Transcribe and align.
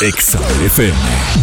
Exa 0.00 0.38
FM 0.64 0.96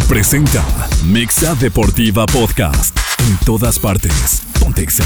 presenta 0.07 0.63
Mexa 1.03 1.55
Deportiva 1.55 2.25
Podcast. 2.25 2.97
En 3.27 3.37
todas 3.45 3.77
partes. 3.77 4.43
Pontexa. 4.61 5.03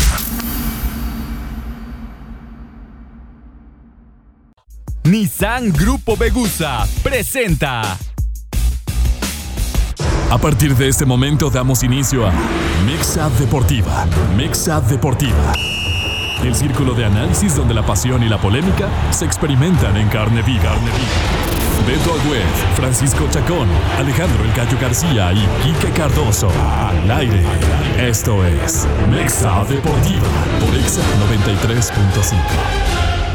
Nissan 5.05 5.71
Grupo 5.71 6.15
Begusa 6.15 6.85
presenta. 7.01 7.97
A 10.29 10.37
partir 10.37 10.75
de 10.75 10.87
este 10.87 11.07
momento 11.07 11.49
damos 11.49 11.81
inicio 11.81 12.27
a 12.27 12.33
Mexa 12.85 13.31
Deportiva. 13.31 14.05
Mexa 14.37 14.79
Deportiva. 14.79 15.53
El 16.43 16.53
círculo 16.53 16.93
de 16.93 17.05
análisis 17.05 17.55
donde 17.55 17.73
la 17.73 17.83
pasión 17.83 18.21
y 18.21 18.29
la 18.29 18.39
polémica 18.39 18.87
se 19.11 19.25
experimentan 19.25 19.97
en 19.97 20.07
carne 20.07 20.43
viva. 20.43 20.65
Carne 20.65 20.91
viva. 20.91 21.48
Beto 21.89 22.13
Agüed, 22.13 22.45
Francisco 22.75 23.27
Chacón, 23.31 23.67
Alejandro 23.97 24.43
El 24.43 24.53
Gallo 24.53 24.77
García 24.79 25.33
y 25.33 25.39
Quique 25.63 25.91
Cardoso. 25.91 26.51
Al 26.51 27.09
aire. 27.09 27.41
Esto 27.97 28.45
es 28.45 28.87
Mexa 29.09 29.65
Deportiva 29.65 30.27
por 30.59 30.75
Exa 30.75 31.01
93.5. 31.31 33.28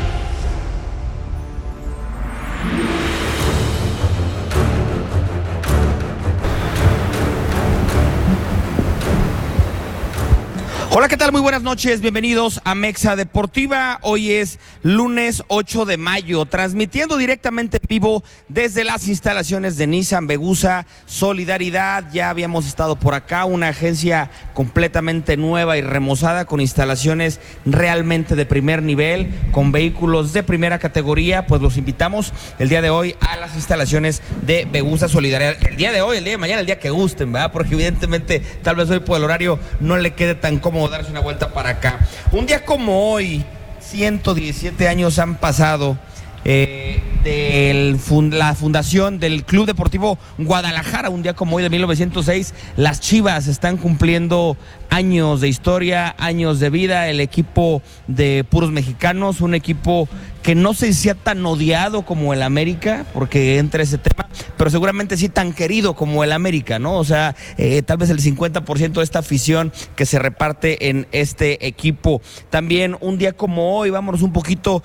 Hola, 10.96 11.08
¿qué 11.08 11.16
tal? 11.16 11.32
Muy 11.32 11.40
buenas 11.40 11.64
noches, 11.64 12.00
bienvenidos 12.00 12.60
a 12.62 12.76
Mexa 12.76 13.16
Deportiva. 13.16 13.98
Hoy 14.02 14.30
es 14.30 14.60
lunes 14.84 15.42
8 15.48 15.86
de 15.86 15.96
mayo, 15.96 16.46
transmitiendo 16.46 17.16
directamente 17.16 17.78
en 17.78 17.88
vivo 17.88 18.22
desde 18.46 18.84
las 18.84 19.08
instalaciones 19.08 19.76
de 19.76 19.88
Nissan 19.88 20.28
Begusa 20.28 20.86
Solidaridad. 21.06 22.12
Ya 22.12 22.30
habíamos 22.30 22.68
estado 22.68 22.94
por 22.94 23.14
acá, 23.14 23.44
una 23.44 23.70
agencia 23.70 24.30
completamente 24.52 25.36
nueva 25.36 25.76
y 25.76 25.80
remozada 25.82 26.44
con 26.44 26.60
instalaciones 26.60 27.40
realmente 27.66 28.36
de 28.36 28.46
primer 28.46 28.80
nivel, 28.80 29.34
con 29.50 29.72
vehículos 29.72 30.32
de 30.32 30.44
primera 30.44 30.78
categoría. 30.78 31.48
Pues 31.48 31.60
los 31.60 31.76
invitamos 31.76 32.32
el 32.60 32.68
día 32.68 32.82
de 32.82 32.90
hoy 32.90 33.16
a 33.18 33.34
las 33.34 33.56
instalaciones 33.56 34.22
de 34.46 34.68
Begusa 34.70 35.08
Solidaridad. 35.08 35.56
El 35.66 35.74
día 35.74 35.90
de 35.90 36.02
hoy, 36.02 36.18
el 36.18 36.24
día 36.24 36.34
de 36.34 36.38
mañana, 36.38 36.60
el 36.60 36.66
día 36.66 36.78
que 36.78 36.90
gusten, 36.90 37.32
¿verdad? 37.32 37.50
Porque 37.50 37.74
evidentemente 37.74 38.38
tal 38.62 38.76
vez 38.76 38.88
hoy 38.90 39.00
por 39.00 39.16
el 39.16 39.24
horario 39.24 39.58
no 39.80 39.96
le 39.96 40.14
quede 40.14 40.36
tan 40.36 40.60
cómodo 40.60 40.83
darse 40.88 41.10
una 41.10 41.20
vuelta 41.20 41.52
para 41.52 41.70
acá. 41.70 42.00
Un 42.32 42.46
día 42.46 42.64
como 42.64 43.12
hoy, 43.12 43.44
117 43.80 44.88
años 44.88 45.18
han 45.18 45.36
pasado 45.36 45.96
eh, 46.44 47.00
de 47.24 47.98
la 48.32 48.54
fundación 48.54 49.18
del 49.18 49.44
Club 49.44 49.66
Deportivo 49.66 50.18
Guadalajara, 50.36 51.08
un 51.08 51.22
día 51.22 51.34
como 51.34 51.56
hoy 51.56 51.62
de 51.62 51.70
1906, 51.70 52.52
las 52.76 53.00
Chivas 53.00 53.46
están 53.46 53.78
cumpliendo 53.78 54.56
años 54.90 55.40
de 55.40 55.48
historia, 55.48 56.14
años 56.18 56.60
de 56.60 56.70
vida, 56.70 57.08
el 57.08 57.20
equipo 57.20 57.82
de 58.06 58.44
puros 58.44 58.70
mexicanos, 58.70 59.40
un 59.40 59.54
equipo 59.54 60.08
que 60.42 60.54
no 60.54 60.74
si 60.74 60.92
sea 60.92 61.14
tan 61.14 61.44
odiado 61.46 62.02
como 62.02 62.34
el 62.34 62.42
América, 62.42 63.06
porque 63.14 63.56
entra 63.56 63.82
ese 63.82 63.96
tema, 63.96 64.28
pero 64.58 64.68
seguramente 64.68 65.16
sí 65.16 65.30
tan 65.30 65.54
querido 65.54 65.94
como 65.94 66.22
el 66.22 66.32
América, 66.32 66.78
¿no? 66.78 66.98
O 66.98 67.04
sea, 67.04 67.34
eh, 67.56 67.80
tal 67.80 67.96
vez 67.96 68.10
el 68.10 68.20
50% 68.20 68.92
de 68.92 69.02
esta 69.02 69.20
afición 69.20 69.72
que 69.96 70.04
se 70.04 70.18
reparte 70.18 70.90
en 70.90 71.08
este 71.12 71.66
equipo. 71.66 72.20
También 72.50 72.98
un 73.00 73.16
día 73.16 73.32
como 73.32 73.78
hoy, 73.78 73.88
vámonos 73.88 74.20
un 74.20 74.34
poquito 74.34 74.82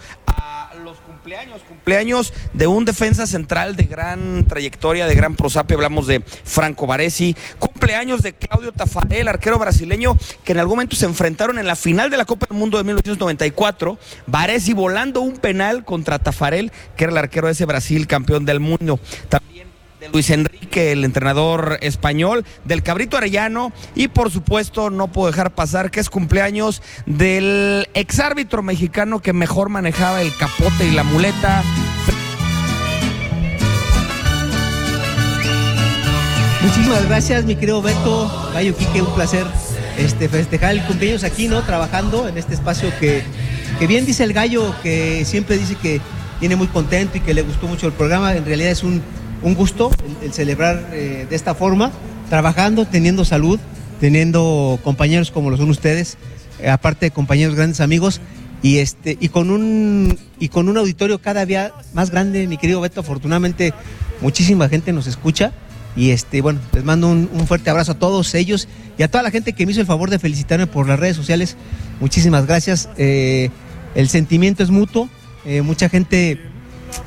cumpleaños, 1.29 1.61
cumpleaños 1.61 2.33
de 2.53 2.65
un 2.65 2.85
defensa 2.85 3.27
central 3.27 3.75
de 3.75 3.83
gran 3.83 4.45
trayectoria, 4.47 5.05
de 5.05 5.13
gran 5.13 5.35
prosapio, 5.35 5.77
hablamos 5.77 6.07
de 6.07 6.21
Franco 6.21 6.87
Baresi, 6.87 7.35
cumpleaños 7.59 8.23
de 8.23 8.33
Claudio 8.33 8.71
Tafarel, 8.71 9.27
arquero 9.27 9.59
brasileño, 9.59 10.17
que 10.43 10.53
en 10.53 10.59
algún 10.59 10.77
momento 10.77 10.95
se 10.95 11.05
enfrentaron 11.05 11.59
en 11.59 11.67
la 11.67 11.75
final 11.75 12.09
de 12.09 12.17
la 12.17 12.25
Copa 12.25 12.47
del 12.49 12.57
Mundo 12.57 12.79
de 12.79 12.83
1994, 12.83 13.99
Baresi 14.25 14.73
volando 14.73 15.21
un 15.21 15.37
penal 15.37 15.85
contra 15.85 16.17
Tafarel, 16.17 16.71
que 16.95 17.03
era 17.03 17.11
el 17.11 17.17
arquero 17.19 17.45
de 17.45 17.53
ese 17.53 17.65
Brasil, 17.65 18.07
campeón 18.07 18.45
del 18.45 18.59
mundo. 18.59 18.99
También 19.29 19.58
Luis 20.13 20.29
Enrique, 20.29 20.93
el 20.93 21.03
entrenador 21.03 21.77
español, 21.81 22.45
del 22.65 22.83
Cabrito 22.83 23.17
Arellano 23.17 23.73
y 23.95 24.07
por 24.07 24.31
supuesto 24.31 24.89
no 24.89 25.09
puedo 25.09 25.27
dejar 25.27 25.53
pasar 25.53 25.91
que 25.91 25.99
es 25.99 26.09
cumpleaños 26.09 26.81
del 27.05 27.87
exárbitro 27.93 28.63
mexicano 28.63 29.21
que 29.21 29.33
mejor 29.33 29.69
manejaba 29.69 30.21
el 30.21 30.35
capote 30.37 30.87
y 30.87 30.91
la 30.91 31.03
muleta. 31.03 31.63
Muchísimas 36.61 37.05
gracias, 37.07 37.45
mi 37.45 37.55
querido 37.55 37.81
Beto, 37.81 38.51
Gallo 38.53 38.75
Quique, 38.75 39.01
un 39.01 39.13
placer 39.15 39.45
este, 39.97 40.29
festejar 40.29 40.71
el 40.71 40.83
cumpleaños 40.83 41.23
aquí, 41.23 41.47
¿no? 41.47 41.61
Trabajando 41.63 42.27
en 42.27 42.37
este 42.37 42.53
espacio 42.53 42.91
que, 42.99 43.23
que 43.79 43.87
bien 43.87 44.05
dice 44.05 44.23
el 44.23 44.33
gallo, 44.33 44.73
que 44.81 45.25
siempre 45.25 45.57
dice 45.57 45.75
que 45.75 45.99
viene 46.39 46.55
muy 46.55 46.67
contento 46.67 47.17
y 47.17 47.21
que 47.21 47.33
le 47.33 47.41
gustó 47.41 47.67
mucho 47.67 47.87
el 47.87 47.93
programa. 47.93 48.35
En 48.35 48.45
realidad 48.45 48.71
es 48.71 48.83
un, 48.83 49.01
un 49.41 49.55
gusto 49.55 49.91
el, 50.05 50.27
el 50.27 50.33
celebrar 50.33 50.89
eh, 50.91 51.25
de 51.29 51.35
esta 51.35 51.55
forma, 51.55 51.91
trabajando, 52.29 52.85
teniendo 52.85 53.25
salud, 53.25 53.59
teniendo 53.99 54.79
compañeros 54.83 55.31
como 55.31 55.49
lo 55.49 55.57
son 55.57 55.69
ustedes, 55.69 56.17
eh, 56.59 56.69
aparte 56.69 57.07
de 57.07 57.11
compañeros 57.11 57.55
grandes 57.55 57.81
amigos. 57.81 58.21
Y, 58.61 58.79
este, 58.79 59.17
y, 59.21 59.29
con 59.29 59.51
un, 59.51 60.19
y 60.37 60.49
con 60.49 60.67
un 60.67 60.77
auditorio 60.77 61.21
cada 61.21 61.45
día 61.45 61.71
más 61.93 62.11
grande, 62.11 62.45
mi 62.45 62.57
querido 62.57 62.81
Beto, 62.81 62.99
afortunadamente 62.99 63.73
muchísima 64.21 64.67
gente 64.67 64.91
nos 64.91 65.07
escucha. 65.07 65.53
Y 65.95 66.11
este, 66.11 66.41
bueno, 66.41 66.59
les 66.73 66.83
mando 66.83 67.07
un, 67.07 67.29
fuerte 67.47 67.69
abrazo 67.69 67.93
a 67.93 67.99
todos 67.99 68.35
ellos 68.35 68.67
y 68.97 69.03
a 69.03 69.09
toda 69.09 69.23
la 69.23 69.31
gente 69.31 69.53
que 69.53 69.65
me 69.65 69.71
hizo 69.71 69.81
el 69.81 69.87
favor 69.87 70.09
de 70.09 70.19
felicitarme 70.19 70.67
por 70.67 70.87
las 70.87 70.99
redes 70.99 71.15
sociales. 71.15 71.55
Muchísimas 72.01 72.45
gracias. 72.45 72.89
Eh, 72.97 73.49
el 73.95 74.09
sentimiento 74.09 74.61
es 74.61 74.69
mutuo. 74.69 75.09
Mucha 75.63 75.89
gente 75.89 76.37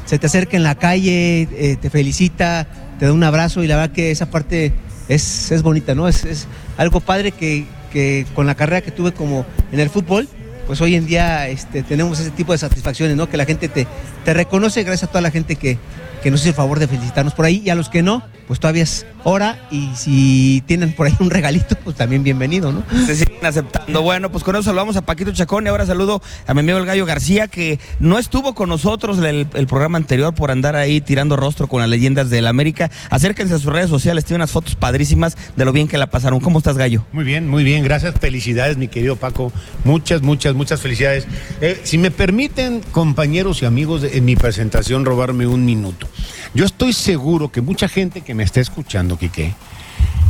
se 0.04 0.19
te 0.19 0.26
acerca 0.26 0.56
en 0.56 0.62
la 0.62 0.75
calle, 0.75 1.48
eh, 1.53 1.76
te 1.81 1.91
felicita, 1.91 2.66
te 2.98 3.06
da 3.06 3.12
un 3.12 3.25
abrazo 3.25 3.62
y 3.62 3.66
la 3.66 3.76
verdad 3.76 3.94
que 3.94 4.10
esa 4.10 4.31
parte 4.31 4.72
es, 5.09 5.50
es 5.50 5.62
bonita, 5.62 5.94
¿no? 5.94 6.09
Es, 6.09 6.25
es 6.25 6.47
algo 6.76 7.00
padre 7.00 7.32
que, 7.32 7.66
que, 7.92 8.26
con 8.34 8.47
la 8.47 8.54
carrera 8.54 8.81
que 8.81 8.91
tuve 8.91 9.12
como 9.12 9.47
en 9.71 9.81
el 9.81 9.91
fútbol, 9.91 10.28
pues 10.66 10.81
hoy 10.81 10.94
en 10.94 11.06
día 11.06 11.48
este, 11.48 11.82
tenemos 11.82 12.21
ese 12.21 12.31
tipo 12.31 12.53
de 12.53 12.59
satisfacciones, 12.59 13.16
¿no? 13.16 13.28
Que 13.28 13.37
la 13.37 13.44
gente 13.44 13.69
te, 13.69 13.87
te 14.25 14.34
reconoce 14.34 14.82
gracias 14.84 15.09
a 15.09 15.12
toda 15.12 15.21
la 15.21 15.31
gente 15.31 15.56
que, 15.56 15.78
que 16.22 16.31
nos 16.31 16.41
hizo 16.41 16.50
el 16.50 16.54
favor 16.54 16.78
de 16.78 16.88
felicitarnos 16.88 17.34
por 17.34 17.44
ahí 17.44 17.62
y 17.65 17.71
a 17.71 17.75
los 17.75 17.88
que 17.88 18.03
no, 18.03 18.22
pues 18.53 18.61
todavía 18.61 18.83
es 18.83 19.07
hora 19.25 19.67
y 19.71 19.89
si 19.95 20.63
tienen 20.67 20.93
por 20.93 21.07
ahí 21.07 21.15
un 21.21 21.31
regalito, 21.31 21.75
pues 21.77 21.97
también 21.97 22.23
bienvenido, 22.23 22.71
¿no? 22.71 22.85
Se 23.07 23.17
siguen 23.17 23.47
aceptando. 23.47 24.03
Bueno, 24.03 24.31
pues 24.31 24.45
con 24.45 24.55
eso 24.57 24.65
saludamos 24.65 24.95
a 24.97 25.01
Paquito 25.01 25.33
Chacón 25.33 25.65
y 25.65 25.71
ahora 25.71 25.87
saludo 25.87 26.21
a 26.47 26.53
mi 26.53 26.61
amigo 26.61 26.77
el 26.77 26.85
Gallo 26.85 27.07
García 27.07 27.49
que 27.49 27.81
no 27.99 28.19
estuvo 28.19 28.55
con 28.55 28.69
nosotros 28.69 29.17
el, 29.21 29.47
el 29.55 29.67
programa 29.67 29.97
anterior 29.97 30.35
por 30.35 30.51
andar 30.51 30.77
ahí 30.77 31.01
tirando 31.01 31.35
rostro 31.37 31.67
con 31.67 31.81
las 31.81 31.89
leyendas 31.89 32.29
del 32.29 32.47
América. 32.47 32.91
Acérquense 33.09 33.55
a 33.55 33.59
sus 33.59 33.73
redes 33.73 33.89
sociales, 33.89 34.27
tiene 34.27 34.37
unas 34.37 34.51
fotos 34.51 34.75
padrísimas 34.75 35.39
de 35.57 35.65
lo 35.65 35.73
bien 35.73 35.89
que 35.89 35.97
la 35.97 36.11
pasaron. 36.11 36.41
¿Cómo 36.41 36.59
estás, 36.59 36.77
Gallo? 36.77 37.07
Muy 37.13 37.25
bien, 37.25 37.49
muy 37.49 37.65
bien, 37.65 37.83
gracias. 37.84 38.15
Felicidades, 38.21 38.77
mi 38.77 38.89
querido 38.89 39.17
Paco. 39.17 39.51
Muchas, 39.84 40.21
muchas, 40.21 40.55
muchas 40.55 40.79
felicidades. 40.79 41.27
Eh, 41.63 41.81
si 41.84 41.97
me 41.97 42.11
permiten, 42.11 42.83
compañeros 42.91 43.63
y 43.63 43.65
amigos, 43.65 44.05
en 44.05 44.27
mi 44.27 44.37
presentación 44.37 45.07
robarme 45.07 45.47
un 45.47 45.65
minuto. 45.65 46.07
Yo 46.55 46.67
estoy 46.67 46.93
seguro 46.93 47.51
que 47.51 47.63
mucha 47.63 47.89
gente 47.89 48.21
que 48.21 48.34
me 48.34 48.41
está 48.44 48.60
escuchando, 48.60 49.19
Quique, 49.19 49.54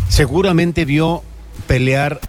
seguramente 0.08 0.84
vio 0.84 1.22
pelear 1.66 2.20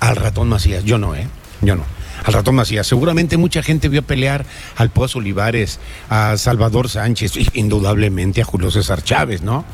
al 0.00 0.16
ratón 0.16 0.48
Macías. 0.48 0.84
Yo 0.84 0.98
no, 0.98 1.14
¿eh? 1.14 1.26
Yo 1.60 1.76
no. 1.76 1.84
Al 2.24 2.32
ratón 2.32 2.54
Macías. 2.54 2.86
Seguramente 2.86 3.36
mucha 3.36 3.62
gente 3.62 3.88
vio 3.88 4.02
pelear 4.02 4.44
al 4.76 4.90
Pozo 4.90 5.18
Olivares, 5.18 5.80
a 6.08 6.36
Salvador 6.36 6.88
Sánchez, 6.88 7.36
y 7.36 7.48
indudablemente 7.54 8.42
a 8.42 8.44
Julio 8.44 8.70
César 8.70 9.02
Chávez, 9.02 9.42
¿no? 9.42 9.64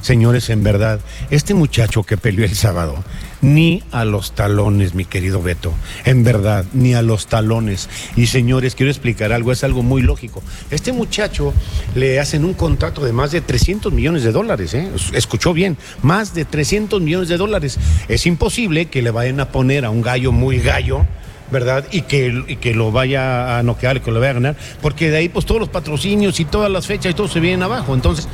Señores, 0.00 0.48
en 0.48 0.62
verdad, 0.62 1.00
este 1.30 1.52
muchacho 1.52 2.04
que 2.04 2.16
peleó 2.16 2.44
el 2.44 2.56
sábado, 2.56 3.04
ni 3.42 3.82
a 3.92 4.04
los 4.04 4.32
talones, 4.32 4.94
mi 4.94 5.04
querido 5.04 5.42
Beto, 5.42 5.72
en 6.04 6.24
verdad, 6.24 6.64
ni 6.72 6.94
a 6.94 7.02
los 7.02 7.26
talones. 7.26 7.88
Y 8.16 8.26
señores, 8.26 8.74
quiero 8.74 8.90
explicar 8.90 9.32
algo, 9.32 9.52
es 9.52 9.64
algo 9.64 9.82
muy 9.82 10.02
lógico. 10.02 10.42
Este 10.70 10.92
muchacho 10.92 11.52
le 11.94 12.20
hacen 12.20 12.44
un 12.44 12.54
contrato 12.54 13.04
de 13.04 13.12
más 13.12 13.32
de 13.32 13.40
300 13.40 13.92
millones 13.92 14.22
de 14.22 14.32
dólares, 14.32 14.74
¿eh? 14.74 14.88
escuchó 15.12 15.52
bien, 15.52 15.76
más 16.02 16.34
de 16.34 16.44
300 16.44 17.00
millones 17.00 17.28
de 17.28 17.36
dólares. 17.36 17.78
Es 18.08 18.26
imposible 18.26 18.86
que 18.86 19.02
le 19.02 19.10
vayan 19.10 19.40
a 19.40 19.48
poner 19.48 19.84
a 19.84 19.90
un 19.90 20.02
gallo 20.02 20.32
muy 20.32 20.58
gallo. 20.58 21.06
¿verdad? 21.50 21.84
Y 21.90 22.02
que, 22.02 22.44
y 22.46 22.56
que 22.56 22.74
lo 22.74 22.92
vaya 22.92 23.58
a 23.58 23.62
noquear, 23.64 24.00
que 24.00 24.12
lo 24.12 24.20
vaya 24.20 24.30
a 24.30 24.34
ganar, 24.34 24.56
porque 24.80 25.10
de 25.10 25.16
ahí 25.16 25.28
pues 25.28 25.46
todos 25.46 25.60
los 25.60 25.68
patrocinios 25.68 26.38
y 26.38 26.44
todas 26.44 26.70
las 26.70 26.86
fechas 26.86 27.10
y 27.10 27.14
todo 27.14 27.26
se 27.26 27.40
vienen 27.40 27.64
abajo. 27.64 27.92
Entonces, 27.92 28.28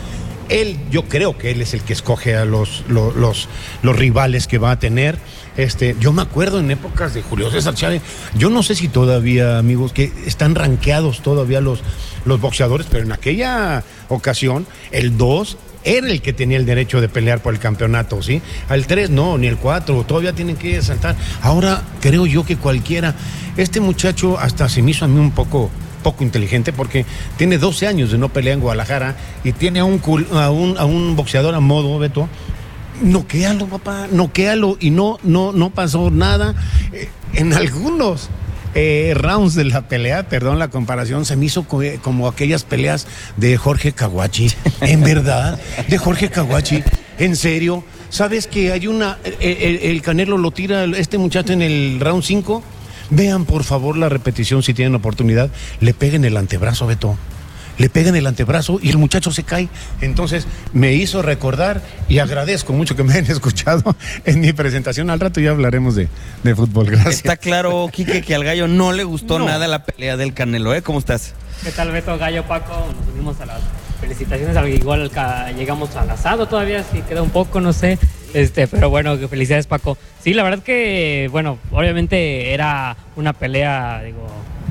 él, 0.48 0.76
yo 0.90 1.04
creo 1.04 1.36
que 1.36 1.50
él 1.50 1.60
es 1.60 1.74
el 1.74 1.82
que 1.82 1.92
escoge 1.92 2.36
a 2.36 2.44
los, 2.44 2.84
los, 2.88 3.48
los, 3.82 3.96
rivales 3.96 4.46
que 4.46 4.58
va 4.58 4.72
a 4.72 4.78
tener. 4.78 5.18
Este, 5.56 5.96
yo 6.00 6.12
me 6.12 6.22
acuerdo 6.22 6.60
en 6.60 6.70
épocas 6.70 7.14
de 7.14 7.22
Julio 7.22 7.50
César 7.50 7.74
Chávez, 7.74 8.02
yo 8.34 8.50
no 8.50 8.62
sé 8.62 8.74
si 8.74 8.88
todavía, 8.88 9.58
amigos, 9.58 9.92
que 9.92 10.12
están 10.26 10.54
rankeados 10.54 11.22
todavía 11.22 11.60
los, 11.60 11.80
los 12.24 12.40
boxeadores, 12.40 12.86
pero 12.90 13.04
en 13.04 13.12
aquella 13.12 13.82
ocasión, 14.08 14.66
el 14.90 15.16
2 15.16 15.56
era 15.84 16.08
el 16.08 16.20
que 16.20 16.32
tenía 16.32 16.58
el 16.58 16.66
derecho 16.66 17.00
de 17.00 17.08
pelear 17.08 17.40
por 17.40 17.54
el 17.54 17.60
campeonato, 17.60 18.20
¿sí? 18.20 18.42
Al 18.68 18.86
3 18.86 19.10
no, 19.10 19.38
ni 19.38 19.46
el 19.46 19.56
4, 19.56 20.04
todavía 20.04 20.32
tienen 20.32 20.56
que 20.56 20.82
saltar. 20.82 21.14
Ahora 21.42 21.82
creo 22.00 22.26
yo 22.26 22.44
que 22.44 22.56
cualquiera, 22.56 23.14
este 23.56 23.80
muchacho 23.80 24.38
hasta 24.38 24.68
se 24.68 24.82
me 24.82 24.90
hizo 24.90 25.04
a 25.04 25.08
mí 25.08 25.18
un 25.18 25.30
poco 25.30 25.70
poco 26.06 26.22
inteligente 26.22 26.72
porque 26.72 27.04
tiene 27.36 27.58
12 27.58 27.88
años 27.88 28.12
de 28.12 28.18
no 28.18 28.28
pelear 28.28 28.54
en 28.54 28.60
Guadalajara 28.60 29.16
y 29.42 29.50
tiene 29.50 29.80
a 29.80 29.84
un, 29.84 30.00
a 30.32 30.50
un, 30.50 30.78
a 30.78 30.84
un 30.84 31.16
boxeador 31.16 31.52
a 31.52 31.58
modo, 31.58 31.98
Beto, 31.98 32.28
noquéalo, 33.02 33.66
papá, 33.66 34.06
noquéalo. 34.12 34.76
Y 34.78 34.90
no, 34.90 35.18
no, 35.24 35.50
no 35.50 35.70
pasó 35.70 36.12
nada. 36.12 36.54
Eh, 36.92 37.08
en 37.34 37.52
algunos 37.54 38.28
eh, 38.76 39.14
rounds 39.16 39.56
de 39.56 39.64
la 39.64 39.88
pelea, 39.88 40.28
perdón 40.28 40.60
la 40.60 40.68
comparación, 40.68 41.24
se 41.24 41.34
me 41.34 41.46
hizo 41.46 41.66
eh, 41.82 41.98
como 42.00 42.28
aquellas 42.28 42.62
peleas 42.62 43.08
de 43.36 43.56
Jorge 43.56 43.90
Caguachi. 43.90 44.52
En 44.82 45.02
verdad, 45.02 45.58
de 45.88 45.98
Jorge 45.98 46.30
Caguachi. 46.30 46.84
En 47.18 47.34
serio. 47.34 47.82
¿Sabes 48.10 48.46
que 48.46 48.70
hay 48.70 48.86
una. 48.86 49.18
El, 49.40 49.80
el 49.82 50.02
Canelo 50.02 50.38
lo 50.38 50.52
tira 50.52 50.84
este 50.84 51.18
muchacho 51.18 51.52
en 51.52 51.62
el 51.62 51.98
round 51.98 52.22
5? 52.22 52.62
Vean 53.10 53.44
por 53.44 53.64
favor 53.64 53.96
la 53.96 54.08
repetición 54.08 54.62
si 54.62 54.74
tienen 54.74 54.94
oportunidad. 54.94 55.50
Le 55.80 55.94
peguen 55.94 56.24
el 56.24 56.36
antebrazo, 56.36 56.86
Beto 56.86 57.16
le 57.78 57.88
pegan 57.88 58.16
el 58.16 58.26
antebrazo 58.26 58.78
y 58.82 58.90
el 58.90 58.98
muchacho 58.98 59.30
se 59.30 59.44
cae. 59.44 59.68
Entonces 60.00 60.46
me 60.72 60.94
hizo 60.94 61.22
recordar 61.22 61.82
y 62.08 62.18
agradezco 62.18 62.72
mucho 62.72 62.96
que 62.96 63.02
me 63.02 63.12
hayan 63.12 63.30
escuchado 63.30 63.96
en 64.24 64.40
mi 64.40 64.52
presentación. 64.52 65.10
Al 65.10 65.20
rato 65.20 65.40
ya 65.40 65.50
hablaremos 65.50 65.94
de, 65.94 66.08
fútbol. 66.54 66.86
Gracias. 66.86 67.16
Está 67.16 67.36
claro, 67.36 67.88
Quique, 67.92 68.22
que 68.22 68.34
al 68.34 68.44
gallo 68.44 68.68
no 68.68 68.92
le 68.92 69.04
gustó 69.04 69.38
nada 69.38 69.68
la 69.68 69.84
pelea 69.84 70.16
del 70.16 70.32
Canelo, 70.32 70.74
¿eh? 70.74 70.82
¿Cómo 70.82 70.98
estás? 70.98 71.34
¿Qué 71.62 71.70
tal, 71.72 71.90
Beto? 71.90 72.16
Gallo, 72.18 72.44
Paco, 72.44 72.72
nos 72.98 73.14
unimos 73.14 73.40
a 73.40 73.46
las 73.46 73.60
felicitaciones. 74.00 74.56
Igual 74.74 75.10
llegamos 75.56 75.96
al 75.96 76.10
asado 76.10 76.46
todavía, 76.46 76.84
si 76.84 77.00
queda 77.02 77.22
un 77.22 77.30
poco, 77.30 77.60
no 77.60 77.72
sé. 77.72 77.98
Este, 78.36 78.68
pero 78.68 78.90
bueno, 78.90 79.16
felicidades, 79.16 79.66
Paco. 79.66 79.96
Sí, 80.20 80.34
la 80.34 80.42
verdad 80.42 80.62
que, 80.62 81.26
bueno, 81.32 81.58
obviamente 81.72 82.52
era 82.52 82.94
una 83.16 83.32
pelea, 83.32 84.02
digo, 84.04 84.26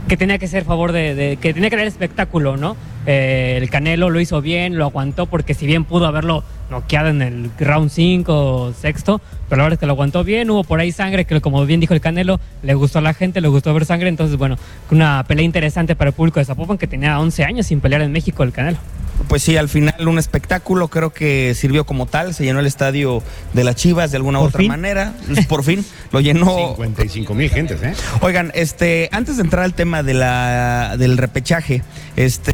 que 0.08 0.18
tenía 0.18 0.38
que 0.38 0.48
ser 0.48 0.66
favor 0.66 0.92
de, 0.92 1.40
que 1.42 1.52
tenía 1.52 1.72
que 1.72 1.76
dar 1.76 1.88
espectáculo, 1.88 2.58
¿no? 2.58 2.78
Eh, 3.08 3.58
el 3.60 3.68
Canelo 3.72 4.12
lo 4.12 4.20
hizo 4.20 4.40
bien, 4.40 4.78
lo 4.78 4.86
aguantó 4.86 5.26
porque 5.26 5.56
si 5.56 5.66
bien 5.66 5.84
pudo 5.84 6.06
haberlo 6.06 6.44
noqueado 6.70 7.10
en 7.10 7.24
el 7.24 7.50
round 7.58 7.90
5 7.90 8.34
o 8.34 8.74
sexto, 8.74 9.20
pero 9.50 9.58
la 9.58 9.64
verdad 9.64 9.78
es 9.78 9.80
que 9.80 9.88
lo 9.88 9.94
aguantó 9.94 10.24
bien, 10.24 10.52
hubo 10.52 10.64
por 10.64 10.80
ahí 10.80 10.92
sangre, 10.92 11.26
que 11.26 11.42
como 11.42 11.66
bien 11.66 11.80
dijo 11.80 11.96
el 11.96 12.02
Canelo, 12.02 12.40
le 12.62 12.76
gustó 12.76 13.00
a 13.00 13.02
la 13.02 13.16
gente, 13.16 13.42
le 13.42 13.48
gustó 13.48 13.74
ver 13.74 13.86
sangre, 13.86 14.10
entonces 14.10 14.38
bueno, 14.38 14.58
una 14.92 15.24
pelea 15.28 15.44
interesante 15.44 15.96
para 15.96 16.10
el 16.10 16.16
público 16.16 16.40
de 16.40 16.46
Zapopan 16.46 16.78
que 16.78 16.86
tenía 16.86 17.20
11 17.20 17.44
años 17.44 17.66
sin 17.66 17.80
pelear 17.80 18.04
en 18.04 18.12
México 18.12 18.44
el 18.44 18.52
Canelo. 18.52 18.78
Pues 19.28 19.44
sí, 19.44 19.58
al 19.58 19.70
final 19.70 20.08
un 20.08 20.20
espectáculo, 20.20 20.88
creo 20.88 21.12
que 21.12 21.54
sirvió 21.56 21.86
como 21.86 22.06
tal, 22.06 22.34
se 22.34 22.44
llenó 22.44 22.60
el 22.60 22.66
estadio 22.66 23.24
de 23.54 23.64
las 23.64 23.76
Chivas 23.76 24.12
de 24.12 24.18
alguna 24.18 24.40
u 24.40 24.44
otra 24.44 24.64
manera, 24.64 25.14
por 25.48 25.64
fin 25.64 25.86
lo 26.12 26.22
llenó. 26.22 26.76
55 26.76 27.34
mil 27.34 27.50
gentes, 27.50 27.82
¿eh? 27.84 27.94
Oigan, 28.22 28.52
este, 28.54 29.10
antes 29.12 29.38
de 29.38 29.44
entrar 29.44 29.64
al 29.64 29.74
tema 29.74 30.04
de 30.04 30.14
la, 30.14 30.96
del 30.98 31.18
repechaje, 31.18 31.84
este, 32.16 32.52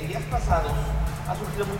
el 0.00 0.08
día 0.08 0.20
pasado 0.30 0.83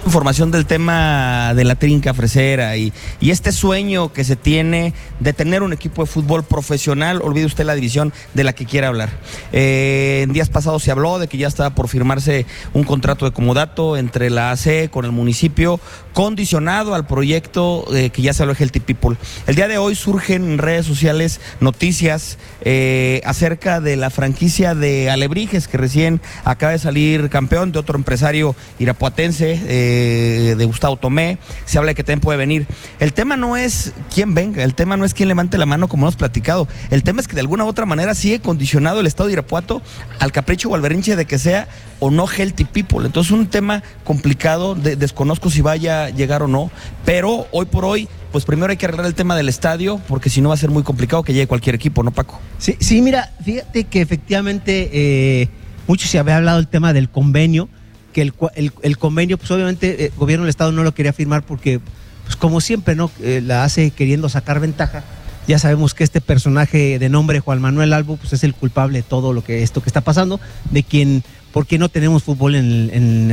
información 0.05 0.51
del 0.51 0.67
tema 0.67 1.55
de 1.55 1.65
la 1.65 1.75
trinca 1.77 2.15
fresera 2.15 2.77
y, 2.77 2.93
este 3.21 3.53
sueño 3.53 4.12
que 4.12 4.23
se 4.23 4.37
tiene 4.37 4.95
de 5.19 5.33
tener 5.33 5.62
un 5.62 5.73
equipo 5.73 6.03
de 6.03 6.06
fútbol 6.06 6.45
profesional, 6.45 7.21
olvide 7.23 7.47
usted 7.47 7.65
la 7.65 7.75
división 7.75 8.12
de 8.33 8.45
la 8.45 8.53
que 8.53 8.65
quiera 8.65 8.89
hablar. 8.89 9.11
Eh, 9.53 10.21
en 10.23 10.33
días 10.33 10.51
pasados 10.51 10.83
se 10.83 10.91
habló 10.93 11.19
de 11.19 11.27
que 11.27 11.37
ya 11.37 11.49
estaba 11.49 11.71
por 11.75 11.89
firmarse 11.89 12.47
un 12.75 12.85
contrato 12.85 13.25
de 13.25 13.33
comodato 13.33 13.97
entre 13.97 14.31
la 14.31 14.53
AC 14.53 14.89
con 14.91 15.05
el 15.05 15.11
municipio, 15.11 15.81
condicionado 16.14 16.94
al 16.94 17.06
proyecto 17.06 17.84
eh, 17.94 18.11
que 18.11 18.22
ya 18.22 18.32
se 18.32 18.46
de 18.46 18.55
Healthy 18.55 18.81
People. 18.81 19.16
El 19.46 19.56
día 19.56 19.69
de 19.69 19.78
hoy 19.78 19.94
surgen 19.94 20.44
en 20.44 20.58
redes 20.58 20.87
sociales 20.87 21.40
noticias 21.61 22.38
eh, 22.62 23.20
acerca 23.25 23.81
de 23.81 23.96
la 23.96 24.11
franquicia 24.11 24.75
de 24.75 25.11
Alebrijes, 25.11 25.69
que 25.69 25.76
recién 25.76 26.20
acaba 26.44 26.72
de 26.72 26.78
salir 26.78 27.28
campeón 27.28 27.72
de 27.72 27.81
otro 27.81 27.99
empresario 27.99 28.55
irapuatense. 28.78 29.61
Eh, 29.66 30.55
de 30.56 30.64
Gustavo 30.64 30.96
Tomé, 30.96 31.38
se 31.64 31.78
habla 31.78 31.90
de 31.90 31.94
que 31.94 32.05
también 32.05 32.20
puede 32.20 32.38
venir. 32.38 32.66
El 33.00 33.12
tema 33.12 33.37
no 33.37 33.56
es 33.56 33.93
quién 34.12 34.34
venga, 34.34 34.62
el 34.62 34.75
tema 34.75 34.96
no 34.96 35.05
es 35.05 35.14
quién 35.14 35.28
levante 35.28 35.58
la 35.58 35.66
mano 35.66 35.88
como 35.88 36.06
hemos 36.06 36.16
platicado, 36.16 36.69
el 36.90 37.02
tema 37.02 37.20
es 37.20 37.28
que 37.28 37.34
de 37.34 37.40
alguna 37.40 37.64
u 37.64 37.69
otra 37.69 37.87
manera 37.87 38.14
sigue 38.14 38.40
condicionado 38.40 39.00
el 39.00 39.06
Estado 39.06 39.26
de 39.26 39.34
Irapuato 39.34 39.82
al 40.20 40.32
capricho 40.32 40.69
o 40.70 40.75
al 40.75 40.82
de 40.82 41.25
que 41.26 41.38
sea 41.38 41.69
o 42.00 42.11
no 42.11 42.26
healthy 42.28 42.64
people. 42.64 43.05
Entonces 43.05 43.32
un 43.32 43.46
tema 43.46 43.82
complicado, 44.05 44.75
desconozco 44.75 45.50
si 45.50 45.61
vaya 45.61 46.04
llegar 46.11 46.43
o 46.43 46.49
no, 46.49 46.71
pero 47.05 47.47
hoy 47.53 47.67
por 47.67 47.85
hoy 47.85 48.09
pues 48.35 48.45
primero 48.45 48.73
hay 48.73 48.77
que 48.77 48.87
arreglar 48.87 49.06
el 49.06 49.15
tema 49.15 49.37
del 49.37 49.49
estadio, 49.49 50.01
porque 50.09 50.29
si 50.29 50.41
no 50.41 50.49
va 50.49 50.56
a 50.56 50.59
ser 50.59 50.71
muy 50.71 50.83
complicado 50.83 51.23
que 51.23 51.33
llegue 51.33 51.47
cualquier 51.47 51.77
equipo, 51.77 52.03
¿no, 52.03 52.11
Paco? 52.11 52.41
Sí, 52.59 52.77
sí 52.81 53.01
mira, 53.01 53.33
fíjate 53.45 53.85
que 53.85 54.01
efectivamente 54.01 54.91
eh, 54.93 55.49
mucho 55.87 56.09
se 56.09 56.19
había 56.19 56.39
hablado 56.39 56.56
del 56.56 56.67
tema 56.67 56.93
del 56.93 57.09
convenio, 57.09 57.69
que 58.12 58.23
el, 58.23 58.99
convenio, 58.99 59.39
pues 59.39 59.53
obviamente 59.53 60.06
el 60.06 60.06
eh, 60.06 60.12
gobierno 60.17 60.47
del 60.47 60.51
Estado 60.51 60.73
no 60.73 60.83
lo 60.83 60.95
quería 60.95 61.12
firmar 61.12 61.45
porque, 61.45 61.79
pues 62.25 62.35
como 62.35 62.61
siempre, 62.61 62.97
¿no? 62.97 63.09
Eh, 63.23 63.41
la 63.41 63.62
hace 63.62 63.93
queriendo 63.93 64.29
sacar 64.29 64.59
ventaja. 64.59 65.05
Ya 65.47 65.61
sabemos 65.61 65.95
que 65.95 66.03
este 66.03 66.21
personaje 66.21 66.99
de 66.99 67.09
nombre 67.09 67.39
Juan 67.39 67.61
Manuel 67.61 67.93
Albo, 67.93 68.17
pues 68.17 68.33
es 68.33 68.43
el 68.43 68.55
culpable 68.55 68.99
de 68.99 69.03
todo 69.05 69.33
lo 69.33 69.45
que 69.45 69.62
esto 69.62 69.81
que 69.81 69.91
está 69.91 70.00
pasando, 70.00 70.41
de 70.71 70.83
quien, 70.83 71.23
porque 71.55 71.79
no 71.79 71.89
tenemos 71.89 72.25
fútbol 72.25 72.56
en 72.56 73.31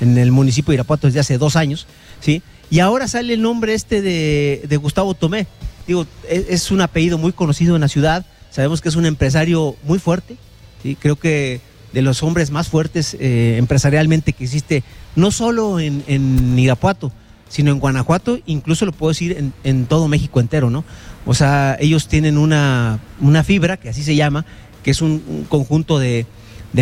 el, 0.00 0.30
municipio 0.30 0.70
de 0.70 0.76
Irapuato 0.76 1.08
desde 1.08 1.18
hace 1.18 1.36
dos 1.36 1.56
años, 1.56 1.88
¿sí? 2.20 2.40
Y 2.70 2.78
ahora 2.78 3.08
sale 3.08 3.34
el 3.34 3.42
nombre 3.42 3.74
este 3.74 4.02
de, 4.02 4.76
Gustavo 4.80 5.14
Tomé. 5.14 5.48
Digo, 5.84 6.06
es, 6.30 6.44
es, 6.48 6.70
un 6.70 6.80
apellido 6.80 7.18
muy 7.18 7.32
conocido 7.32 7.74
en 7.74 7.80
la 7.80 7.88
ciudad, 7.88 8.24
sabemos 8.52 8.80
que 8.80 8.88
es 8.88 8.94
un 8.94 9.04
empresario 9.04 9.74
muy 9.82 9.98
fuerte, 9.98 10.36
¿sí? 10.80 10.94
Creo 10.94 11.16
que 11.16 11.60
de 11.92 12.02
los 12.02 12.22
hombres 12.22 12.52
más 12.52 12.68
fuertes 12.68 13.16
eh, 13.18 13.56
empresarialmente 13.58 14.32
que 14.32 14.44
existe, 14.44 14.84
no 15.16 15.32
solo 15.32 15.80
en, 15.80 16.56
Irapuato, 16.56 17.10
sino 17.48 17.72
en 17.72 17.80
Guanajuato, 17.80 18.38
incluso 18.46 18.86
lo 18.86 18.92
puedo 18.92 19.10
decir 19.10 19.52
en, 19.64 19.86
todo 19.86 20.06
México 20.06 20.38
entero, 20.38 20.70
¿no? 20.70 20.84
O 21.24 21.34
sea, 21.34 21.76
ellos 21.80 22.06
tienen 22.06 22.38
una 22.38 23.00
fibra, 23.44 23.76
que 23.76 23.88
así 23.88 24.04
se 24.04 24.14
llama, 24.14 24.46
que 24.84 24.92
es 24.92 25.02
un, 25.02 25.46
conjunto 25.48 25.98
de, 25.98 26.26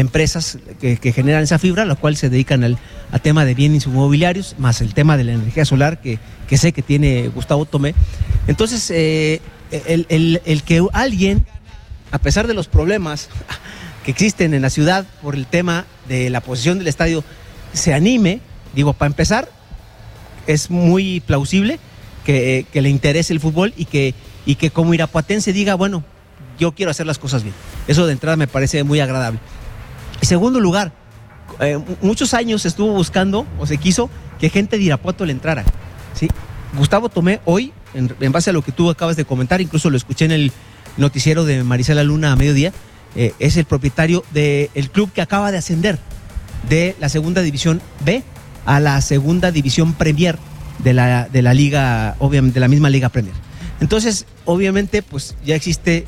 empresas 0.01 0.59
que, 0.81 1.13
generan 1.13 1.43
esa 1.43 1.59
fibra, 1.59 1.85
la 1.85 1.95
cual 1.95 2.17
se 2.17 2.29
dedican 2.29 2.65
al 2.65 2.79
tema 3.23 3.45
de 3.45 3.55
bienes 3.55 3.87
inmobiliarios, 3.87 4.57
más 4.59 4.81
el 4.81 4.95
tema 4.95 5.17
de 5.17 5.25
la 5.25 5.33
energía 5.33 5.65
solar, 5.65 6.01
que, 6.01 6.19
que 6.49 6.59
sé 6.59 6.73
que 6.73 6.83
tiene 6.83 7.29
Gustavo 7.29 7.65
Tomé. 7.65 7.95
Entonces, 8.47 8.91
eh, 8.91 9.41
el, 9.71 10.07
el, 10.09 10.43
el 10.45 10.63
que 10.63 10.85
alguien, 10.93 11.47
a 12.11 12.19
pesar 12.19 12.47
de 12.47 12.55
los 12.55 12.69
problemas, 12.69 13.29
que 14.05 14.11
existen 14.11 14.55
en 14.55 14.63
la 14.63 14.71
ciudad 14.71 15.07
por 15.23 15.35
el 15.35 15.47
tema 15.47 15.87
de 16.09 16.31
la 16.31 16.41
posición 16.41 16.79
del 16.79 16.89
estadio 16.89 17.25
se 17.73 17.93
anime, 17.93 18.41
digo, 18.75 18.93
para 18.93 19.09
empezar, 19.09 19.49
es 20.47 20.71
muy 20.71 21.21
plausible 21.21 21.79
que, 22.25 22.67
le 22.73 22.89
interese 22.89 23.33
el 23.33 23.41
fútbol 23.41 23.75
y 23.77 23.87
que, 23.87 24.15
y 24.47 24.55
que 24.57 24.71
como 24.71 24.95
irapuatense 24.95 25.53
diga, 25.53 25.75
bueno, 25.75 26.05
yo 26.59 26.73
quiero 26.73 26.91
hacer 26.91 27.07
las 27.07 27.19
cosas 27.19 27.43
bien. 27.43 27.55
Eso 27.89 28.07
de 28.07 28.13
entrada 28.13 28.37
me 28.37 28.47
parece 28.47 28.85
muy 28.85 29.01
agradable. 29.01 29.41
En 30.25 30.29
segundo 30.29 30.59
lugar, 30.59 30.91
eh, 31.61 31.79
muchos 32.01 32.33
años 32.33 32.65
estuvo 32.65 32.95
buscando 32.95 33.47
o 33.59 33.67
se 33.67 33.77
quiso 33.77 34.09
que 34.41 34.49
gente 34.49 34.79
de 34.79 34.85
Irapuato 34.85 35.27
le 35.27 35.33
entrara. 35.33 35.65
¿sí? 36.15 36.29
Gustavo 36.79 37.11
Tomé 37.11 37.41
hoy, 37.45 37.75
en, 37.93 38.33
base 38.33 38.49
a 38.49 38.55
lo 38.55 38.63
que 38.63 38.73
tú 38.73 38.89
acabas 38.89 39.17
de 39.17 39.27
comentar, 39.27 39.61
incluso 39.61 39.91
lo 39.91 39.99
escuché 39.99 40.25
en 40.25 40.31
el 40.31 40.53
noticiero 40.97 41.45
de 41.45 41.63
Marisela 41.63 42.03
Luna 42.05 42.33
a 42.33 42.37
mediodía, 42.37 42.73
eh, 43.17 43.35
es 43.39 43.59
el 43.59 43.67
propietario 43.67 44.25
del 44.33 44.91
club 44.91 45.13
que 45.13 45.21
acaba 45.21 45.53
de 45.53 45.59
ascender 45.59 45.99
de 46.71 46.97
la 47.01 47.11
segunda 47.11 47.43
división 47.43 47.83
B 48.03 48.23
a 48.65 48.81
la 48.81 49.03
segunda 49.03 49.51
división 49.51 49.93
Premier 49.93 50.39
de 50.79 50.95
la, 50.95 51.29
de 51.29 51.43
la 51.43 51.53
liga, 51.53 52.17
obviamente, 52.19 52.55
de 52.55 52.61
la 52.61 52.69
misma 52.69 52.89
liga 52.89 53.11
Premier. 53.11 53.35
Entonces, 53.83 54.25
obviamente, 54.47 55.03
pues 55.03 55.37
ya 55.45 55.55
existe 55.55 56.07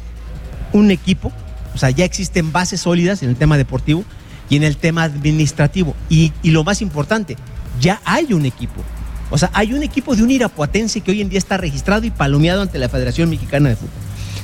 un 0.73 0.91
equipo, 0.91 1.33
o 1.77 1.79
sea, 1.79 1.91
ya 1.91 2.07
existen 2.07 2.53
bases 2.53 2.81
sólidas 2.81 3.23
en 3.23 3.29
el 3.29 3.37
tema 3.37 3.59
deportivo 3.59 4.03
y 4.49 4.57
en 4.57 4.63
el 4.63 4.79
tema 4.79 5.03
administrativo. 5.03 5.95
Y, 6.09 6.33
y 6.43 6.53
lo 6.53 6.65
más 6.65 6.81
importante, 6.81 7.37
ya 7.81 8.01
hay 8.07 8.33
un 8.33 8.47
equipo. 8.47 8.83
O 9.29 9.37
sea, 9.37 9.51
hay 9.53 9.75
un 9.75 9.83
equipo 9.83 10.17
de 10.17 10.23
un 10.23 10.31
irapuatense 10.31 11.03
que 11.03 11.11
hoy 11.11 11.21
en 11.21 11.29
día 11.29 11.39
está 11.39 11.59
registrado 11.59 12.07
y 12.07 12.11
palomeado 12.11 12.63
ante 12.63 12.79
la 12.79 12.89
Federación 12.89 13.29
Mexicana 13.29 13.69
de 13.69 13.77
Fútbol. 13.77 13.93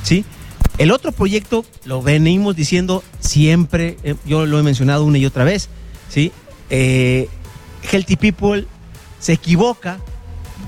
¿Sí? 0.02 0.26
El 0.76 0.90
otro 0.90 1.10
proyecto, 1.12 1.64
lo 1.86 2.02
venimos 2.02 2.54
diciendo 2.54 3.02
siempre, 3.18 3.96
eh, 4.02 4.14
yo 4.26 4.44
lo 4.44 4.58
he 4.58 4.62
mencionado 4.62 5.04
una 5.04 5.16
y 5.16 5.24
otra 5.24 5.44
vez, 5.44 5.70
¿sí? 6.10 6.32
Eh, 6.68 7.30
Healthy 7.90 8.16
People 8.16 8.66
se 9.20 9.32
equivoca 9.32 10.00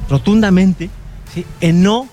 rotundamente 0.09 0.89
en 1.61 1.83
no 1.83 2.09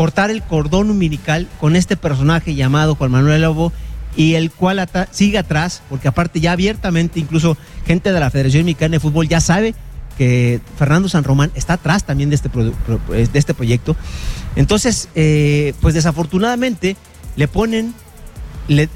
cortar 0.00 0.30
el 0.30 0.42
cordón 0.42 0.88
umbilical 0.88 1.46
con 1.60 1.76
este 1.76 1.94
personaje 1.94 2.54
llamado 2.54 2.94
Juan 2.94 3.10
Manuel 3.10 3.42
Lobo 3.42 3.70
y 4.16 4.32
el 4.32 4.50
cual 4.50 4.88
sigue 5.10 5.36
atrás, 5.36 5.82
porque 5.90 6.08
aparte 6.08 6.40
ya 6.40 6.52
abiertamente 6.52 7.20
incluso 7.20 7.58
gente 7.84 8.10
de 8.10 8.18
la 8.18 8.30
Federación 8.30 8.64
Mexicana 8.64 8.92
de 8.92 9.00
Fútbol 9.00 9.28
ya 9.28 9.42
sabe 9.42 9.74
que 10.16 10.62
Fernando 10.78 11.10
San 11.10 11.22
Román 11.22 11.52
está 11.54 11.74
atrás 11.74 12.04
también 12.04 12.30
de 12.30 12.36
este, 12.36 12.48
de 12.48 13.38
este 13.38 13.52
proyecto. 13.52 13.94
Entonces, 14.56 15.10
eh, 15.16 15.74
pues 15.82 15.92
desafortunadamente 15.92 16.96
le 17.36 17.46
ponen, 17.46 17.92
le, 18.68 18.88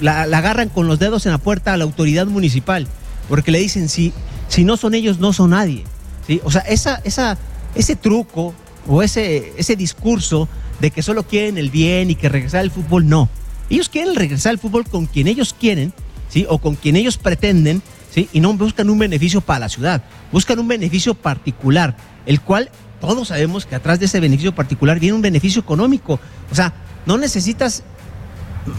la, 0.00 0.22
agarran 0.22 0.70
con 0.70 0.88
los 0.88 0.98
dedos 0.98 1.24
en 1.26 1.30
la 1.30 1.38
puerta 1.38 1.72
a 1.72 1.76
la 1.76 1.84
autoridad 1.84 2.26
municipal, 2.26 2.88
porque 3.28 3.52
le 3.52 3.60
dicen, 3.60 3.88
si, 3.88 4.12
si 4.48 4.64
no 4.64 4.76
son 4.76 4.94
ellos, 4.94 5.20
no 5.20 5.32
son 5.32 5.50
nadie. 5.50 5.84
¿sí? 6.26 6.40
O 6.42 6.50
sea, 6.50 6.62
esa, 6.62 7.00
esa, 7.04 7.38
ese 7.76 7.94
truco 7.94 8.56
o 8.86 9.02
ese, 9.02 9.52
ese 9.56 9.76
discurso 9.76 10.48
de 10.80 10.90
que 10.90 11.02
solo 11.02 11.22
quieren 11.24 11.58
el 11.58 11.70
bien 11.70 12.10
y 12.10 12.14
que 12.14 12.28
regresar 12.28 12.60
al 12.60 12.70
fútbol, 12.70 13.08
no. 13.08 13.28
Ellos 13.70 13.88
quieren 13.88 14.14
regresar 14.14 14.50
al 14.50 14.58
fútbol 14.58 14.84
con 14.84 15.06
quien 15.06 15.28
ellos 15.28 15.54
quieren, 15.58 15.92
¿sí? 16.28 16.46
O 16.48 16.58
con 16.58 16.74
quien 16.74 16.96
ellos 16.96 17.16
pretenden, 17.16 17.82
¿sí? 18.10 18.28
Y 18.32 18.40
no 18.40 18.52
buscan 18.54 18.90
un 18.90 18.98
beneficio 18.98 19.40
para 19.40 19.60
la 19.60 19.68
ciudad, 19.68 20.02
buscan 20.30 20.58
un 20.58 20.68
beneficio 20.68 21.14
particular, 21.14 21.96
el 22.26 22.40
cual 22.40 22.70
todos 23.00 23.28
sabemos 23.28 23.66
que 23.66 23.74
atrás 23.74 23.98
de 23.98 24.06
ese 24.06 24.20
beneficio 24.20 24.54
particular 24.54 25.00
viene 25.00 25.14
un 25.14 25.22
beneficio 25.22 25.60
económico. 25.60 26.20
O 26.50 26.54
sea, 26.54 26.72
no 27.06 27.18
necesitas 27.18 27.82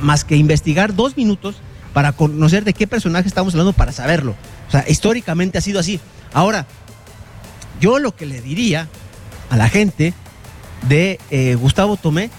más 0.02 0.24
que 0.24 0.36
investigar 0.36 0.96
dos 0.96 1.18
minutos 1.18 1.56
para 1.94 2.12
conocer 2.14 2.64
de 2.64 2.74
qué 2.74 2.88
personaje 2.88 3.28
estamos 3.28 3.54
hablando 3.54 3.74
para 3.74 3.92
saberlo. 3.92 4.36
O 4.68 4.72
sea, 4.72 4.86
históricamente 4.88 5.58
ha 5.58 5.62
sido 5.62 5.80
así. 5.80 6.00
Ahora, 6.34 6.66
yo 7.80 8.00
lo 8.00 8.16
que 8.16 8.26
le 8.26 8.42
diría 8.42 8.88
a 9.54 9.56
la 9.56 9.70
gente 9.70 10.16
de 10.90 11.20
eh, 11.30 11.54
Gustavo 11.54 11.96
Tomé, 11.96 12.32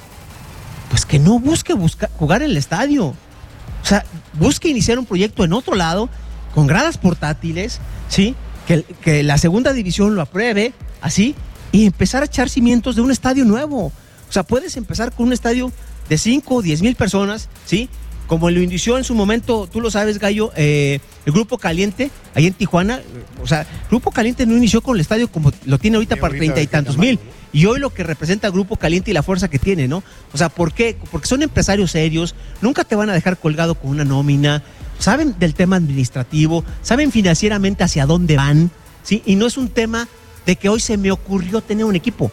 pues 0.91 1.07
que 1.07 1.21
no 1.21 1.39
busque 1.39 1.73
jugar 2.19 2.43
en 2.43 2.51
el 2.51 2.57
estadio. 2.57 3.07
O 3.07 3.87
sea, 3.87 4.05
busque 4.33 4.69
iniciar 4.69 4.99
un 4.99 5.07
proyecto 5.07 5.45
en 5.45 5.53
otro 5.53 5.77
lado, 5.77 6.09
con 6.57 6.67
gradas 6.67 6.99
portátiles, 6.99 7.79
¿sí? 8.09 8.35
Que, 8.67 8.83
que 8.83 9.23
la 9.23 9.39
segunda 9.39 9.73
división 9.73 10.17
lo 10.17 10.23
apruebe, 10.23 10.73
así, 11.03 11.37
y 11.71 11.87
empezar 11.87 12.25
a 12.25 12.27
echar 12.27 12.49
cimientos 12.49 12.97
de 12.97 13.03
un 13.03 13.13
estadio 13.13 13.45
nuevo. 13.45 13.93
O 14.29 14.33
sea, 14.33 14.43
puedes 14.43 14.77
empezar 14.77 15.13
con 15.13 15.27
un 15.27 15.33
estadio 15.33 15.71
de 16.09 16.19
5 16.19 16.53
o 16.53 16.63
10 16.63 16.83
mil 16.83 16.97
personas, 16.97 17.49
¿sí? 17.65 17.89
Como 18.27 18.51
lo 18.51 18.61
inició 18.61 18.99
en 18.99 19.05
su 19.05 19.15
momento, 19.15 19.69
tú 19.71 19.81
lo 19.81 19.91
sabes, 19.91 20.19
Gallo, 20.19 20.53
eh, 20.57 21.01
el 21.27 21.33
Grupo 21.33 21.59
Caliente, 21.59 22.11
ahí 22.35 22.47
en 22.47 22.55
Tijuana, 22.55 23.01
o 23.43 23.47
sea, 23.47 23.67
Grupo 23.89 24.11
Caliente 24.11 24.47
no 24.47 24.57
inició 24.57 24.81
con 24.81 24.97
el 24.97 25.01
estadio 25.01 25.31
como 25.31 25.53
lo 25.65 25.79
tiene 25.79 25.97
ahorita 25.97 26.17
para 26.17 26.35
treinta 26.35 26.61
y 26.61 26.67
tantos 26.67 26.97
mil. 26.97 27.19
Y 27.53 27.67
hoy 27.67 27.79
lo 27.79 27.91
que 27.91 28.03
representa 28.03 28.51
Grupo 28.51 28.77
Caliente 28.77 29.13
y 29.13 29.15
la 29.15 29.23
fuerza 29.23 29.49
que 29.49 29.61
tiene, 29.61 29.87
¿no? 29.87 30.03
O 30.33 30.39
sea, 30.39 30.49
¿por 30.49 30.73
qué? 30.73 30.97
Porque 31.13 31.29
son 31.29 31.43
empresarios 31.43 31.93
serios, 31.93 32.35
nunca 32.61 32.83
te 32.83 32.97
van 32.97 33.11
a 33.11 33.13
dejar 33.13 33.39
colgado 33.39 33.77
con 33.77 33.91
una 33.91 34.05
nómina, 34.05 34.65
saben 34.99 35.37
del 35.39 35.55
tema 35.55 35.77
administrativo, 35.77 36.65
saben 36.83 37.13
financieramente 37.13 37.85
hacia 37.85 38.07
dónde 38.07 38.37
van, 38.37 38.73
¿sí? 39.05 39.23
Y 39.25 39.37
no 39.37 39.47
es 39.47 39.57
un 39.57 39.69
tema 39.69 40.09
de 40.47 40.57
que 40.57 40.69
hoy 40.69 40.81
se 40.81 40.97
me 40.97 41.13
ocurrió 41.13 41.61
tener 41.61 41.85
un 41.85 41.95
equipo. 41.95 42.33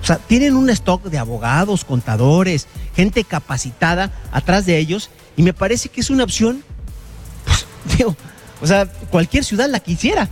O 0.00 0.04
sea, 0.04 0.16
tienen 0.16 0.54
un 0.54 0.70
stock 0.70 1.04
de 1.04 1.18
abogados, 1.18 1.84
contadores, 1.84 2.68
gente 2.94 3.24
capacitada 3.24 4.12
atrás 4.32 4.66
de 4.66 4.78
ellos 4.78 5.10
y 5.38 5.42
me 5.42 5.54
parece 5.54 5.88
que 5.88 6.00
es 6.00 6.10
una 6.10 6.24
opción, 6.24 6.64
pues, 7.44 7.64
digo, 7.96 8.14
o 8.60 8.66
sea, 8.66 8.86
cualquier 8.86 9.44
ciudad 9.44 9.70
la 9.70 9.78
quisiera. 9.78 10.28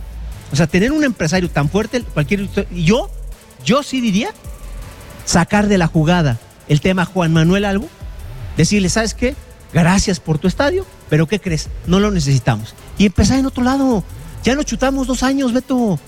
O 0.51 0.55
sea, 0.55 0.67
tener 0.67 0.91
un 0.91 1.03
empresario 1.03 1.49
tan 1.49 1.69
fuerte, 1.69 2.01
cualquier. 2.01 2.47
Yo, 2.71 3.09
yo 3.65 3.83
sí 3.83 4.01
diría 4.01 4.31
sacar 5.25 5.67
de 5.67 5.77
la 5.77 5.87
jugada 5.87 6.37
el 6.67 6.81
tema 6.81 7.05
Juan 7.05 7.31
Manuel 7.31 7.63
Albo, 7.63 7.87
decirle, 8.57 8.89
¿sabes 8.89 9.13
qué? 9.13 9.33
Gracias 9.73 10.19
por 10.19 10.39
tu 10.39 10.47
estadio, 10.49 10.85
pero 11.09 11.25
¿qué 11.25 11.39
crees? 11.39 11.69
No 11.85 12.01
lo 12.01 12.11
necesitamos. 12.11 12.75
Y 12.97 13.05
empezar 13.05 13.39
en 13.39 13.45
otro 13.45 13.63
lado. 13.63 14.03
Ya 14.43 14.55
nos 14.55 14.65
chutamos 14.65 15.07
dos 15.07 15.23
años, 15.23 15.53
Beto. 15.53 15.99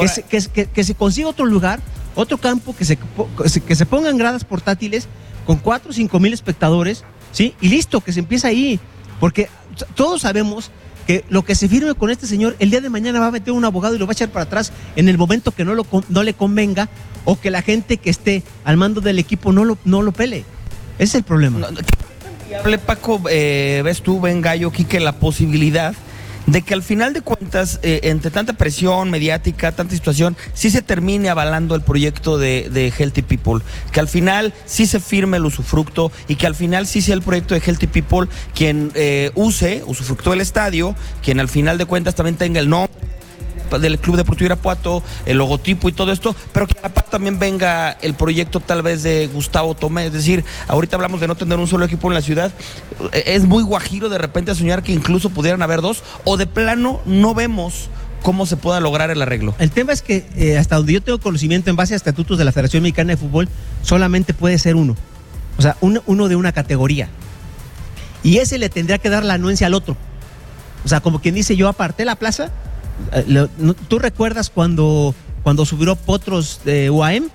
que, 0.00 0.08
se, 0.08 0.22
que, 0.52 0.66
que, 0.66 0.84
se 0.84 0.94
consiga 0.94 1.28
otro 1.28 1.44
lugar, 1.44 1.80
otro 2.14 2.38
campo, 2.38 2.74
que 2.74 2.84
se, 2.84 2.96
que 2.96 3.74
se 3.74 3.86
pongan 3.86 4.16
gradas 4.16 4.44
portátiles 4.44 5.08
con 5.44 5.58
cuatro 5.58 5.90
o 5.90 5.92
cinco 5.92 6.20
mil 6.20 6.32
espectadores 6.32 7.04
¿sí? 7.36 7.54
Y 7.60 7.68
listo, 7.68 8.00
que 8.00 8.12
se 8.12 8.20
empieza 8.20 8.48
ahí, 8.48 8.80
porque 9.20 9.50
todos 9.94 10.22
sabemos 10.22 10.70
que 11.06 11.22
lo 11.28 11.44
que 11.44 11.54
se 11.54 11.68
firme 11.68 11.92
con 11.94 12.10
este 12.10 12.26
señor, 12.26 12.56
el 12.58 12.70
día 12.70 12.80
de 12.80 12.88
mañana 12.88 13.20
va 13.20 13.26
a 13.26 13.30
meter 13.30 13.52
un 13.52 13.64
abogado 13.64 13.94
y 13.94 13.98
lo 13.98 14.06
va 14.06 14.12
a 14.12 14.14
echar 14.14 14.30
para 14.30 14.44
atrás 14.44 14.72
en 14.96 15.10
el 15.10 15.18
momento 15.18 15.52
que 15.52 15.62
no, 15.62 15.74
lo, 15.74 15.86
no 16.08 16.22
le 16.22 16.32
convenga 16.32 16.88
o 17.26 17.38
que 17.38 17.50
la 17.50 17.60
gente 17.60 17.98
que 17.98 18.08
esté 18.08 18.42
al 18.64 18.78
mando 18.78 19.02
del 19.02 19.18
equipo 19.18 19.52
no 19.52 19.66
lo, 19.66 19.76
no 19.84 20.00
lo 20.00 20.12
pele. 20.12 20.44
Ese 20.98 21.04
es 21.04 21.14
el 21.16 21.22
problema. 21.24 21.68
hable 22.58 22.78
Paco, 22.78 23.20
eh, 23.28 23.82
ves 23.84 24.00
tú, 24.02 24.18
Ben 24.18 24.40
Gallo, 24.40 24.72
Quique, 24.72 24.98
la 24.98 25.12
posibilidad 25.12 25.94
de 26.46 26.62
que 26.62 26.74
al 26.74 26.82
final 26.82 27.12
de 27.12 27.20
cuentas, 27.20 27.80
eh, 27.82 28.00
entre 28.04 28.30
tanta 28.30 28.54
presión 28.54 29.10
mediática, 29.10 29.72
tanta 29.72 29.94
situación, 29.94 30.36
sí 30.54 30.70
se 30.70 30.82
termine 30.82 31.28
avalando 31.28 31.74
el 31.74 31.82
proyecto 31.82 32.38
de, 32.38 32.92
Healthy 32.96 33.22
People, 33.22 33.64
que 33.92 34.00
al 34.00 34.08
final 34.08 34.54
sí 34.64 34.86
se 34.86 35.00
firme 35.00 35.36
el 35.38 35.44
usufructo 35.44 36.12
y 36.28 36.36
que 36.36 36.46
al 36.46 36.54
final 36.54 36.86
sí 36.86 37.02
sea 37.02 37.14
el 37.14 37.22
proyecto 37.22 37.54
de 37.54 37.60
Healthy 37.60 37.86
People 37.88 38.28
quien 38.54 38.92
eh, 38.94 39.30
use, 39.34 39.82
usufructó 39.86 40.32
el 40.32 40.40
estadio, 40.40 40.94
quien 41.22 41.40
al 41.40 41.48
final 41.48 41.78
de 41.78 41.86
cuentas 41.86 42.14
también 42.14 42.36
tenga 42.36 42.60
el 42.60 42.68
nombre 42.68 43.05
del 43.80 43.98
Club 43.98 44.16
Deportivo 44.16 44.46
Irapuato, 44.46 45.02
el 45.26 45.38
logotipo 45.38 45.88
y 45.88 45.92
todo 45.92 46.12
esto, 46.12 46.34
pero 46.52 46.66
que 46.66 46.78
aparte 46.82 47.10
también 47.10 47.38
venga 47.38 47.92
el 48.02 48.14
proyecto 48.14 48.60
tal 48.60 48.82
vez 48.82 49.02
de 49.02 49.26
Gustavo 49.28 49.74
Tomé. 49.74 50.06
Es 50.06 50.12
decir, 50.12 50.44
ahorita 50.68 50.96
hablamos 50.96 51.20
de 51.20 51.28
no 51.28 51.34
tener 51.34 51.58
un 51.58 51.66
solo 51.66 51.84
equipo 51.84 52.08
en 52.08 52.14
la 52.14 52.22
ciudad. 52.22 52.52
Es 53.12 53.44
muy 53.44 53.62
guajiro 53.62 54.08
de 54.08 54.18
repente 54.18 54.54
soñar 54.54 54.82
que 54.82 54.92
incluso 54.92 55.30
pudieran 55.30 55.62
haber 55.62 55.80
dos, 55.80 56.02
o 56.24 56.36
de 56.36 56.46
plano 56.46 57.00
no 57.04 57.34
vemos 57.34 57.88
cómo 58.22 58.46
se 58.46 58.56
pueda 58.56 58.80
lograr 58.80 59.10
el 59.10 59.22
arreglo. 59.22 59.54
El 59.58 59.70
tema 59.70 59.92
es 59.92 60.02
que 60.02 60.26
eh, 60.36 60.58
hasta 60.58 60.76
donde 60.76 60.94
yo 60.94 61.02
tengo 61.02 61.18
conocimiento 61.18 61.70
en 61.70 61.76
base 61.76 61.94
a 61.94 61.96
estatutos 61.96 62.38
de 62.38 62.44
la 62.44 62.52
Federación 62.52 62.82
Mexicana 62.82 63.10
de 63.10 63.16
Fútbol, 63.16 63.48
solamente 63.82 64.34
puede 64.34 64.58
ser 64.58 64.76
uno. 64.76 64.96
O 65.58 65.62
sea, 65.62 65.76
uno 65.80 66.28
de 66.28 66.36
una 66.36 66.52
categoría. 66.52 67.08
Y 68.22 68.38
ese 68.38 68.58
le 68.58 68.68
tendría 68.68 68.98
que 68.98 69.08
dar 69.08 69.24
la 69.24 69.34
anuencia 69.34 69.68
al 69.68 69.74
otro. 69.74 69.96
O 70.84 70.88
sea, 70.88 71.00
como 71.00 71.20
quien 71.20 71.34
dice, 71.34 71.56
yo 71.56 71.68
aparté 71.68 72.04
la 72.04 72.16
plaza, 72.16 72.50
¿Tú 73.88 73.98
recuerdas 73.98 74.50
cuando, 74.50 75.14
cuando 75.42 75.64
subió 75.64 75.96
Potros 75.96 76.60
de 76.64 76.90
UAM? 76.90 77.28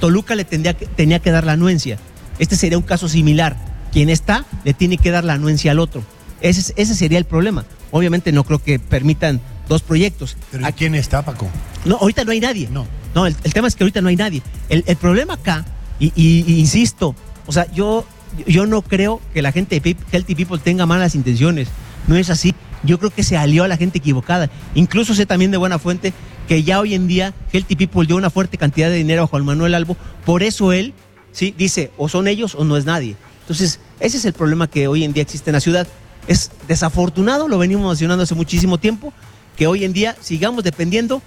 Toluca 0.00 0.34
le 0.34 0.44
tendría 0.44 0.74
que, 0.74 0.86
tenía 0.86 1.18
que 1.18 1.30
dar 1.30 1.44
la 1.44 1.52
anuencia. 1.52 1.98
Este 2.38 2.56
sería 2.56 2.78
un 2.78 2.84
caso 2.84 3.08
similar. 3.08 3.56
Quien 3.92 4.10
está 4.10 4.44
le 4.64 4.74
tiene 4.74 4.98
que 4.98 5.10
dar 5.10 5.24
la 5.24 5.34
anuencia 5.34 5.70
al 5.70 5.78
otro. 5.78 6.02
Ese, 6.40 6.72
ese 6.76 6.94
sería 6.94 7.18
el 7.18 7.24
problema. 7.24 7.64
Obviamente 7.90 8.32
no 8.32 8.44
creo 8.44 8.62
que 8.62 8.78
permitan 8.78 9.40
dos 9.68 9.82
proyectos. 9.82 10.36
¿Pero 10.50 10.66
a 10.66 10.72
quién 10.72 10.94
está, 10.94 11.22
Paco? 11.22 11.48
No, 11.84 11.96
ahorita 11.96 12.24
no 12.24 12.32
hay 12.32 12.40
nadie. 12.40 12.68
No. 12.70 12.86
No, 13.14 13.26
el, 13.26 13.34
tema 13.34 13.68
es 13.68 13.76
que 13.76 13.84
ahorita 13.84 14.02
no 14.02 14.08
hay 14.08 14.16
nadie. 14.16 14.42
El, 14.68 14.82
problema 14.96 15.34
acá, 15.34 15.64
y, 15.98 16.12
insisto, 16.60 17.14
o 17.46 17.52
sea, 17.52 17.66
yo, 17.72 18.04
yo 18.46 18.66
no 18.66 18.82
creo 18.82 19.22
que 19.32 19.40
la 19.40 19.52
gente 19.52 19.80
de 19.80 19.96
Healthy 20.12 20.34
People 20.34 20.58
tenga 20.58 20.84
malas 20.84 21.14
intenciones. 21.14 21.68
No 22.08 22.16
es 22.16 22.28
así 22.28 22.54
yo 22.86 22.98
creo 22.98 23.10
que 23.10 23.22
se 23.22 23.36
alió 23.36 23.64
a 23.64 23.68
la 23.68 23.76
gente 23.76 23.98
equivocada. 23.98 24.50
Incluso 24.74 25.14
sé 25.14 25.26
también 25.26 25.50
de 25.50 25.56
buena 25.56 25.78
fuente 25.78 26.12
que 26.48 26.62
ya 26.62 26.80
hoy 26.80 26.94
en 26.94 27.08
día 27.08 27.34
Healthy 27.52 27.76
People 27.76 28.06
dio 28.06 28.16
una 28.16 28.30
fuerte 28.30 28.56
cantidad 28.56 28.88
de 28.88 28.96
dinero 28.96 29.24
a 29.24 29.26
Juan 29.26 29.44
Manuel 29.44 29.74
Albo, 29.74 29.96
por 30.24 30.42
eso 30.42 30.72
él 30.72 30.94
sí 31.32 31.54
dice 31.56 31.90
o 31.96 32.08
son 32.08 32.28
ellos 32.28 32.54
o 32.54 32.64
no 32.64 32.76
es 32.76 32.84
nadie. 32.84 33.16
Entonces, 33.40 33.78
ese 34.00 34.16
es 34.16 34.24
el 34.24 34.32
problema 34.32 34.68
que 34.68 34.88
hoy 34.88 35.04
en 35.04 35.12
día 35.12 35.22
existe 35.22 35.50
en 35.50 35.54
la 35.54 35.60
ciudad. 35.60 35.86
Es 36.26 36.50
desafortunado, 36.66 37.46
lo 37.48 37.58
venimos 37.58 37.86
mencionando 37.86 38.24
hace 38.24 38.34
muchísimo 38.34 38.78
tiempo, 38.78 39.12
que 39.56 39.66
hoy 39.66 39.84
en 39.84 39.92
día 39.92 40.16
sigamos 40.20 40.64
dependiendo 40.64 41.22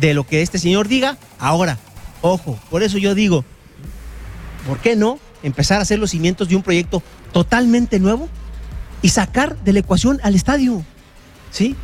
de 0.00 0.14
lo 0.14 0.26
que 0.26 0.42
este 0.42 0.58
señor 0.58 0.88
diga. 0.88 1.16
Ahora, 1.38 1.78
ojo, 2.22 2.58
por 2.70 2.82
eso 2.82 2.98
yo 2.98 3.14
digo, 3.14 3.44
¿por 4.66 4.78
qué 4.78 4.96
no 4.96 5.18
empezar 5.42 5.78
a 5.78 5.82
hacer 5.82 5.98
los 5.98 6.10
cimientos 6.10 6.48
de 6.48 6.56
un 6.56 6.62
proyecto 6.62 7.02
totalmente 7.32 8.00
nuevo 8.00 8.28
y 9.02 9.10
sacar 9.10 9.56
de 9.62 9.72
la 9.72 9.80
ecuación 9.80 10.20
al 10.22 10.34
estadio? 10.34 10.84
¿Sí? 11.50 11.76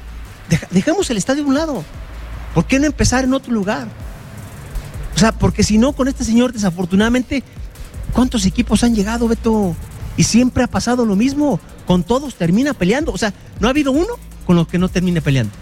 dejemos 0.71 1.11
el 1.11 1.17
estadio 1.17 1.43
a 1.45 1.47
un 1.47 1.55
lado. 1.55 1.85
¿Por 2.55 2.65
qué 2.67 2.79
no 2.79 2.87
empezar 2.87 3.25
en 3.25 3.35
otro 3.35 3.53
lugar? 3.53 3.89
O 5.15 5.19
sea, 5.19 5.33
porque 5.33 5.63
si 5.63 5.79
no, 5.79 5.93
con 5.93 6.09
este 6.09 6.25
señor, 6.25 6.53
desafortunadamente, 6.53 7.43
¿cuántos 8.13 8.47
equipos 8.47 8.85
han 8.85 8.95
llegado, 8.95 9.29
Beto? 9.29 9.75
Y 10.17 10.25
siempre 10.25 10.65
ha 10.65 10.67
pasado 10.67 11.05
lo 11.05 11.17
mismo. 11.17 11.61
Con 11.87 12.03
todos 12.03 12.35
termina 12.35 12.75
peleando. 12.75 13.13
O 13.13 13.19
sea, 13.19 13.33
no 13.61 13.69
ha 13.69 13.71
habido 13.71 13.93
uno 13.93 14.15
con 14.47 14.57
los 14.57 14.69
que 14.69 14.79
no 14.79 14.89
termine 14.89 15.21
peleando. 15.21 15.53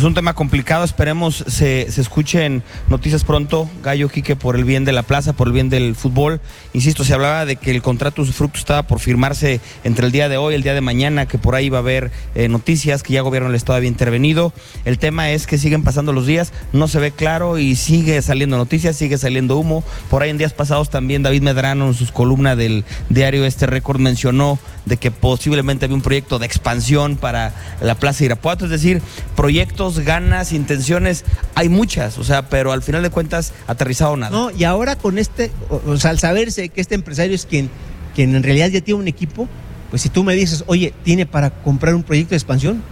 Pues 0.00 0.08
un 0.08 0.14
tema 0.14 0.32
complicado, 0.32 0.82
esperemos 0.82 1.44
se, 1.46 1.92
se 1.92 2.00
escuchen 2.00 2.62
noticias 2.88 3.22
pronto, 3.22 3.68
Gallo 3.82 4.08
Quique, 4.08 4.34
por 4.34 4.56
el 4.56 4.64
bien 4.64 4.86
de 4.86 4.92
la 4.92 5.02
plaza, 5.02 5.34
por 5.34 5.48
el 5.48 5.52
bien 5.52 5.68
del 5.68 5.94
fútbol. 5.94 6.40
Insisto, 6.72 7.04
se 7.04 7.12
hablaba 7.12 7.44
de 7.44 7.56
que 7.56 7.70
el 7.70 7.82
contrato 7.82 8.22
usufructo 8.22 8.58
estaba 8.58 8.84
por 8.84 8.98
firmarse 8.98 9.60
entre 9.84 10.06
el 10.06 10.10
día 10.10 10.30
de 10.30 10.38
hoy 10.38 10.54
el 10.54 10.62
día 10.62 10.72
de 10.72 10.80
mañana, 10.80 11.26
que 11.26 11.36
por 11.36 11.54
ahí 11.54 11.68
va 11.68 11.76
a 11.76 11.80
haber 11.82 12.10
eh, 12.34 12.48
noticias, 12.48 13.02
que 13.02 13.12
ya 13.12 13.18
el 13.18 13.24
gobierno 13.24 13.50
del 13.50 13.56
Estado 13.56 13.76
había 13.76 13.90
intervenido. 13.90 14.54
El 14.86 14.98
tema 14.98 15.32
es 15.32 15.46
que 15.46 15.58
siguen 15.58 15.82
pasando 15.82 16.14
los 16.14 16.24
días, 16.24 16.54
no 16.72 16.88
se 16.88 16.98
ve 16.98 17.10
claro 17.10 17.58
y 17.58 17.76
sigue 17.76 18.22
saliendo 18.22 18.56
noticias, 18.56 18.96
sigue 18.96 19.18
saliendo 19.18 19.58
humo. 19.58 19.84
Por 20.08 20.22
ahí 20.22 20.30
en 20.30 20.38
días 20.38 20.54
pasados 20.54 20.88
también 20.88 21.22
David 21.22 21.42
Medrano 21.42 21.88
en 21.88 21.94
sus 21.94 22.10
columnas 22.10 22.56
del 22.56 22.86
diario 23.10 23.44
Este 23.44 23.66
Récord 23.66 24.00
mencionó 24.00 24.58
de 24.86 24.96
que 24.96 25.10
posiblemente 25.10 25.84
había 25.84 25.96
un 25.96 26.02
proyecto 26.02 26.38
de 26.38 26.46
expansión 26.46 27.16
para 27.16 27.52
la 27.82 27.96
Plaza 27.96 28.24
Irapuato, 28.24 28.64
es 28.64 28.70
decir, 28.70 29.02
proyectos 29.36 29.89
ganas, 29.98 30.52
intenciones, 30.52 31.24
hay 31.54 31.68
muchas, 31.68 32.16
o 32.18 32.24
sea, 32.24 32.48
pero 32.48 32.72
al 32.72 32.82
final 32.82 33.02
de 33.02 33.10
cuentas, 33.10 33.52
aterrizado 33.66 34.16
nada. 34.16 34.30
No, 34.30 34.50
y 34.50 34.64
ahora 34.64 34.96
con 34.96 35.18
este, 35.18 35.50
o, 35.68 35.96
sea, 35.96 36.10
al 36.10 36.18
saberse 36.18 36.68
que 36.68 36.80
este 36.80 36.94
empresario 36.94 37.34
es 37.34 37.44
quien, 37.46 37.68
quien 38.14 38.34
en 38.34 38.42
realidad 38.42 38.68
ya 38.68 38.80
tiene 38.80 39.00
un 39.00 39.08
equipo, 39.08 39.48
pues 39.90 40.02
si 40.02 40.08
tú 40.08 40.22
me 40.22 40.34
dices, 40.34 40.62
oye, 40.68 40.94
¿tiene 41.02 41.26
para 41.26 41.50
comprar 41.50 41.94
un 41.94 42.02
proyecto 42.04 42.30
de 42.30 42.36
expansión? 42.36 42.82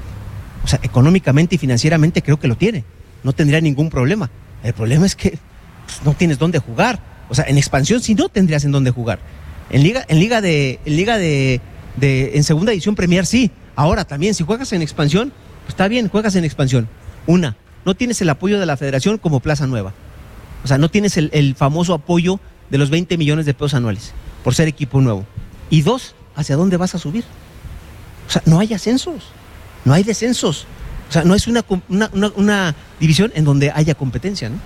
O 0.65 0.67
sea, 0.69 0.81
económicamente 0.83 1.55
y 1.55 1.59
financieramente 1.59 2.21
creo 2.23 2.39
que 2.41 2.49
lo 2.49 2.57
tiene. 2.57 2.85
No 3.23 3.33
tendría 3.33 3.61
ningún 3.61 3.89
problema. 3.89 4.31
El 4.63 4.73
problema 4.75 5.07
es 5.07 5.15
que 5.15 5.39
pues, 5.87 6.01
no 6.05 6.15
tienes 6.15 6.39
dónde 6.39 6.59
jugar. 6.59 6.99
O 7.31 7.35
sea, 7.35 7.45
en 7.47 7.57
expansión 7.57 8.01
sí 8.03 8.15
no 8.15 8.29
tendrías 8.29 8.65
en 8.65 8.73
dónde 8.73 8.91
jugar. 8.91 9.21
En 9.71 9.83
liga, 9.83 10.05
en 10.09 10.19
liga 10.19 10.41
de, 10.41 10.81
en 10.85 10.97
liga 10.97 11.19
de, 11.19 11.61
de- 11.97 12.33
en 12.37 12.43
segunda 12.45 12.73
edición 12.73 12.95
Premier 12.97 13.27
sí. 13.27 13.51
Ahora 13.77 14.05
también, 14.05 14.35
si 14.35 14.43
juegas 14.45 14.73
en 14.73 14.83
expansión, 14.83 15.33
está 15.69 15.89
bien, 15.89 16.09
juegas 16.09 16.35
en 16.37 16.45
expansión. 16.45 16.89
Una, 17.27 17.57
no 17.85 17.95
tienes 17.95 18.21
el 18.21 18.31
apoyo 18.31 18.59
de 18.59 18.67
la 18.67 18.77
federación 18.77 19.19
como 19.19 19.41
Plaza 19.41 19.67
Nueva. 19.67 19.93
O 20.65 20.67
sea, 20.67 20.79
no 20.79 20.91
tienes 20.91 21.17
el, 21.17 21.31
el 21.33 21.55
famoso 21.55 21.95
apoyo 21.95 22.41
de 22.71 22.79
los 22.79 22.91
20 22.91 23.17
millones 23.17 23.47
de 23.47 23.55
pesos 23.55 23.75
anuales 23.75 24.13
por 24.45 24.55
ser 24.55 24.69
equipo 24.69 25.01
nuevo. 25.01 25.25
Y 25.71 25.83
dos, 25.83 26.15
¿hacia 26.35 26.57
dónde 26.57 26.77
vas 26.77 26.95
a 26.95 26.99
subir? 26.99 27.25
O 28.27 28.31
sea, 28.31 28.43
no 28.47 28.59
hay 28.59 28.75
ascensos, 28.75 29.25
no 29.85 29.95
hay 29.95 30.03
descensos. 30.03 30.67
O 31.09 31.13
sea, 31.13 31.25
no 31.25 31.35
es 31.35 31.47
una, 31.47 31.65
una, 31.89 32.11
una- 32.13 32.33
una 32.37 32.75
división 33.01 33.33
en 33.35 33.45
donde 33.45 33.71
haya 33.71 33.95
competencia, 33.95 34.49
¿no? 34.51 34.57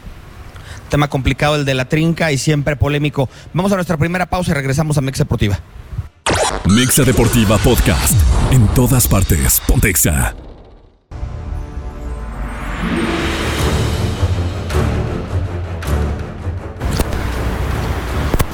Tema 0.88 1.08
complicado 1.08 1.56
el 1.56 1.64
de 1.64 1.74
la 1.74 1.84
trinca 1.86 2.32
y 2.32 2.38
siempre 2.38 2.76
polémico. 2.76 3.28
Vamos 3.54 3.72
a 3.72 3.76
nuestra 3.76 3.96
primera 3.96 4.26
pausa 4.26 4.50
y 4.50 4.54
regresamos 4.54 4.98
a 4.98 5.00
Mex 5.00 5.18
Deportiva. 5.18 5.58
Mexa 6.66 7.02
Deportiva 7.04 7.58
Podcast. 7.58 8.14
En 8.50 8.66
todas 8.68 9.06
partes. 9.08 9.60
Pontexa. 9.66 10.34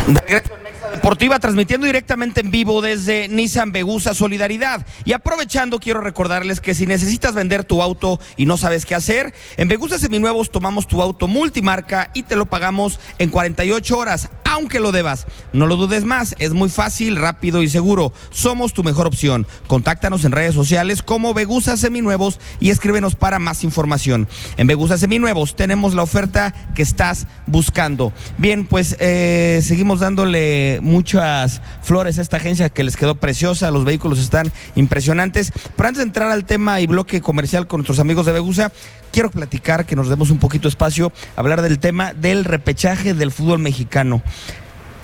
De 0.08 0.20
regreso 0.20 0.54
en 0.54 0.57
Mexa 0.57 0.57
Deportiva, 0.98 1.38
transmitiendo 1.38 1.86
directamente 1.86 2.40
en 2.40 2.50
vivo 2.50 2.82
desde 2.82 3.28
Nissan 3.28 3.70
Begusa 3.70 4.14
Solidaridad. 4.14 4.84
Y 5.04 5.12
aprovechando, 5.12 5.78
quiero 5.78 6.00
recordarles 6.00 6.60
que 6.60 6.74
si 6.74 6.86
necesitas 6.86 7.36
vender 7.36 7.62
tu 7.62 7.82
auto 7.82 8.18
y 8.36 8.46
no 8.46 8.56
sabes 8.56 8.84
qué 8.84 8.96
hacer, 8.96 9.32
en 9.58 9.68
Begusa 9.68 10.00
Seminuevos 10.00 10.50
tomamos 10.50 10.88
tu 10.88 11.00
auto 11.00 11.28
multimarca 11.28 12.10
y 12.14 12.24
te 12.24 12.34
lo 12.34 12.46
pagamos 12.46 12.98
en 13.20 13.30
48 13.30 13.96
horas, 13.96 14.28
aunque 14.44 14.80
lo 14.80 14.90
debas. 14.90 15.26
No 15.52 15.68
lo 15.68 15.76
dudes 15.76 16.04
más, 16.04 16.34
es 16.40 16.52
muy 16.52 16.68
fácil, 16.68 17.14
rápido 17.14 17.62
y 17.62 17.68
seguro. 17.68 18.12
Somos 18.30 18.72
tu 18.72 18.82
mejor 18.82 19.06
opción. 19.06 19.46
Contáctanos 19.68 20.24
en 20.24 20.32
redes 20.32 20.56
sociales 20.56 21.04
como 21.04 21.32
Begusa 21.32 21.76
Seminuevos 21.76 22.40
y 22.58 22.70
escríbenos 22.70 23.14
para 23.14 23.38
más 23.38 23.62
información. 23.62 24.26
En 24.56 24.66
Begusa 24.66 24.98
Seminuevos 24.98 25.54
tenemos 25.54 25.94
la 25.94 26.02
oferta 26.02 26.52
que 26.74 26.82
estás 26.82 27.28
buscando. 27.46 28.12
Bien, 28.36 28.66
pues 28.66 28.96
eh, 28.98 29.60
seguimos 29.62 30.00
dándole 30.00 30.80
muchas 30.88 31.60
flores 31.82 32.18
a 32.18 32.22
esta 32.22 32.38
agencia 32.38 32.68
que 32.68 32.82
les 32.82 32.96
quedó 32.96 33.14
preciosa. 33.14 33.70
Los 33.70 33.84
vehículos 33.84 34.18
están 34.18 34.50
impresionantes. 34.74 35.52
Pero 35.76 35.88
antes 35.88 35.98
de 35.98 36.04
entrar 36.04 36.30
al 36.30 36.44
tema 36.44 36.80
y 36.80 36.86
bloque 36.86 37.20
comercial 37.20 37.66
con 37.66 37.80
nuestros 37.80 38.00
amigos 38.00 38.26
de 38.26 38.32
Begusa, 38.32 38.72
quiero 39.12 39.30
platicar, 39.30 39.86
que 39.86 39.96
nos 39.96 40.08
demos 40.08 40.30
un 40.30 40.38
poquito 40.38 40.68
espacio, 40.68 41.12
hablar 41.36 41.62
del 41.62 41.78
tema 41.78 42.14
del 42.14 42.44
repechaje 42.44 43.14
del 43.14 43.30
fútbol 43.30 43.58
mexicano. 43.58 44.22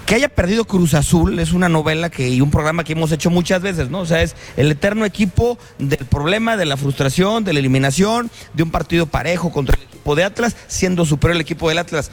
Que 0.06 0.14
haya 0.14 0.28
perdido 0.28 0.66
Cruz 0.66 0.92
Azul 0.92 1.38
es 1.38 1.52
una 1.52 1.70
novela 1.70 2.10
que 2.10 2.28
y 2.28 2.42
un 2.42 2.50
programa 2.50 2.84
que 2.84 2.92
hemos 2.92 3.10
hecho 3.10 3.30
muchas 3.30 3.62
veces, 3.62 3.88
¿no? 3.88 4.00
O 4.00 4.06
sea, 4.06 4.22
es 4.22 4.36
el 4.58 4.70
eterno 4.70 5.06
equipo 5.06 5.58
del 5.78 6.04
problema, 6.04 6.58
de 6.58 6.66
la 6.66 6.76
frustración, 6.76 7.42
de 7.42 7.54
la 7.54 7.60
eliminación, 7.60 8.30
de 8.52 8.62
un 8.62 8.70
partido 8.70 9.06
parejo 9.06 9.50
contra 9.50 9.76
el 9.76 9.82
equipo 9.82 10.14
de 10.14 10.24
Atlas, 10.24 10.56
siendo 10.66 11.06
superior 11.06 11.36
el 11.36 11.40
equipo 11.40 11.70
del 11.70 11.78
Atlas. 11.78 12.10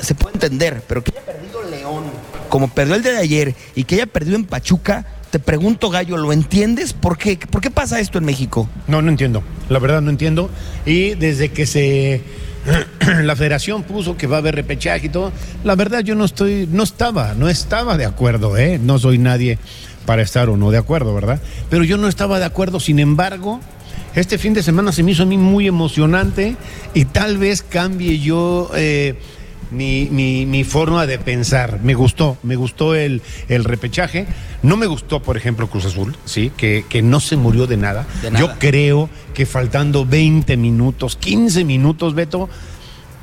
Se 0.00 0.14
puede 0.14 0.34
entender, 0.34 0.84
pero 0.86 1.02
que 1.02 1.10
haya 1.10 1.26
perdido 1.26 1.62
León, 1.64 2.04
como 2.54 2.68
perdió 2.68 2.94
el 2.94 3.02
de 3.02 3.16
ayer, 3.16 3.56
y 3.74 3.82
que 3.82 3.96
haya 3.96 4.06
perdido 4.06 4.36
en 4.36 4.44
Pachuca, 4.44 5.04
te 5.32 5.40
pregunto, 5.40 5.90
Gallo, 5.90 6.16
¿lo 6.16 6.32
entiendes? 6.32 6.92
¿Por 6.92 7.18
qué? 7.18 7.36
¿Por 7.36 7.60
qué 7.60 7.68
pasa 7.68 7.98
esto 7.98 8.16
en 8.16 8.24
México? 8.24 8.68
No, 8.86 9.02
no 9.02 9.08
entiendo. 9.08 9.42
La 9.68 9.80
verdad 9.80 10.00
no 10.02 10.10
entiendo. 10.10 10.48
Y 10.86 11.16
desde 11.16 11.48
que 11.48 11.66
se 11.66 12.22
la 13.24 13.34
federación 13.34 13.82
puso 13.82 14.16
que 14.16 14.28
va 14.28 14.36
a 14.36 14.38
haber 14.38 14.54
repechaje 14.54 15.06
y 15.06 15.08
todo, 15.08 15.32
la 15.64 15.74
verdad 15.74 16.04
yo 16.04 16.14
no 16.14 16.24
estoy, 16.24 16.68
no 16.70 16.84
estaba, 16.84 17.34
no 17.34 17.48
estaba 17.48 17.96
de 17.96 18.04
acuerdo, 18.04 18.56
¿eh? 18.56 18.78
No 18.80 19.00
soy 19.00 19.18
nadie 19.18 19.58
para 20.06 20.22
estar 20.22 20.48
o 20.48 20.56
no 20.56 20.70
de 20.70 20.78
acuerdo, 20.78 21.12
¿verdad? 21.12 21.40
Pero 21.70 21.82
yo 21.82 21.96
no 21.96 22.06
estaba 22.06 22.38
de 22.38 22.44
acuerdo, 22.44 22.78
sin 22.78 23.00
embargo, 23.00 23.58
este 24.14 24.38
fin 24.38 24.54
de 24.54 24.62
semana 24.62 24.92
se 24.92 25.02
me 25.02 25.10
hizo 25.10 25.24
a 25.24 25.26
mí 25.26 25.38
muy 25.38 25.66
emocionante 25.66 26.54
y 26.94 27.06
tal 27.06 27.36
vez 27.36 27.62
cambie 27.62 28.20
yo 28.20 28.70
eh, 28.76 29.16
mi, 29.70 30.08
mi- 30.10 30.46
mi 30.46 30.64
forma 30.64 31.06
de 31.06 31.18
pensar. 31.18 31.80
Me 31.82 31.94
gustó, 31.94 32.36
me 32.42 32.56
gustó 32.56 32.94
el, 32.94 33.22
el 33.48 33.64
repechaje. 33.64 34.26
No 34.62 34.76
me 34.76 34.86
gustó, 34.86 35.20
por 35.20 35.36
ejemplo, 35.36 35.68
Cruz 35.68 35.84
Azul, 35.84 36.16
¿sí? 36.24 36.50
Que, 36.56 36.84
que 36.88 37.02
no 37.02 37.20
se 37.20 37.36
murió 37.36 37.66
de 37.66 37.76
nada. 37.76 38.06
De 38.22 38.30
nada. 38.30 38.44
Yo 38.46 38.58
creo 38.58 39.08
que 39.34 39.46
faltando 39.46 40.06
20 40.06 40.56
minutos, 40.56 41.16
15 41.16 41.64
minutos, 41.64 42.14
Beto, 42.14 42.48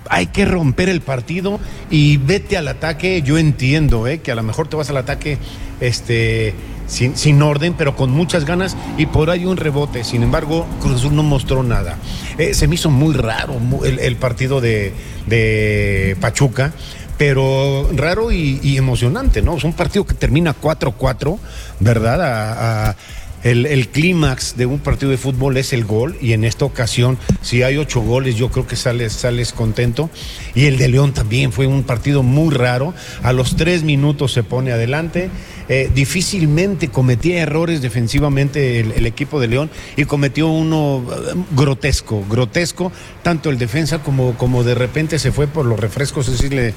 hay 0.09 0.27
que 0.27 0.45
romper 0.45 0.89
el 0.89 1.01
partido 1.01 1.59
y 1.89 2.17
vete 2.17 2.57
al 2.57 2.67
ataque. 2.67 3.21
Yo 3.21 3.37
entiendo 3.37 4.07
¿eh? 4.07 4.19
que 4.19 4.31
a 4.31 4.35
lo 4.35 4.43
mejor 4.43 4.67
te 4.67 4.75
vas 4.75 4.89
al 4.89 4.97
ataque 4.97 5.37
este, 5.79 6.53
sin, 6.87 7.15
sin 7.17 7.41
orden, 7.41 7.73
pero 7.77 7.95
con 7.95 8.11
muchas 8.11 8.45
ganas 8.45 8.75
y 8.97 9.05
por 9.05 9.29
ahí 9.29 9.45
un 9.45 9.57
rebote. 9.57 10.03
Sin 10.03 10.23
embargo, 10.23 10.65
Cruz 10.81 10.97
Azul 10.97 11.15
no 11.15 11.23
mostró 11.23 11.63
nada. 11.63 11.97
Eh, 12.37 12.53
se 12.53 12.67
me 12.67 12.75
hizo 12.75 12.89
muy 12.89 13.13
raro 13.13 13.55
el, 13.83 14.15
partido 14.17 14.61
de, 14.61 14.93
de 15.27 16.17
Pachuca. 16.19 16.73
Pero 17.17 17.87
raro 17.93 18.31
y, 18.31 18.77
emocionante, 18.77 19.43
¿no? 19.43 19.55
Es 19.55 19.63
un 19.63 19.73
partido 19.73 20.07
que 20.07 20.15
termina 20.15 20.55
4-4, 20.59 21.37
¿verdad? 21.79 22.95
El, 23.43 23.65
el 23.65 23.89
clímax 23.89 24.55
de 24.55 24.65
un 24.65 24.79
partido 24.79 25.11
de 25.11 25.17
fútbol 25.17 25.57
es 25.57 25.73
el 25.73 25.85
gol 25.85 26.17
y 26.21 26.33
en 26.33 26.43
esta 26.43 26.65
ocasión, 26.65 27.17
si 27.41 27.63
hay 27.63 27.77
ocho 27.77 28.01
goles, 28.01 28.35
yo 28.35 28.49
creo 28.49 28.67
que 28.67 28.75
sales, 28.75 29.13
sales 29.13 29.51
contento. 29.53 30.09
Y 30.53 30.65
el 30.65 30.77
de 30.77 30.87
León 30.89 31.13
también 31.13 31.51
fue 31.51 31.67
un 31.67 31.83
partido 31.83 32.23
muy 32.23 32.53
raro. 32.53 32.93
A 33.23 33.33
los 33.33 33.55
tres 33.55 33.83
minutos 33.83 34.33
se 34.33 34.43
pone 34.43 34.71
adelante. 34.71 35.29
Eh, 35.73 35.89
difícilmente 35.95 36.89
cometía 36.89 37.41
errores 37.41 37.81
defensivamente 37.81 38.81
el, 38.81 39.05
equipo 39.05 39.39
de 39.39 39.47
León 39.47 39.69
y 39.95 40.03
cometió 40.03 40.49
uno 40.49 41.01
eh, 41.09 41.33
grotesco, 41.51 42.25
grotesco, 42.29 42.91
tanto 43.23 43.49
el 43.49 43.57
defensa 43.57 43.99
como, 44.03 44.37
como 44.37 44.65
de 44.65 44.75
repente 44.75 45.17
se 45.17 45.31
fue 45.31 45.47
por 45.47 45.65
los 45.65 45.79
refrescos, 45.79 46.27
es 46.27 46.33
decir, 46.33 46.51
le- 46.51 46.73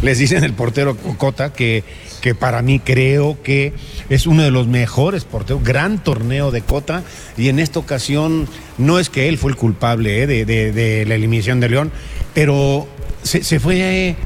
les 0.00 0.16
dicen 0.16 0.44
el 0.44 0.54
portero 0.54 0.96
Cota 1.18 1.52
que, 1.52 1.84
que 2.22 2.34
para 2.34 2.62
mí 2.62 2.80
creo 2.80 3.36
que 3.42 3.74
es 4.08 4.26
uno 4.26 4.42
de 4.42 4.50
los 4.50 4.66
mejores 4.66 5.24
porteros, 5.24 5.62
gran 5.62 6.02
torneo 6.02 6.50
de 6.50 6.62
Cota 6.62 7.02
y 7.36 7.50
en 7.50 7.58
esta 7.58 7.78
ocasión 7.80 8.48
no 8.78 8.98
es 8.98 9.10
que 9.10 9.28
él 9.28 9.36
fue 9.36 9.50
el 9.50 9.58
culpable 9.58 10.22
eh, 10.22 10.26
de, 10.26 11.04
la 11.06 11.16
eliminación 11.16 11.60
de 11.60 11.68
León, 11.68 11.92
pero 12.32 12.88
se, 13.22 13.44
se 13.44 13.60
fue... 13.60 14.08
eh, 14.08 14.16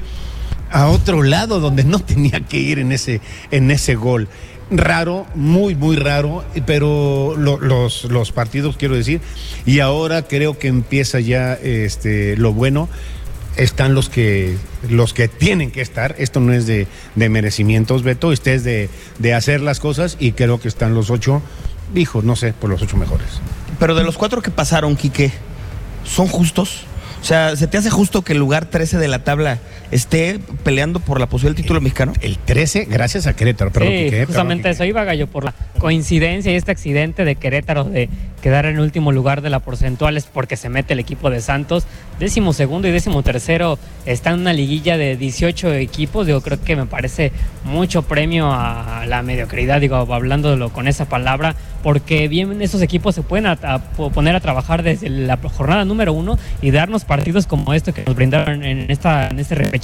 a 0.73 0.89
otro 0.89 1.23
lado 1.23 1.61
donde 1.61 1.85
no 1.85 1.99
tenía 2.01 2.41
que 2.41 2.57
ir 2.59 2.79
en 2.79 2.93
ese, 2.93 3.21
en 3.51 3.71
ese 3.71 3.95
gol. 3.95 4.29
Raro, 4.71 5.27
muy, 5.35 5.75
muy 5.75 5.97
raro, 5.97 6.45
pero 6.67 7.35
lo- 7.37 7.59
los, 7.61 8.05
los 8.05 8.33
partidos, 8.33 8.77
quiero 8.79 8.95
decir, 8.97 9.21
y 9.67 9.81
ahora 9.81 10.23
creo 10.23 10.59
que 10.59 10.69
empieza 10.69 11.21
ya 11.21 11.53
este, 11.55 12.37
lo 12.37 12.53
bueno. 12.53 12.89
Están 13.57 13.95
los 13.95 14.09
que, 14.09 14.57
los 14.89 15.13
que 15.13 15.29
tienen 15.29 15.73
que 15.73 15.83
estar. 15.83 16.15
Esto 16.17 16.41
no 16.41 16.55
es 16.55 16.67
de, 16.67 16.87
de 17.17 17.29
merecimientos, 17.29 18.03
Beto. 18.03 18.33
Este 18.33 18.55
es 18.55 18.65
de, 18.65 18.89
de 19.19 19.35
hacer 19.35 19.61
las 19.61 19.79
cosas 19.79 20.17
y 20.19 20.33
creo 20.33 20.59
que 20.59 20.69
están 20.69 20.95
los 20.95 21.11
ocho, 21.11 21.43
dijo, 21.93 22.23
no 22.23 22.35
sé, 22.35 22.55
por 22.55 22.71
los 22.71 22.81
ocho 22.81 22.97
mejores. 22.97 23.29
Pero 23.79 23.95
de 23.95 24.05
los 24.05 24.17
cuatro 24.17 24.41
que 24.41 24.51
pasaron, 24.51 24.97
Quique, 24.97 25.33
¿son 26.03 26.29
justos? 26.29 26.85
O 27.21 27.25
sea, 27.27 27.55
¿se 27.55 27.67
te 27.67 27.77
hace 27.77 27.91
justo 27.91 28.23
que 28.23 28.33
el 28.33 28.39
lugar 28.39 28.65
13 28.71 28.97
de 28.97 29.09
la 29.09 29.23
tabla 29.23 29.59
esté 29.93 30.41
peleando 30.65 30.99
por 31.01 31.21
la 31.21 31.27
posibilidad 31.27 31.57
del 31.57 31.65
título 31.65 31.81
mexicano? 31.81 32.13
El 32.21 32.39
13, 32.39 32.87
gracias 32.87 33.27
a 33.27 33.35
Querétaro. 33.37 33.71
Perdón, 33.71 33.91
sí, 33.93 33.97
Quique, 33.99 34.11
perdón, 34.11 34.27
justamente 34.27 34.63
Quique. 34.63 34.71
eso 34.75 34.85
iba 34.85 35.05
Gallo 35.05 35.27
por 35.29 35.45
la 35.45 35.55
coincidencia 35.79 36.51
y 36.53 36.57
este 36.57 36.71
accidente 36.73 37.25
de 37.25 37.37
Querétaro 37.37 37.85
de 37.85 38.09
quedar 38.43 38.67
en 38.67 38.81
último 38.81 39.13
lugar 39.13 39.41
de 39.41 39.51
la 39.51 39.61
porcentual 39.61 40.17
es 40.17 40.25
porque 40.25 40.57
se 40.57 40.69
mete 40.69 40.95
el 40.95 40.99
equipo 40.99 41.31
de 41.31 41.41
Santos. 41.41 41.87
Décimo 42.19 42.53
segundo 42.53 42.89
y 42.89 42.91
décimo 42.91 43.23
tercero 43.23 43.79
está 44.07 44.31
en 44.31 44.41
una 44.41 44.53
liguilla 44.53 44.97
de 44.97 45.17
18 45.17 45.75
equipos. 45.75 46.27
Digo, 46.27 46.41
creo 46.41 46.61
que 46.63 46.75
me 46.75 46.87
parece 46.87 47.31
mucho 47.65 48.03
premio 48.03 48.51
a 48.53 49.05
la 49.07 49.23
mediocridad, 49.23 49.81
digo, 49.81 49.97
hablándolo 49.97 50.71
con 50.73 50.89
esa 50.89 51.05
palabra, 51.09 51.55
porque 51.83 52.27
bien 52.29 52.61
esos 52.63 52.83
equipos 52.83 53.15
se 53.15 53.23
pueden 53.23 53.47
a- 53.47 53.59
a 53.63 53.79
po- 53.79 54.11
poner 54.11 54.35
a 54.35 54.41
trabajar 54.41 54.83
desde 54.83 55.09
la 55.09 55.37
jornada 55.37 55.85
número 55.85 56.13
uno 56.13 56.39
y 56.61 56.71
darnos 56.73 57.05
partidos 57.05 57.47
como 57.47 57.75
este 57.75 57.93
que 57.93 58.03
nos 58.05 58.15
brindaron 58.17 58.65
en, 58.65 58.91
esta, 58.91 59.29
en 59.29 59.39
este 59.39 59.55
repechaje. 59.55 59.82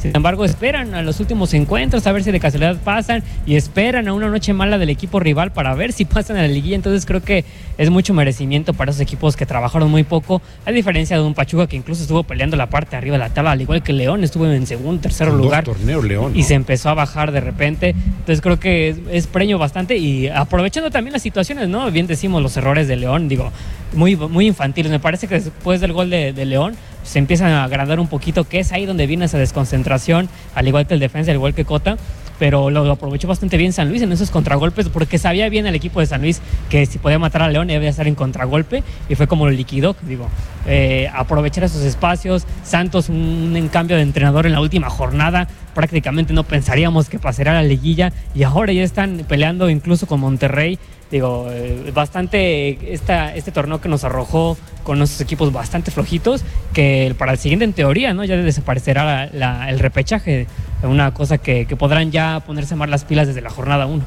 Sin 0.00 0.14
embargo, 0.14 0.44
esperan 0.44 0.94
a 0.94 1.02
los 1.02 1.20
últimos 1.20 1.52
encuentros 1.54 2.06
a 2.06 2.12
ver 2.12 2.24
si 2.24 2.30
de 2.30 2.40
casualidad 2.40 2.76
pasan 2.84 3.22
y 3.46 3.56
esperan 3.56 4.08
a 4.08 4.12
una 4.12 4.28
noche 4.28 4.52
mala 4.52 4.78
del 4.78 4.90
equipo 4.90 5.20
rival 5.20 5.52
para 5.52 5.74
ver 5.74 5.92
si 5.92 6.04
pasan 6.04 6.36
a 6.36 6.42
la 6.42 6.48
liguilla. 6.48 6.76
Entonces 6.76 7.06
creo 7.06 7.22
que 7.22 7.44
es 7.78 7.90
mucho 7.90 8.14
merecimiento 8.14 8.74
para 8.74 8.90
esos 8.90 9.00
equipos 9.00 9.36
que 9.36 9.46
trabajaron 9.46 9.90
muy 9.90 10.04
poco, 10.04 10.42
a 10.64 10.70
diferencia 10.70 11.16
de 11.16 11.22
un 11.22 11.34
Pachuca 11.34 11.66
que 11.66 11.76
incluso 11.76 12.02
estuvo 12.02 12.22
peleando 12.22 12.56
la 12.56 12.68
parte 12.68 12.92
de 12.92 12.96
arriba 12.98 13.14
de 13.14 13.20
la 13.20 13.30
tabla, 13.30 13.52
al 13.52 13.60
igual 13.60 13.82
que 13.82 13.92
León 13.92 14.24
estuvo 14.24 14.46
en 14.46 14.66
segundo, 14.66 15.00
tercer 15.02 15.28
lugar. 15.28 15.64
León. 15.84 16.32
Y 16.34 16.44
se 16.44 16.54
empezó 16.54 16.90
a 16.90 16.94
bajar 16.94 17.32
de 17.32 17.40
repente. 17.40 17.90
Entonces 17.90 18.40
creo 18.40 18.60
que 18.60 18.90
es, 18.90 18.96
es 19.10 19.26
premio 19.26 19.58
bastante 19.58 19.96
y 19.96 20.28
aprovechando 20.28 20.90
también 20.90 21.12
las 21.12 21.22
situaciones, 21.22 21.68
¿no? 21.68 21.90
Bien 21.90 22.06
decimos 22.06 22.42
los 22.42 22.56
errores 22.56 22.88
de 22.88 22.96
León, 22.96 23.28
digo, 23.28 23.50
muy, 23.94 24.16
muy 24.16 24.46
infantiles. 24.46 24.90
Me 24.90 25.00
parece 25.00 25.26
que 25.26 25.36
después 25.36 25.80
del 25.80 25.92
gol 25.92 26.10
de, 26.10 26.32
de 26.32 26.44
León 26.44 26.74
se 27.02 27.18
empiezan 27.18 27.50
a 27.50 27.64
agrandar 27.64 28.00
un 28.00 28.08
poquito, 28.08 28.44
que 28.44 28.60
es 28.60 28.72
ahí 28.72 28.86
donde 28.86 29.06
viene 29.06 29.24
esa 29.24 29.38
desconcentración, 29.38 30.28
al 30.54 30.68
igual 30.68 30.86
que 30.86 30.94
el 30.94 31.00
defensa, 31.00 31.30
al 31.30 31.36
igual 31.36 31.54
que 31.54 31.64
Cota 31.64 31.96
pero 32.42 32.70
lo, 32.70 32.90
aprovechó 32.90 33.28
bastante 33.28 33.56
bien 33.56 33.72
San 33.72 33.88
Luis 33.88 34.02
en 34.02 34.10
esos 34.10 34.32
contragolpes 34.32 34.88
porque 34.88 35.16
sabía 35.16 35.48
bien 35.48 35.64
el 35.68 35.76
equipo 35.76 36.00
de 36.00 36.06
San 36.06 36.22
Luis 36.22 36.40
que 36.70 36.86
si 36.86 36.98
podía 36.98 37.20
matar 37.20 37.42
a 37.42 37.48
León 37.48 37.68
debía 37.68 37.88
estar 37.88 38.08
en 38.08 38.16
contragolpe 38.16 38.82
y 39.08 39.14
fue 39.14 39.28
como 39.28 39.44
lo 39.46 39.52
liquidó, 39.52 39.94
digo, 40.02 40.28
eh, 40.66 41.08
aprovechar 41.14 41.62
esos 41.62 41.82
espacios. 41.82 42.44
Santos, 42.64 43.08
un, 43.08 43.54
un, 43.56 43.68
cambio 43.68 43.94
de 43.94 44.02
entrenador 44.02 44.46
en 44.46 44.52
la 44.52 44.60
última 44.60 44.90
jornada, 44.90 45.46
prácticamente 45.74 46.32
no 46.32 46.44
pensaríamos 46.44 47.08
que 47.08 47.18
pasaría 47.18 47.52
la 47.52 47.62
liguilla 47.62 48.12
y 48.34 48.42
ahora 48.42 48.72
ya 48.72 48.82
están 48.82 49.24
peleando 49.28 49.70
incluso 49.70 50.06
con 50.06 50.20
Monterrey 50.20 50.78
digo, 51.12 51.46
eh, 51.50 51.92
bastante 51.94 52.92
esta, 52.92 53.34
este 53.36 53.52
torneo 53.52 53.80
que 53.80 53.88
nos 53.88 54.02
arrojó 54.02 54.56
con 54.82 54.98
nuestros 54.98 55.20
equipos 55.20 55.52
bastante 55.52 55.90
flojitos, 55.90 56.42
que 56.72 57.14
para 57.18 57.32
el 57.32 57.38
siguiente 57.38 57.66
en 57.66 57.74
teoría, 57.74 58.14
¿no? 58.14 58.24
Ya 58.24 58.36
desaparecerá 58.36 59.28
la, 59.30 59.68
el 59.68 59.78
repechaje, 59.78 60.46
una 60.82 61.12
cosa 61.12 61.38
que, 61.38 61.66
que, 61.66 61.76
podrán 61.76 62.10
ya 62.10 62.40
ponerse 62.40 62.74
más 62.74 62.88
las 62.88 63.04
pilas 63.04 63.28
desde 63.28 63.42
la 63.42 63.50
jornada 63.50 63.86
1. 63.86 64.02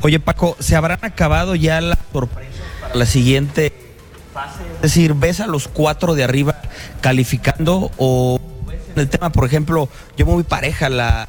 Oye 0.00 0.18
Paco, 0.18 0.56
¿se 0.58 0.74
habrán 0.76 0.98
acabado 1.02 1.54
ya 1.54 1.80
las 1.80 1.98
sorpresas 2.10 2.54
para 2.80 2.94
la 2.96 3.06
siguiente 3.06 3.72
fase? 4.32 4.62
Es 4.76 4.82
decir, 4.82 5.12
¿ves 5.12 5.40
a 5.40 5.46
los 5.46 5.68
cuatro 5.68 6.14
de 6.14 6.24
arriba 6.24 6.56
calificando 7.02 7.90
o 7.98 8.40
el 9.02 9.08
tema, 9.08 9.30
por 9.30 9.44
ejemplo, 9.44 9.88
yo 10.16 10.26
voy 10.26 10.42
pareja 10.42 10.88
la, 10.88 11.28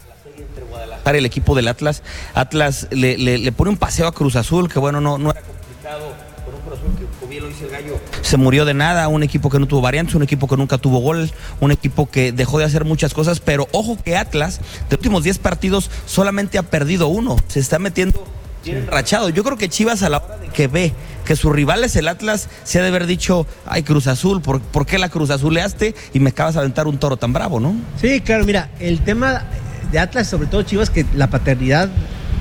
el 1.15 1.25
equipo 1.25 1.55
del 1.55 1.67
Atlas. 1.67 2.03
Atlas 2.33 2.87
le, 2.91 3.17
le, 3.17 3.37
le, 3.37 3.51
pone 3.51 3.69
un 3.69 3.77
paseo 3.77 4.07
a 4.07 4.11
Cruz 4.11 4.35
Azul, 4.35 4.71
que 4.71 4.79
bueno, 4.79 4.99
no, 5.01 5.15
era 5.15 5.41
complicado. 5.41 6.13
Con 6.43 6.55
un 6.55 6.61
Cruz 6.61 6.79
que, 6.97 7.05
como 7.19 7.29
bien 7.29 7.43
lo 7.43 7.49
dice 7.49 7.65
el 7.65 7.71
gallo, 7.71 7.99
se 8.21 8.37
murió 8.37 8.65
de 8.65 8.73
nada. 8.73 9.07
Un 9.07 9.23
equipo 9.23 9.49
que 9.49 9.59
no 9.59 9.67
tuvo 9.67 9.81
variantes, 9.81 10.15
un 10.15 10.23
equipo 10.23 10.47
que 10.47 10.57
nunca 10.57 10.77
tuvo 10.77 10.99
gol, 10.99 11.31
un 11.59 11.71
equipo 11.71 12.09
que 12.09 12.31
dejó 12.31 12.59
de 12.59 12.65
hacer 12.65 12.85
muchas 12.85 13.13
cosas. 13.13 13.39
Pero 13.39 13.67
ojo 13.71 13.97
que 14.03 14.17
Atlas, 14.17 14.59
de 14.89 14.95
últimos 14.95 15.23
10 15.23 15.39
partidos, 15.39 15.89
solamente 16.05 16.57
ha 16.57 16.63
perdido 16.63 17.07
uno. 17.07 17.37
Se 17.47 17.59
está 17.59 17.79
metiendo 17.79 18.25
bien 18.67 18.83
enrachado. 18.83 19.29
Yo 19.29 19.43
creo 19.43 19.57
que 19.57 19.69
Chivas, 19.69 20.03
a 20.03 20.09
la 20.09 20.17
hora 20.17 20.37
de 20.37 20.47
que 20.49 20.67
ve 20.67 20.93
que 21.25 21.35
su 21.35 21.51
rival 21.51 21.83
es 21.83 21.95
el 21.95 22.07
Atlas, 22.07 22.49
se 22.63 22.79
ha 22.79 22.81
de 22.81 22.87
haber 22.87 23.05
dicho, 23.05 23.45
ay, 23.65 23.83
Cruz 23.83 24.07
Azul, 24.07 24.41
¿por, 24.41 24.61
¿por 24.61 24.85
qué 24.85 24.97
la 24.97 25.09
Cruz 25.09 25.29
Azuleaste? 25.29 25.93
Y 26.13 26.19
me 26.19 26.29
acabas 26.29 26.53
de 26.53 26.61
aventar 26.61 26.87
un 26.87 26.97
toro 26.97 27.17
tan 27.17 27.33
bravo, 27.33 27.59
¿no? 27.59 27.75
Sí, 27.99 28.21
claro, 28.21 28.45
mira, 28.45 28.69
el 28.79 28.99
tema 29.01 29.43
de 29.91 29.99
Atlas, 29.99 30.27
sobre 30.27 30.47
todo 30.47 30.63
Chivas, 30.63 30.89
que 30.89 31.05
la 31.15 31.29
paternidad 31.29 31.89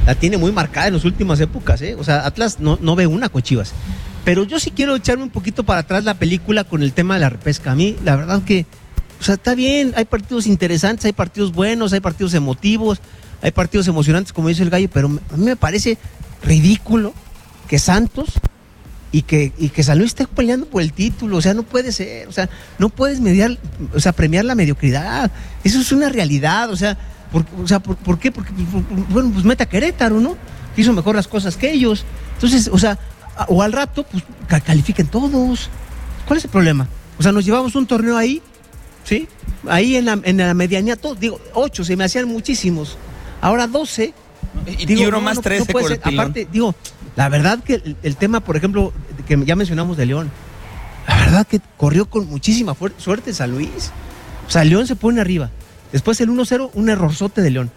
la 0.06 0.14
tiene 0.14 0.36
muy 0.36 0.52
marcada 0.52 0.86
en 0.86 0.94
las 0.94 1.04
últimas 1.04 1.40
épocas, 1.40 1.82
¿eh? 1.82 1.96
O 1.98 2.04
sea, 2.04 2.24
Atlas 2.26 2.60
no, 2.60 2.78
no 2.80 2.94
ve 2.94 3.06
una 3.06 3.28
con 3.28 3.42
Chivas. 3.42 3.72
Pero 4.24 4.44
yo 4.44 4.58
sí 4.58 4.70
quiero 4.70 4.96
echarme 4.96 5.24
un 5.24 5.30
poquito 5.30 5.64
para 5.64 5.80
atrás 5.80 6.04
la 6.04 6.14
película 6.14 6.64
con 6.64 6.82
el 6.82 6.92
tema 6.92 7.14
de 7.14 7.20
la 7.20 7.28
repesca. 7.28 7.72
A 7.72 7.74
mí, 7.74 7.96
la 8.04 8.16
verdad 8.16 8.42
que, 8.42 8.66
o 9.20 9.24
sea, 9.24 9.34
está 9.34 9.54
bien, 9.54 9.92
hay 9.96 10.04
partidos 10.04 10.46
interesantes, 10.46 11.04
hay 11.04 11.12
partidos 11.12 11.52
buenos, 11.52 11.92
hay 11.92 12.00
partidos 12.00 12.34
emotivos, 12.34 13.00
hay 13.42 13.50
partidos 13.50 13.88
emocionantes, 13.88 14.32
como 14.32 14.48
dice 14.48 14.62
el 14.62 14.70
gallo, 14.70 14.88
pero 14.92 15.08
a 15.08 15.36
mí 15.36 15.44
me 15.44 15.56
parece 15.56 15.98
ridículo 16.42 17.14
que 17.68 17.78
Santos 17.78 18.32
y 19.12 19.22
que, 19.22 19.52
y 19.58 19.70
que 19.70 19.82
San 19.82 19.98
Luis 19.98 20.10
esté 20.10 20.26
peleando 20.26 20.66
por 20.66 20.82
el 20.82 20.92
título, 20.92 21.38
o 21.38 21.42
sea, 21.42 21.54
no 21.54 21.62
puede 21.62 21.92
ser, 21.92 22.28
o 22.28 22.32
sea, 22.32 22.48
no 22.78 22.88
puedes 22.88 23.20
mediar, 23.20 23.56
o 23.94 24.00
sea, 24.00 24.12
premiar 24.12 24.44
la 24.44 24.54
mediocridad, 24.54 25.30
eso 25.64 25.80
es 25.80 25.92
una 25.92 26.08
realidad, 26.08 26.70
o 26.70 26.76
sea, 26.76 26.98
por, 27.32 27.44
o 27.62 27.66
sea, 27.66 27.80
¿por, 27.80 27.96
¿por, 27.96 28.18
qué? 28.18 28.30
Porque, 28.30 28.52
bueno, 29.10 29.30
pues 29.32 29.44
meta 29.44 29.66
Querétaro, 29.66 30.20
¿no? 30.20 30.36
Que 30.74 30.82
hizo 30.82 30.92
mejor 30.92 31.16
las 31.16 31.26
cosas 31.26 31.56
que 31.56 31.72
ellos. 31.72 32.04
Entonces, 32.34 32.68
o 32.72 32.78
sea, 32.78 32.98
o 33.48 33.62
al 33.62 33.72
rato, 33.72 34.04
pues 34.04 34.22
califiquen 34.64 35.08
todos. 35.08 35.68
¿Cuál 36.26 36.38
es 36.38 36.44
el 36.44 36.50
problema? 36.50 36.88
O 37.18 37.22
sea, 37.22 37.32
nos 37.32 37.44
llevamos 37.44 37.74
un 37.74 37.86
torneo 37.86 38.16
ahí, 38.16 38.42
¿sí? 39.06 39.28
Ahí 39.68 39.96
en 39.96 40.04
la, 40.04 40.20
en 40.22 40.36
la 40.36 40.52
medianía, 40.52 40.96
todos, 40.96 41.18
digo, 41.18 41.40
ocho, 41.54 41.84
se 41.84 41.96
me 41.96 42.04
hacían 42.04 42.28
muchísimos. 42.28 42.98
Ahora 43.40 43.66
doce. 43.66 44.12
Y, 44.66 44.86
digo, 44.86 45.02
y 45.02 45.06
uno 45.06 45.18
no, 45.18 45.22
más 45.22 45.40
trece 45.40 45.72
no 45.72 45.88
ser. 45.88 46.00
Aparte, 46.02 46.46
digo, 46.52 46.74
la 47.14 47.28
verdad 47.28 47.62
que 47.62 47.74
el, 47.74 47.96
el, 48.02 48.16
tema, 48.16 48.40
por 48.40 48.56
ejemplo, 48.56 48.92
que 49.26 49.40
ya 49.44 49.56
mencionamos 49.56 49.96
de 49.96 50.06
León, 50.06 50.30
la 51.06 51.16
verdad 51.16 51.46
que 51.46 51.60
corrió 51.76 52.06
con 52.08 52.28
muchísima 52.28 52.76
suerte 52.98 53.32
San 53.32 53.52
Luis. 53.52 53.92
O 54.46 54.50
sea, 54.50 54.64
León 54.64 54.86
se 54.86 54.96
pone 54.96 55.20
arriba. 55.20 55.50
Después 55.92 56.20
el 56.20 56.30
1-0, 56.30 56.70
un 56.74 56.88
errorzote 56.88 57.42
de 57.42 57.50
León. 57.50 57.70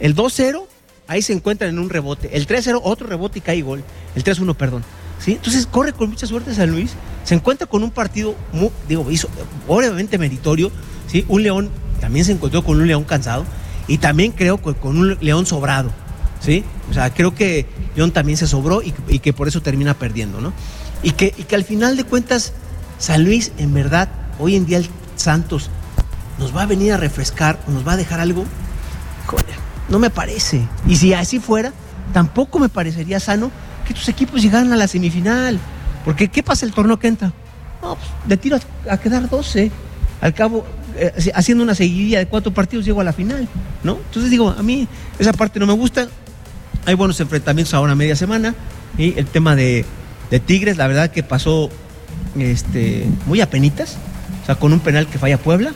El 0.00 0.14
2-0, 0.14 0.64
ahí 1.06 1.22
se 1.22 1.32
encuentran 1.32 1.70
en 1.70 1.78
un 1.78 1.90
rebote. 1.90 2.36
El 2.36 2.46
3-0, 2.46 2.80
otro 2.82 3.06
rebote 3.06 3.38
y 3.40 3.42
cae 3.42 3.62
gol. 3.62 3.82
El 4.14 4.24
3-1, 4.24 4.54
perdón. 4.54 4.84
¿Sí? 5.18 5.32
Entonces 5.32 5.66
corre 5.66 5.92
con 5.92 6.10
mucha 6.10 6.26
suerte 6.26 6.54
San 6.54 6.70
Luis. 6.70 6.92
Se 7.24 7.34
encuentra 7.34 7.66
con 7.66 7.82
un 7.82 7.90
partido, 7.90 8.34
muy, 8.52 8.70
digo, 8.88 9.10
hizo, 9.10 9.28
obviamente 9.66 10.18
meritorio. 10.18 10.70
¿sí? 11.06 11.24
Un 11.28 11.42
León 11.42 11.70
también 12.00 12.24
se 12.24 12.32
encontró 12.32 12.64
con 12.64 12.80
un 12.80 12.86
León 12.86 13.04
cansado. 13.04 13.44
Y 13.86 13.98
también 13.98 14.32
creo 14.32 14.62
que 14.62 14.74
con 14.74 14.98
un 14.98 15.18
León 15.20 15.46
sobrado. 15.46 15.90
¿sí? 16.40 16.64
O 16.90 16.94
sea, 16.94 17.12
creo 17.12 17.34
que 17.34 17.66
León 17.96 18.12
también 18.12 18.38
se 18.38 18.46
sobró 18.46 18.82
y, 18.82 19.18
que 19.18 19.32
por 19.32 19.48
eso 19.48 19.60
termina 19.60 19.94
perdiendo. 19.94 20.52
Y 21.02 21.12
que, 21.12 21.34
al 21.54 21.64
final 21.64 21.96
de 21.96 22.04
cuentas, 22.04 22.52
San 22.98 23.24
Luis, 23.24 23.52
en 23.58 23.74
verdad, 23.74 24.08
hoy 24.38 24.56
en 24.56 24.66
día 24.66 24.78
el 24.78 24.88
Santos 25.16 25.70
nos 26.38 26.56
va 26.56 26.62
a 26.62 26.66
venir 26.66 26.92
a 26.92 26.96
refrescar 26.96 27.58
o 27.66 27.72
nos 27.72 27.86
va 27.86 27.92
a 27.92 27.96
dejar 27.96 28.20
algo, 28.20 28.44
no 29.88 29.98
me 29.98 30.10
parece. 30.10 30.66
Y 30.86 30.96
si 30.96 31.14
así 31.14 31.40
fuera, 31.40 31.72
tampoco 32.12 32.58
me 32.58 32.68
parecería 32.68 33.20
sano 33.20 33.50
que 33.88 33.94
tus 33.94 34.08
equipos 34.08 34.42
llegaran 34.42 34.72
a 34.72 34.76
la 34.76 34.86
semifinal. 34.86 35.58
Porque 36.04 36.28
¿qué 36.28 36.42
pasa 36.42 36.66
el 36.66 36.72
torneo 36.72 36.98
que 36.98 37.08
entra? 37.08 37.32
No, 37.82 37.96
pues 37.96 38.08
de 38.26 38.36
tiro 38.36 38.58
a, 38.88 38.96
quedar 38.98 39.28
12. 39.28 39.70
Al 40.20 40.34
cabo, 40.34 40.66
eh, 40.96 41.32
haciendo 41.34 41.64
una 41.64 41.74
seguidilla 41.74 42.18
de 42.18 42.26
cuatro 42.26 42.52
partidos 42.52 42.84
llego 42.84 43.00
a 43.00 43.04
la 43.04 43.12
final, 43.12 43.48
¿no? 43.82 43.98
Entonces 44.06 44.30
digo, 44.30 44.50
a 44.50 44.62
mí 44.62 44.86
esa 45.18 45.32
parte 45.32 45.58
no 45.58 45.66
me 45.66 45.72
gusta. 45.72 46.08
Hay 46.86 46.94
buenos 46.94 47.18
enfrentamientos 47.20 47.74
ahora 47.74 47.94
media 47.94 48.14
semana. 48.14 48.54
Y 48.96 49.18
el 49.18 49.26
tema 49.26 49.56
de, 49.56 49.84
de 50.30 50.40
Tigres, 50.40 50.76
la 50.76 50.86
verdad 50.86 51.10
que 51.10 51.22
pasó 51.22 51.70
este, 52.38 53.06
muy 53.26 53.40
a 53.40 53.50
penitas. 53.50 53.96
O 54.42 54.46
sea, 54.46 54.54
con 54.54 54.72
un 54.72 54.80
penal 54.80 55.06
que 55.06 55.18
falla 55.18 55.38
Puebla. 55.38 55.72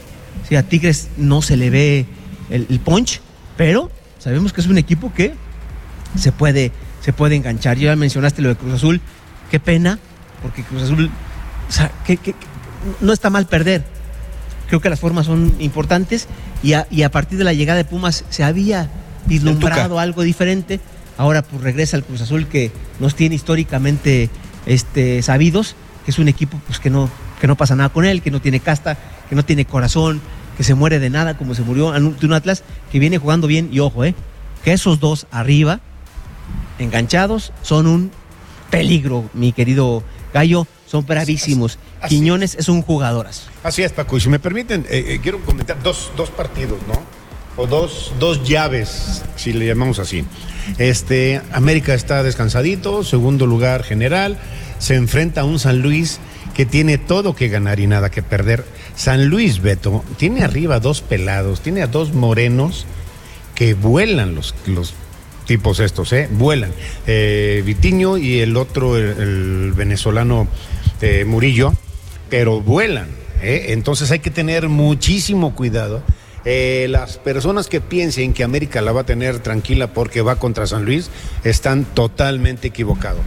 Sí, 0.48 0.57
a 0.57 0.62
Tigres 0.62 1.09
no 1.16 1.42
se 1.42 1.57
le 1.57 1.70
ve 1.70 2.07
el, 2.51 2.81
punch, 2.81 3.20
pero 3.57 3.90
sabemos 4.18 4.53
que 4.53 4.61
es 4.61 4.66
un 4.66 4.79
equipo 4.79 5.12
que 5.14 5.35
se 6.18 6.33
puede, 6.33 6.72
se 7.03 7.12
puede 7.12 7.37
enganchar. 7.37 7.77
Ya 7.77 7.95
mencionaste 7.97 8.43
lo 8.43 8.49
de 8.49 8.57
Cruz 8.57 8.75
Azul, 8.75 9.01
qué 9.51 9.61
pena, 9.61 9.99
porque 10.41 10.62
Cruz 10.62 10.83
Azul, 10.83 11.11
o 11.69 11.73
sea, 11.73 11.91
que, 12.07 12.17
que, 12.17 12.35
no 13.01 13.12
está 13.12 13.31
mal 13.31 13.47
perder. 13.47 13.85
Creo 14.69 14.81
que 14.81 14.88
las 14.88 15.01
formas 15.01 15.27
son 15.27 15.55
importantes 15.59 16.29
y 16.62 16.73
a, 16.73 16.87
y 16.91 17.03
a 17.03 17.11
partir 17.11 17.38
de 17.38 17.45
la 17.45 17.53
llegada 17.53 17.77
de 17.77 17.85
Pumas 17.85 18.25
se 18.31 18.45
había 18.45 18.88
vislumbrado 19.27 19.99
algo 19.99 20.23
diferente. 20.23 20.81
Ahora 21.19 21.43
pues 21.43 21.62
regresa 21.62 21.97
el 21.97 22.05
Cruz 22.05 22.23
Azul 22.23 22.47
que 22.47 22.73
nos 22.99 23.15
tiene 23.15 23.35
históricamente 23.35 24.31
este, 24.67 25.21
sabidos, 25.23 25.77
que 26.05 26.11
es 26.11 26.19
un 26.19 26.29
equipo 26.29 26.59
pues 26.67 26.79
que 26.79 26.88
no, 26.88 27.11
que 27.41 27.47
no 27.47 27.57
pasa 27.57 27.77
nada 27.77 27.91
con 27.91 28.05
él, 28.05 28.23
que 28.23 28.31
no 28.31 28.41
tiene 28.41 28.61
casta, 28.61 28.97
que 29.29 29.35
no 29.37 29.45
tiene 29.45 29.67
corazón, 29.67 30.21
que 30.57 30.65
se 30.65 30.75
muere 30.75 30.99
de 30.99 31.11
nada 31.11 31.37
como 31.37 31.55
se 31.55 31.62
murió 31.62 31.88
un 31.88 32.33
Atlas 32.33 32.62
que 32.91 32.99
viene 32.99 33.19
jugando 33.19 33.47
bien 33.47 33.69
y 33.73 33.81
ojo, 33.81 34.05
eh, 34.05 34.15
que 34.65 34.73
esos 34.73 35.01
dos 35.01 35.27
arriba, 35.31 35.81
enganchados, 36.79 37.53
son 37.63 37.87
un 37.87 38.11
peligro, 38.71 39.29
mi 39.35 39.53
querido 39.53 40.03
Gallo, 40.33 40.67
son 40.87 41.07
bravísimos. 41.07 41.79
Así, 42.01 42.17
Quiñones 42.17 42.55
es 42.55 42.69
un 42.69 42.83
jugadorazo. 42.83 43.51
Así 43.63 43.83
es, 43.83 43.93
Paco, 43.93 44.17
y 44.17 44.21
si 44.21 44.29
me 44.29 44.39
permiten, 44.39 44.87
eh, 44.89 45.05
eh, 45.09 45.21
quiero 45.23 45.41
comentar 45.41 45.83
dos, 45.83 46.11
dos 46.17 46.31
partidos, 46.31 46.79
¿no? 46.89 46.95
O 47.57 47.67
dos, 47.67 48.13
dos 48.19 48.43
llaves, 48.49 49.23
si 49.37 49.53
le 49.53 49.67
llamamos 49.67 49.99
así. 49.99 50.25
Este, 50.79 51.43
América 51.53 51.95
está 51.95 52.23
descansadito, 52.23 53.05
segundo 53.05 53.47
lugar 53.47 53.83
general, 53.85 54.39
se 54.79 54.95
enfrenta 54.95 55.43
a 55.43 55.45
un 55.45 55.59
San 55.59 55.81
Luis 55.81 56.19
que 56.55 56.67
tiene 56.67 56.99
todo 56.99 57.35
que 57.35 57.49
ganar 57.49 57.81
y 57.81 57.87
nada 57.87 58.11
que 58.11 58.23
perder. 58.23 58.65
San 58.95 59.29
Luis 59.29 59.61
Beto 59.61 60.05
tiene 60.17 60.45
arriba 60.45 60.81
dos 60.81 61.01
pelados, 61.03 61.61
tiene 61.61 61.83
a 61.83 61.87
dos 61.87 62.13
morenos 62.13 62.87
que 63.55 63.75
vuelan 63.75 64.35
los, 64.35 64.55
los 64.67 64.95
tipos 65.47 65.81
estos, 65.81 66.13
¿eh? 66.13 66.29
Vuelan. 66.31 66.73
Eh, 67.07 67.63
Vitiño 67.65 68.17
y 68.19 68.41
el 68.41 68.57
otro, 68.57 68.97
el, 68.97 69.73
venezolano 69.75 70.49
eh, 71.01 71.25
Murillo, 71.25 71.73
pero 72.31 72.61
vuelan. 72.61 73.09
¿eh? 73.43 73.67
Entonces 73.69 74.11
hay 74.11 74.21
que 74.21 74.31
tener 74.31 74.69
muchísimo 74.69 75.55
cuidado. 75.55 76.03
Eh, 76.45 76.87
las 76.91 77.19
personas 77.19 77.69
que 77.69 77.81
piensen 77.81 78.33
que 78.33 78.43
América 78.43 78.81
la 78.81 78.93
va 78.93 79.03
a 79.03 79.07
tener 79.07 79.39
tranquila 79.39 79.93
porque 79.93 80.23
va 80.23 80.37
contra 80.37 80.67
San 80.67 80.85
Luis 80.85 81.11
están 81.45 81.85
totalmente 81.85 82.69
equivocados. 82.69 83.23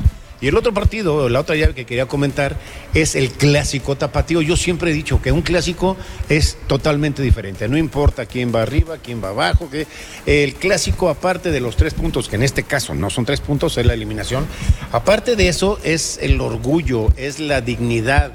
Y 0.46 0.48
el 0.48 0.58
otro 0.58 0.76
partido, 0.76 1.28
la 1.28 1.40
otra 1.40 1.56
llave 1.56 1.74
que 1.74 1.86
quería 1.86 2.06
comentar, 2.06 2.56
es 2.94 3.16
el 3.16 3.32
clásico 3.32 3.98
tapatío. 3.98 4.44
Yo 4.44 4.56
siempre 4.56 4.92
he 4.92 4.94
dicho 4.94 5.20
que 5.20 5.32
un 5.32 5.42
clásico 5.42 5.98
es 6.30 6.60
totalmente 6.68 7.24
diferente. 7.24 7.68
No 7.68 7.80
importa 7.80 8.28
quién 8.28 8.54
va 8.54 8.62
arriba, 8.62 9.00
quién 9.04 9.24
va 9.24 9.30
abajo. 9.30 9.72
Que 9.72 9.88
el 10.28 10.54
clásico, 10.54 11.10
aparte 11.10 11.50
de 11.50 11.62
los 11.62 11.76
tres 11.76 11.96
puntos, 11.96 12.30
que 12.30 12.36
en 12.36 12.44
este 12.44 12.62
caso 12.62 12.94
no 12.94 13.10
son 13.10 13.26
tres 13.26 13.42
puntos, 13.42 13.76
es 13.80 13.88
la 13.88 13.96
eliminación. 13.96 14.46
Aparte 14.92 15.36
de 15.36 15.48
eso, 15.48 15.80
es 15.84 16.20
el 16.22 16.40
orgullo, 16.40 17.12
es 17.18 17.40
la 17.40 17.62
dignidad 17.62 18.32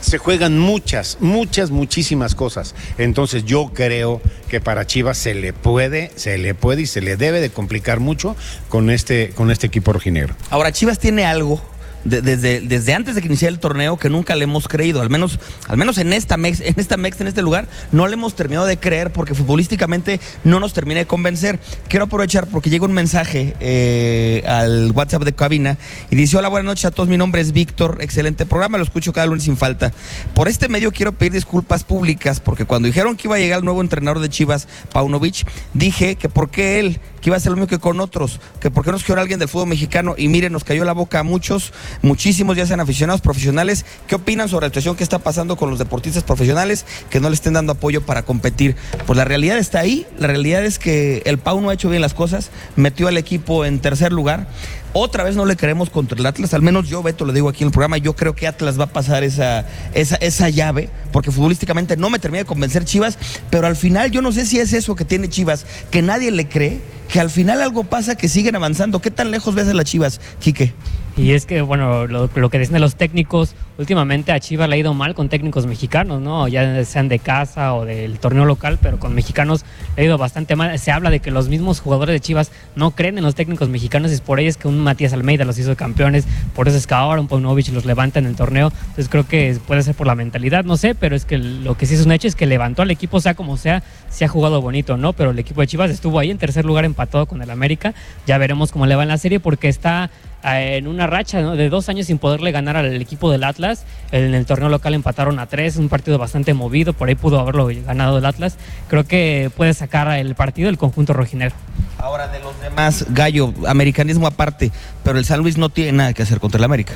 se 0.00 0.18
juegan 0.18 0.58
muchas, 0.58 1.18
muchas, 1.20 1.70
muchísimas 1.70 2.34
cosas. 2.34 2.74
Entonces 2.98 3.44
yo 3.44 3.70
creo 3.74 4.20
que 4.48 4.60
para 4.60 4.86
Chivas 4.86 5.18
se 5.18 5.34
le 5.34 5.52
puede, 5.52 6.10
se 6.16 6.38
le 6.38 6.54
puede 6.54 6.82
y 6.82 6.86
se 6.86 7.00
le 7.00 7.16
debe 7.16 7.40
de 7.40 7.50
complicar 7.50 8.00
mucho 8.00 8.36
con 8.68 8.90
este, 8.90 9.30
con 9.30 9.50
este 9.50 9.66
equipo 9.66 9.92
rojinegro. 9.92 10.34
Ahora, 10.50 10.72
Chivas 10.72 10.98
tiene 10.98 11.24
algo 11.24 11.60
desde, 12.08 12.94
antes 12.94 13.14
de 13.14 13.20
que 13.20 13.28
iniciara 13.28 13.52
el 13.52 13.60
torneo 13.60 13.96
que 13.96 14.08
nunca 14.08 14.34
le 14.34 14.44
hemos 14.44 14.68
creído, 14.68 15.00
al 15.00 15.10
menos, 15.10 15.38
al 15.66 15.76
menos 15.76 15.98
en 15.98 16.12
esta 16.12 16.36
mex, 16.36 16.60
en 16.64 16.74
esta 16.78 16.96
mex, 16.96 17.20
en 17.20 17.28
este 17.28 17.42
lugar, 17.42 17.68
no 17.92 18.06
le 18.06 18.14
hemos 18.14 18.34
terminado 18.34 18.66
de 18.66 18.78
creer 18.78 19.12
porque 19.12 19.34
futbolísticamente 19.34 20.20
no 20.44 20.60
nos 20.60 20.72
termina 20.72 21.00
de 21.00 21.06
convencer. 21.06 21.58
Quiero 21.88 22.06
aprovechar 22.06 22.46
porque 22.46 22.70
llega 22.70 22.84
un 22.84 22.92
mensaje 22.92 23.54
eh, 23.60 24.42
al 24.46 24.92
WhatsApp 24.92 25.22
de 25.24 25.32
cabina 25.34 25.78
y 26.10 26.16
dice: 26.16 26.36
Hola, 26.36 26.48
buenas 26.48 26.66
noches 26.66 26.86
a 26.86 26.90
todos. 26.90 27.08
Mi 27.08 27.16
nombre 27.16 27.40
es 27.40 27.52
Víctor, 27.52 27.98
excelente 28.00 28.46
programa, 28.46 28.78
lo 28.78 28.84
escucho 28.84 29.12
cada 29.12 29.26
lunes 29.26 29.44
sin 29.44 29.56
falta. 29.56 29.92
Por 30.34 30.48
este 30.48 30.68
medio 30.68 30.92
quiero 30.92 31.12
pedir 31.12 31.32
disculpas 31.32 31.84
públicas 31.84 32.40
porque 32.40 32.64
cuando 32.64 32.86
dijeron 32.86 33.16
que 33.16 33.28
iba 33.28 33.36
a 33.36 33.38
llegar 33.38 33.58
el 33.58 33.64
nuevo 33.64 33.80
entrenador 33.80 34.20
de 34.20 34.28
Chivas, 34.28 34.68
Paunovic, 34.92 35.46
dije 35.74 36.16
que 36.16 36.28
por 36.28 36.50
qué 36.50 36.80
él, 36.80 37.00
que 37.20 37.30
iba 37.30 37.36
a 37.36 37.40
ser 37.40 37.50
lo 37.50 37.56
mismo 37.56 37.68
que 37.68 37.78
con 37.78 38.00
otros, 38.00 38.40
que 38.60 38.70
por 38.70 38.84
qué 38.84 38.92
nos 38.92 39.04
quiere 39.04 39.20
alguien 39.20 39.38
del 39.38 39.48
fútbol 39.48 39.68
mexicano 39.68 40.14
y 40.16 40.28
miren, 40.28 40.52
nos 40.52 40.64
cayó 40.64 40.84
la 40.84 40.92
boca 40.92 41.20
a 41.20 41.22
muchos 41.22 41.72
muchísimos 42.02 42.56
ya 42.56 42.66
sean 42.66 42.80
aficionados 42.80 43.20
profesionales. 43.20 43.84
¿Qué 44.06 44.14
opinan 44.14 44.48
sobre 44.48 44.66
la 44.66 44.70
situación 44.70 44.96
que 44.96 45.04
está 45.04 45.18
pasando 45.18 45.56
con 45.56 45.70
los 45.70 45.78
deportistas 45.78 46.24
profesionales 46.24 46.84
que 47.10 47.20
no 47.20 47.28
le 47.28 47.34
estén 47.34 47.52
dando 47.52 47.72
apoyo 47.72 48.04
para 48.04 48.22
competir? 48.22 48.76
Pues 49.06 49.16
la 49.16 49.24
realidad 49.24 49.58
está 49.58 49.80
ahí. 49.80 50.06
La 50.18 50.26
realidad 50.26 50.64
es 50.64 50.78
que 50.78 51.22
el 51.24 51.38
Pau 51.38 51.60
no 51.60 51.70
ha 51.70 51.74
hecho 51.74 51.90
bien 51.90 52.02
las 52.02 52.14
cosas, 52.14 52.50
metió 52.76 53.08
al 53.08 53.16
equipo 53.16 53.64
en 53.64 53.80
tercer 53.80 54.12
lugar. 54.12 54.48
Otra 54.92 55.22
vez 55.22 55.36
no 55.36 55.44
le 55.44 55.56
queremos 55.56 55.90
contra 55.90 56.18
el 56.18 56.24
Atlas, 56.26 56.54
al 56.54 56.62
menos 56.62 56.88
yo, 56.88 57.02
Beto, 57.02 57.24
lo 57.24 57.32
digo 57.32 57.48
aquí 57.48 57.62
en 57.62 57.68
el 57.68 57.72
programa, 57.72 57.98
yo 57.98 58.16
creo 58.16 58.34
que 58.34 58.46
Atlas 58.46 58.78
va 58.78 58.84
a 58.84 58.92
pasar 58.92 59.22
esa, 59.22 59.66
esa, 59.94 60.16
esa 60.16 60.48
llave, 60.48 60.88
porque 61.12 61.30
futbolísticamente 61.30 61.96
no 61.96 62.10
me 62.10 62.18
termina 62.18 62.42
de 62.42 62.46
convencer 62.46 62.84
Chivas, 62.84 63.18
pero 63.50 63.66
al 63.66 63.76
final 63.76 64.10
yo 64.10 64.22
no 64.22 64.32
sé 64.32 64.46
si 64.46 64.58
es 64.58 64.72
eso 64.72 64.96
que 64.96 65.04
tiene 65.04 65.28
Chivas, 65.28 65.66
que 65.90 66.02
nadie 66.02 66.30
le 66.30 66.48
cree, 66.48 66.80
que 67.08 67.20
al 67.20 67.30
final 67.30 67.62
algo 67.62 67.84
pasa, 67.84 68.16
que 68.16 68.28
siguen 68.28 68.56
avanzando. 68.56 69.00
¿Qué 69.00 69.10
tan 69.10 69.30
lejos 69.30 69.54
ves 69.54 69.68
a 69.68 69.74
las 69.74 69.84
Chivas, 69.84 70.20
Quique? 70.40 70.72
Y 71.18 71.32
es 71.32 71.46
que, 71.46 71.62
bueno, 71.62 72.06
lo, 72.06 72.28
que 72.48 72.58
dicen 72.60 72.80
los 72.80 72.94
técnicos, 72.94 73.56
últimamente 73.76 74.30
a 74.30 74.38
Chivas 74.38 74.68
le 74.68 74.76
ha 74.76 74.78
ido 74.78 74.94
mal 74.94 75.16
con 75.16 75.28
técnicos 75.28 75.66
mexicanos, 75.66 76.22
¿no? 76.22 76.46
Ya 76.46 76.84
sean 76.84 77.08
de 77.08 77.18
casa 77.18 77.74
o 77.74 77.84
del 77.84 78.20
torneo 78.20 78.44
local, 78.44 78.78
pero 78.80 79.00
con 79.00 79.16
mexicanos 79.16 79.64
le 79.96 80.02
ha 80.02 80.06
ido 80.06 80.16
bastante 80.16 80.54
mal. 80.54 80.78
Se 80.78 80.92
habla 80.92 81.10
de 81.10 81.18
que 81.18 81.32
los 81.32 81.48
mismos 81.48 81.80
jugadores 81.80 82.12
de 82.12 82.20
Chivas 82.20 82.52
no 82.76 82.92
creen 82.92 83.18
en 83.18 83.24
los 83.24 83.34
técnicos 83.34 83.68
mexicanos, 83.68 84.12
es 84.12 84.20
por 84.20 84.38
ello 84.38 84.52
que 84.60 84.68
un 84.68 84.78
Matías 84.78 85.12
Almeida 85.12 85.44
los 85.44 85.58
hizo 85.58 85.74
campeones, 85.74 86.24
por 86.54 86.68
eso 86.68 86.76
es 86.76 86.86
que 86.86 86.94
ahora 86.94 87.20
un 87.20 87.26
Paunovic 87.26 87.68
los 87.70 87.84
levanta 87.84 88.20
en 88.20 88.26
el 88.26 88.36
torneo. 88.36 88.70
Entonces 88.80 89.08
creo 89.08 89.26
que 89.26 89.58
puede 89.66 89.82
ser 89.82 89.96
por 89.96 90.06
la 90.06 90.14
mentalidad, 90.14 90.64
no 90.64 90.76
sé, 90.76 90.94
pero 90.94 91.16
es 91.16 91.24
que 91.24 91.36
lo 91.38 91.76
que 91.76 91.86
sí 91.86 91.96
es 91.96 92.06
un 92.06 92.12
hecho 92.12 92.28
es 92.28 92.36
que 92.36 92.46
levantó 92.46 92.82
al 92.82 92.92
equipo, 92.92 93.20
sea 93.20 93.34
como 93.34 93.56
sea, 93.56 93.82
se 94.08 94.24
ha 94.24 94.28
jugado 94.28 94.62
bonito, 94.62 94.96
¿no? 94.96 95.14
Pero 95.14 95.30
el 95.30 95.38
equipo 95.40 95.62
de 95.62 95.66
Chivas 95.66 95.90
estuvo 95.90 96.20
ahí 96.20 96.30
en 96.30 96.38
tercer 96.38 96.64
lugar 96.64 96.84
empatado 96.84 97.26
con 97.26 97.42
el 97.42 97.50
América. 97.50 97.92
Ya 98.24 98.38
veremos 98.38 98.70
cómo 98.70 98.86
le 98.86 98.94
va 98.94 99.02
en 99.02 99.08
la 99.08 99.18
serie 99.18 99.40
porque 99.40 99.68
está 99.68 100.10
en 100.42 100.86
una 100.86 101.06
racha 101.06 101.42
de 101.42 101.68
dos 101.68 101.88
años 101.88 102.06
sin 102.06 102.18
poderle 102.18 102.52
ganar 102.52 102.76
al 102.76 103.00
equipo 103.00 103.30
del 103.30 103.44
Atlas. 103.44 103.84
En 104.12 104.34
el 104.34 104.46
torneo 104.46 104.68
local 104.68 104.94
empataron 104.94 105.38
a 105.38 105.46
tres, 105.46 105.76
un 105.76 105.88
partido 105.88 106.18
bastante 106.18 106.54
movido, 106.54 106.92
por 106.92 107.08
ahí 107.08 107.14
pudo 107.14 107.40
haberlo 107.40 107.68
ganado 107.86 108.18
el 108.18 108.26
Atlas. 108.26 108.56
Creo 108.88 109.04
que 109.04 109.50
puede 109.56 109.74
sacar 109.74 110.08
el 110.18 110.34
partido 110.34 110.68
el 110.68 110.78
conjunto 110.78 111.12
rojinegro. 111.12 111.56
Ahora 111.98 112.28
de 112.28 112.40
los 112.40 112.60
demás, 112.60 113.06
Gallo, 113.10 113.52
americanismo 113.66 114.26
aparte, 114.26 114.70
pero 115.02 115.18
el 115.18 115.24
San 115.24 115.40
Luis 115.40 115.58
no 115.58 115.68
tiene 115.68 115.92
nada 115.92 116.12
que 116.12 116.22
hacer 116.22 116.40
contra 116.40 116.58
el 116.58 116.64
América. 116.64 116.94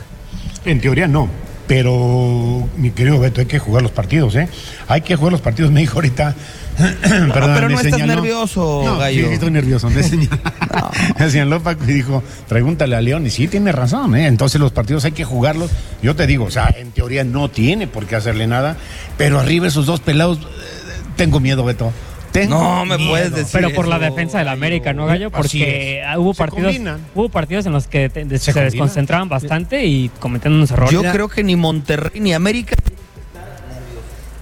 En 0.65 0.81
teoría 0.81 1.09
no. 1.09 1.29
Pero, 1.67 2.69
mi 2.77 2.91
querido 2.91 3.19
Beto, 3.19 3.41
hay 3.41 3.47
que 3.47 3.59
jugar 3.59 3.83
los 3.83 3.93
partidos, 3.93 4.35
¿eh? 4.37 4.49
Hay 4.89 5.01
que 5.01 5.17
jugar 5.17 5.33
los 5.33 5.41
partidos, 5.41 5.71
me 5.71 5.81
dijo 5.81 5.95
ahorita. 5.95 6.35
Perdón, 6.77 7.51
pero 7.55 7.69
no 7.69 7.81
estás 7.81 8.07
nervioso, 8.07 8.83
no, 8.85 8.99
Gallo. 8.99 9.29
Sí, 9.29 9.35
estoy 9.35 9.51
nervioso. 9.51 9.91
Me 11.19 11.31
señaló, 11.31 11.63
Paco 11.63 11.85
y 11.85 11.93
dijo, 11.93 12.23
pregúntale 12.49 12.97
a 12.97 13.01
León. 13.01 13.27
Y 13.27 13.31
sí, 13.31 13.49
tiene 13.49 13.73
razón, 13.73 14.17
¿eh? 14.17 14.27
Entonces 14.27 14.61
los 14.61 14.73
partidos 14.73 15.05
hay 15.05 15.13
que 15.13 15.25
jugarlos. 15.25 15.71
Yo 16.03 16.17
te 16.17 16.27
digo, 16.27 16.45
o 16.45 16.51
sea, 16.51 16.75
en 16.77 16.91
teoría 16.93 17.25
no 17.25 17.49
tiene 17.49 17.87
por 17.87 18.07
qué 18.07 18.17
hacerle 18.17 18.47
nada. 18.47 18.77
Pero 19.19 19.39
arriba 19.39 19.67
esos 19.67 19.87
dos 19.87 20.01
pelados, 20.01 20.39
eh, 20.39 20.43
tengo 21.17 21.41
miedo, 21.41 21.65
Beto 21.65 21.93
no 22.49 22.85
me 22.85 22.99
puedes 22.99 23.35
decir. 23.35 23.61
Pero 23.61 23.75
por 23.75 23.89
la 23.89 23.99
defensa 23.99 24.39
del 24.39 24.49
América, 24.49 24.93
¿no, 24.93 25.07
Gallo? 25.07 25.31
Porque 25.31 26.03
hubo 26.17 26.35
partidos, 26.35 26.77
hubo 27.15 27.29
partidos 27.29 27.67
en 27.67 27.73
los 27.73 27.87
que 27.87 28.11
se, 28.39 28.53
desconcentraban 28.53 29.29
bastante 29.29 29.85
y 29.85 30.11
cometieron 30.21 30.57
unos 30.57 30.71
errores. 30.71 30.93
Yo 30.93 31.03
creo 31.03 31.29
que 31.29 31.45
ni 31.45 31.57
Monterrey 31.57 32.21
ni 32.21 32.33
América. 32.33 32.77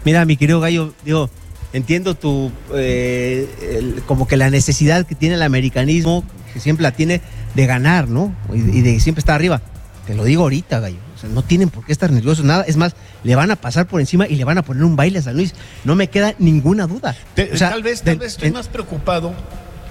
Mira, 0.04 0.24
mi 0.24 0.36
querido 0.36 0.60
Gallo, 0.60 0.94
digo, 1.04 1.28
entiendo 1.72 2.14
tu. 2.14 2.52
Eh, 2.74 4.00
como 4.06 4.26
que 4.26 4.36
la 4.36 4.50
necesidad 4.50 5.06
que 5.06 5.14
tiene 5.14 5.34
el 5.36 5.42
americanismo, 5.42 6.24
que 6.52 6.60
siempre 6.60 6.82
la 6.82 6.92
tiene 6.92 7.20
de 7.54 7.66
ganar, 7.66 8.08
¿no? 8.08 8.34
y 8.52 8.80
de 8.80 9.00
siempre 9.00 9.20
estar 9.20 9.34
arriba. 9.34 9.60
Te 10.06 10.14
lo 10.14 10.24
digo 10.24 10.42
ahorita, 10.42 10.80
Gallo 10.80 11.10
no 11.28 11.42
tienen 11.42 11.68
por 11.68 11.84
qué 11.84 11.92
estar 11.92 12.10
nerviosos, 12.10 12.44
nada. 12.44 12.64
Es 12.66 12.76
más, 12.76 12.94
le 13.24 13.34
van 13.34 13.50
a 13.50 13.56
pasar 13.56 13.86
por 13.86 14.00
encima 14.00 14.26
y 14.26 14.36
le 14.36 14.44
van 14.44 14.58
a 14.58 14.62
poner 14.62 14.84
un 14.84 14.96
baile 14.96 15.18
a 15.18 15.22
San 15.22 15.36
Luis. 15.36 15.54
No 15.84 15.94
me 15.94 16.08
queda 16.08 16.34
ninguna 16.38 16.86
duda. 16.86 17.16
tal 17.34 17.82
vez, 17.82 18.02
tal 18.02 18.18
vez 18.18 18.32
estoy 18.32 18.50
más 18.50 18.68
preocupado 18.68 19.34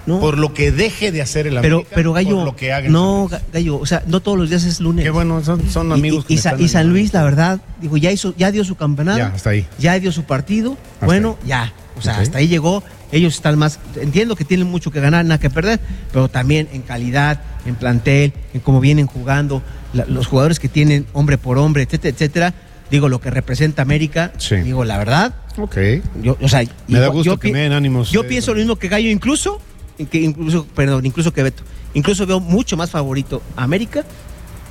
por 0.05 0.37
lo 0.37 0.53
que 0.53 0.71
deje 0.71 1.11
de 1.11 1.21
hacer 1.21 1.47
el 1.47 1.57
América, 1.57 1.83
pero, 1.89 1.95
pero 1.95 2.13
Gallo, 2.13 2.45
lo 2.45 2.55
que 2.55 2.73
haga 2.73 2.89
no, 2.89 3.29
Gallo, 3.53 3.77
o 3.77 3.85
sea, 3.85 4.03
no 4.07 4.19
todos 4.21 4.37
los 4.37 4.49
días 4.49 4.63
es 4.63 4.79
lunes. 4.79 5.03
Qué 5.03 5.11
bueno, 5.11 5.41
son, 5.43 5.91
amigos. 5.91 6.25
Y, 6.27 6.37
San 6.37 6.89
Luis, 6.89 7.13
la 7.13 7.23
verdad, 7.23 7.59
digo, 7.81 7.97
ya 7.97 8.11
hizo, 8.11 8.33
ya 8.37 8.51
dio 8.51 8.63
su 8.63 8.75
campeonato, 8.75 9.17
ya, 9.17 9.27
hasta 9.27 9.51
ahí. 9.51 9.65
ya 9.77 9.99
dio 9.99 10.11
su 10.11 10.23
partido, 10.23 10.77
bueno, 11.01 11.37
ya, 11.45 11.73
o 11.97 12.01
sea, 12.01 12.19
hasta 12.19 12.37
ahí 12.37 12.47
llegó. 12.47 12.83
Ellos 13.11 13.33
están 13.33 13.57
más, 13.57 13.79
entiendo 13.99 14.35
que 14.35 14.45
tienen 14.45 14.67
mucho 14.67 14.91
que 14.91 14.99
ganar, 14.99 15.25
nada 15.25 15.39
que 15.39 15.49
perder, 15.49 15.79
pero 16.13 16.29
también 16.29 16.69
en 16.73 16.83
calidad, 16.83 17.41
en 17.65 17.73
plantel, 17.73 18.33
en 18.53 18.59
cómo 18.61 18.79
vienen 18.79 19.07
jugando, 19.07 19.63
los 19.93 20.27
jugadores 20.27 20.59
que 20.59 20.69
tienen 20.69 21.07
hombre 21.13 21.39
por 21.39 21.57
hombre, 21.57 21.83
etcétera, 21.83 22.13
etcétera. 22.13 22.53
Digo, 22.91 23.07
lo 23.07 23.19
que 23.19 23.29
representa 23.29 23.81
América, 23.81 24.31
digo, 24.63 24.83
la 24.83 24.97
verdad. 24.97 25.35
Ok. 25.57 25.77
Yo, 26.21 26.37
o 26.41 26.47
sea, 26.47 26.63
me 26.87 26.99
da 26.99 27.07
gusto 27.07 27.37
que 27.37 27.51
me 27.51 27.59
den 27.59 27.73
ánimos. 27.73 28.11
Yo 28.11 28.27
pienso 28.27 28.53
lo 28.53 28.59
mismo 28.59 28.77
que 28.77 28.87
Gallo, 28.87 29.09
incluso, 29.09 29.61
que 30.05 30.19
incluso, 30.19 30.65
perdón, 30.65 31.05
incluso 31.05 31.33
que 31.33 31.43
Beto. 31.43 31.63
Incluso 31.93 32.25
veo 32.25 32.39
mucho 32.39 32.77
más 32.77 32.91
favorito 32.91 33.41
a 33.55 33.63
América 33.63 34.05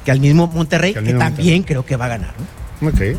que 0.05 0.11
al 0.11 0.21
mismo 0.21 0.47
Monterrey, 0.47 0.95
que, 0.95 1.15
también 1.15 1.63
creo 1.63 1.85
que 1.85 1.97
va 1.97 2.07
a 2.07 2.09
ganar. 2.09 2.35
¿no? 2.39 2.59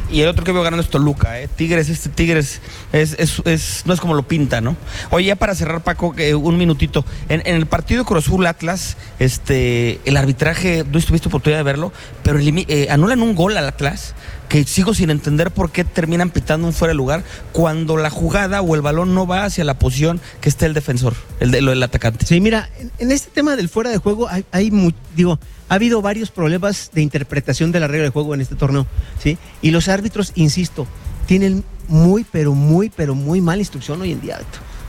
Y 0.10 0.22
el 0.22 0.30
otro 0.30 0.46
que 0.46 0.52
veo 0.54 0.64
ganando 0.64 0.82
es 0.82 0.90
Toluca, 0.90 1.40
¿eh? 1.42 1.50
Tigres, 1.54 1.90
este 1.90 2.10
Tigres 2.10 2.62
es, 2.94 3.18
es, 3.20 3.84
no 3.86 3.94
es 3.94 4.00
como 4.00 4.14
lo 4.14 4.24
pinta, 4.24 4.62
¿no? 4.62 4.78
Oye, 5.10 5.28
ya 5.28 5.36
para 5.36 5.54
cerrar, 5.54 5.84
Paco, 5.84 6.16
un 6.42 6.58
minutito. 6.58 7.04
En, 7.28 7.42
el 7.46 7.66
partido 7.66 8.06
Cruz 8.06 8.26
Azul 8.26 8.46
Atlas, 8.46 8.96
este, 9.20 10.00
el 10.06 10.16
arbitraje, 10.16 10.86
no 10.90 10.98
estuviste 10.98 11.28
oportunidad 11.28 11.60
de 11.60 11.64
verlo, 11.64 11.92
pero 12.24 12.40
eh, 12.40 12.88
anulan 12.90 13.22
un 13.22 13.36
gol 13.36 13.58
al 13.58 13.68
Atlas 13.68 14.16
que 14.50 14.66
sigo 14.66 14.94
sin 14.94 15.12
entender 15.12 15.52
por 15.52 15.72
qué 15.72 15.84
terminan 15.84 16.32
pitando 16.32 16.68
un 16.68 16.74
fuera 16.74 16.92
de 16.92 16.98
lugar 16.98 17.24
cuando 17.54 17.96
la 17.98 18.10
jugada 18.10 18.62
o 18.62 18.76
el 18.76 18.82
balón 18.82 19.14
no 19.14 19.28
va 19.28 19.46
hacia 19.46 19.64
la 19.64 19.78
posición 19.78 20.20
que 20.42 20.50
esté 20.50 20.66
el 20.66 20.74
defensor, 20.74 21.14
el, 21.40 21.52
de, 21.52 21.84
atacante. 21.84 22.26
Sí, 22.26 22.42
mira, 22.42 22.70
en, 22.98 23.12
este 23.12 23.30
tema 23.30 23.56
del 23.56 23.70
fuera 23.70 23.92
de 23.92 23.98
juego 23.98 24.28
hay 24.52 24.72
digo, 25.16 25.40
ha 25.70 25.76
habido 25.76 26.02
varios 26.02 26.32
problemas 26.32 26.90
de 26.94 27.02
interpretación 27.02 27.72
de 27.72 27.80
la 27.80 27.88
regla 27.88 28.06
de 28.06 28.10
juego 28.10 28.34
en 28.34 28.42
este 28.42 28.56
torneo, 28.56 28.88
¿sí? 29.24 29.38
Y 29.62 29.70
los 29.70 29.88
árbitros, 29.88 30.32
insisto, 30.34 30.88
tienen 31.28 31.64
muy, 31.88 32.26
pero 32.30 32.56
muy, 32.56 32.90
pero 32.90 33.14
muy 33.14 33.40
mala 33.40 33.60
instrucción 33.60 34.02
hoy 34.02 34.12
en 34.12 34.22
día. 34.22 34.40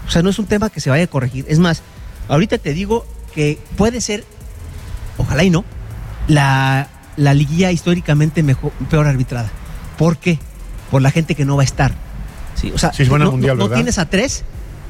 O 0.08 0.10
sea, 0.10 0.22
no 0.22 0.30
es 0.30 0.38
un 0.38 0.46
tema 0.46 0.70
que 0.70 0.80
se 0.80 0.88
vaya 0.88 1.04
a 1.04 1.06
corregir. 1.06 1.44
Es 1.48 1.58
más, 1.58 1.82
ahorita 2.28 2.56
te 2.56 2.72
digo 2.72 3.06
que 3.34 3.58
puede 3.76 4.00
ser, 4.00 4.24
ojalá 5.18 5.44
y 5.44 5.50
no, 5.50 5.66
la, 6.28 6.88
la 7.16 7.34
liguilla 7.34 7.72
históricamente 7.72 8.42
mejor, 8.42 8.72
peor 8.90 9.06
arbitrada. 9.06 9.50
¿Por 9.98 10.16
qué? 10.16 10.38
Por 10.90 11.02
la 11.02 11.10
gente 11.10 11.34
que 11.34 11.44
no 11.44 11.56
va 11.56 11.62
a 11.62 11.64
estar. 11.64 11.92
Sí, 12.54 12.72
o 12.74 12.78
sea, 12.78 12.92
no 13.54 13.70
tienes 13.70 13.98
a 13.98 14.06
tres 14.08 14.44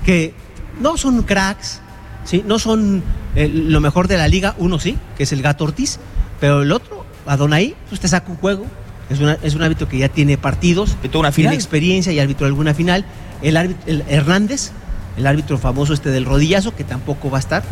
que 0.04 0.34
no 0.80 0.96
son 0.96 1.22
cracks, 1.22 1.80
¿sí? 2.24 2.42
No 2.46 2.58
son 2.58 3.02
eh, 3.34 3.48
lo 3.48 3.80
mejor 3.80 4.08
de 4.08 4.16
la 4.16 4.28
liga, 4.28 4.54
uno 4.58 4.78
sí, 4.78 4.98
que 5.16 5.24
es 5.24 5.32
el 5.32 5.42
Gato 5.42 5.64
Ortiz, 5.64 5.98
pero 6.40 6.62
el 6.62 6.72
otro, 6.72 7.04
Adonai, 7.26 7.76
pues 7.88 8.00
te 8.00 8.08
saca 8.08 8.30
un 8.30 8.36
juego, 8.36 8.66
Es, 9.10 9.20
una, 9.20 9.38
es 9.42 9.54
un 9.54 9.62
árbitro 9.62 9.88
que 9.88 9.98
ya 9.98 10.08
tiene 10.08 10.38
partidos, 10.38 10.96
¿Y 11.02 11.16
una 11.16 11.32
tiene 11.32 11.54
experiencia 11.54 12.12
y 12.12 12.18
árbitro 12.18 12.46
alguna 12.46 12.74
final. 12.74 13.04
El 13.42 13.56
árbitro 13.56 13.82
el 13.86 14.04
Hernández, 14.08 14.70
el 15.16 15.26
árbitro 15.26 15.58
famoso 15.58 15.92
este 15.92 16.10
del 16.10 16.24
rodillazo, 16.24 16.74
que 16.74 16.84
tampoco 16.84 17.30
va 17.30 17.38
a 17.38 17.40
estar. 17.40 17.62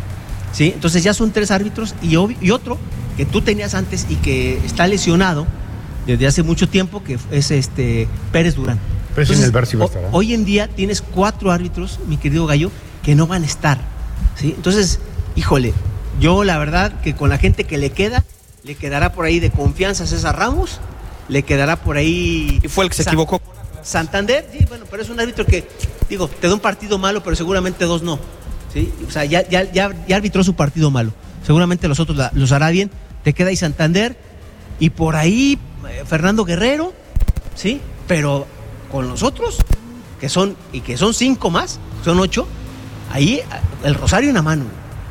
¿sí? 0.53 0.73
Entonces 0.75 1.03
ya 1.03 1.15
son 1.15 1.31
tres 1.31 1.51
árbitros 1.51 1.95
y, 2.03 2.17
y 2.45 2.51
otro 2.51 2.79
que 3.19 3.27
tú 3.27 3.43
tenías 3.43 3.75
antes 3.75 4.07
y 4.09 4.15
que 4.15 4.57
está 4.65 4.87
lesionado 4.87 5.45
desde 6.07 6.29
hace 6.29 6.45
mucho 6.45 6.69
tiempo, 6.69 7.03
que 7.03 7.19
es 7.33 7.51
este 7.51 8.07
Pérez 8.31 8.55
Durán. 8.55 8.79
Pero 9.17 9.35
en 9.35 9.43
el 9.43 9.51
bar 9.51 9.67
sí 9.67 9.77
va 9.77 9.85
a 9.85 9.89
estar, 9.89 10.05
¿eh? 10.05 10.09
Hoy 10.13 10.33
en 10.33 10.45
día 10.45 10.69
tienes 10.69 11.03
cuatro 11.03 11.51
árbitros, 11.51 11.99
mi 12.07 12.17
querido 12.17 12.47
Gallo, 12.47 12.71
que 13.03 13.17
no 13.17 13.27
van 13.27 13.43
a 13.43 13.47
estar. 13.47 13.81
¿sí? 14.37 14.55
Entonces, 14.57 15.01
híjole, 15.35 15.75
yo 16.21 16.45
la 16.45 16.59
verdad 16.59 17.01
que 17.01 17.17
con 17.17 17.29
la 17.29 17.39
gente 17.39 17.65
que 17.65 17.77
le 17.77 17.91
queda, 17.91 18.25
le 18.63 18.77
quedará 18.77 19.13
por 19.13 19.25
ahí 19.25 19.41
de 19.41 19.51
confianza 19.51 20.07
César 20.07 20.39
Ramos, 20.39 20.79
le 21.29 21.43
quedará 21.43 21.75
por 21.75 21.97
ahí... 21.97 22.61
Y 22.63 22.69
fue 22.69 22.85
el 22.85 22.91
que 22.91 22.97
se 22.97 23.03
equivocó. 23.03 23.43
Santander, 23.83 24.49
sí, 24.53 24.65
bueno, 24.69 24.85
pero 24.89 25.03
es 25.03 25.11
un 25.11 25.19
árbitro 25.19 25.45
que, 25.45 25.69
digo, 26.09 26.29
te 26.29 26.47
da 26.47 26.55
un 26.55 26.61
partido 26.61 26.99
malo, 26.99 27.21
pero 27.25 27.35
seguramente 27.35 27.85
dos 27.85 28.03
no. 28.03 28.21
¿sí? 28.73 28.93
O 29.09 29.11
sea, 29.11 29.25
ya, 29.25 29.49
ya, 29.49 29.71
ya, 29.73 29.91
arbitró 30.15 30.45
su 30.45 30.55
partido 30.55 30.93
malo. 30.93 31.11
Seguramente 31.45 31.89
los 31.89 31.99
otros 31.99 32.17
los 32.35 32.53
hará 32.53 32.71
bien. 32.71 32.93
Te 33.25 33.33
queda 33.33 33.49
ahí 33.49 33.57
Santander 33.57 34.17
y 34.79 34.91
por 34.91 35.17
ahí 35.17 35.59
eh, 35.89 36.05
Fernando 36.07 36.45
Guerrero, 36.45 36.93
¿sí? 37.55 37.81
Pero 38.07 38.47
con 38.91 39.09
los 39.09 39.23
otros, 39.23 39.59
que 40.21 40.29
son, 40.29 40.57
y 40.73 40.81
que 40.81 40.97
son 40.97 41.15
cinco 41.15 41.51
más, 41.51 41.79
son 42.05 42.19
ocho, 42.21 42.47
ahí 43.13 43.41
el 43.85 43.95
rosario 43.95 44.31
en 44.31 44.37
la 44.37 44.43
mano. 44.43 44.65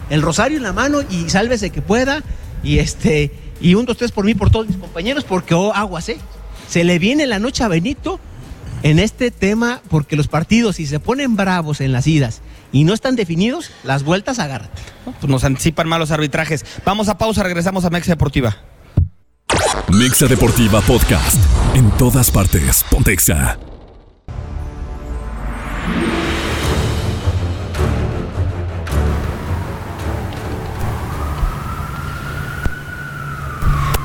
El 0.10 0.22
rosario 0.22 0.58
en 0.58 0.63
la 0.63 0.74
mano 0.74 1.00
y 1.10 1.30
sálvese 1.30 1.70
que 1.70 1.82
pueda. 1.82 2.24
Y 2.63 2.80
este, 2.80 3.32
y 3.62 3.76
un, 3.76 3.86
dos, 3.86 3.98
tres 3.98 4.12
por 4.12 4.26
mí, 4.26 4.34
por 4.34 4.50
todos 4.50 4.67
mis 4.67 4.78
compañeros, 4.78 5.24
porque 5.24 5.54
oh, 5.54 5.74
aguas, 5.74 6.10
¿eh? 6.10 6.17
Se 6.67 6.84
le 6.84 7.00
viene 7.00 7.28
la 7.28 7.39
noche 7.39 7.63
a 7.63 7.67
Benito 7.67 8.20
en 8.84 9.00
este 9.00 9.32
tema, 9.32 9.82
porque 9.89 10.15
los 10.15 10.28
partidos, 10.28 10.78
si 10.78 10.86
se 10.86 11.00
ponen 11.00 11.36
bravos 11.36 11.82
en 11.82 11.91
las 11.91 12.08
idas 12.08 12.41
y 12.71 12.84
no 12.84 12.93
están 12.93 13.15
definidos, 13.15 13.71
las 13.84 14.03
vueltas 14.03 14.39
agarran. 14.39 14.69
Pues 15.06 15.30
nos 15.30 15.43
anticipan 15.43 15.88
malos 15.88 16.12
arbitrajes. 16.12 16.65
Vamos 16.86 17.10
a 17.10 17.17
pausa, 17.17 17.43
regresamos 17.43 17.86
a 17.86 17.89
Mexa 17.89 18.12
Deportiva. 18.12 18.58
Mexa 19.89 20.27
Deportiva 20.27 20.82
Podcast. 20.82 21.38
En 21.75 21.89
todas 21.91 22.32
partes. 22.32 22.84
Pontexa. 22.89 23.58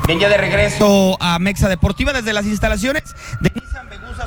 Bien, 0.05 0.19
ya 0.19 0.27
de 0.27 0.35
regreso 0.35 1.15
a 1.21 1.39
Mexa 1.39 1.69
Deportiva 1.69 2.11
desde 2.11 2.33
las 2.33 2.45
instalaciones 2.45 3.03
de 3.39 3.51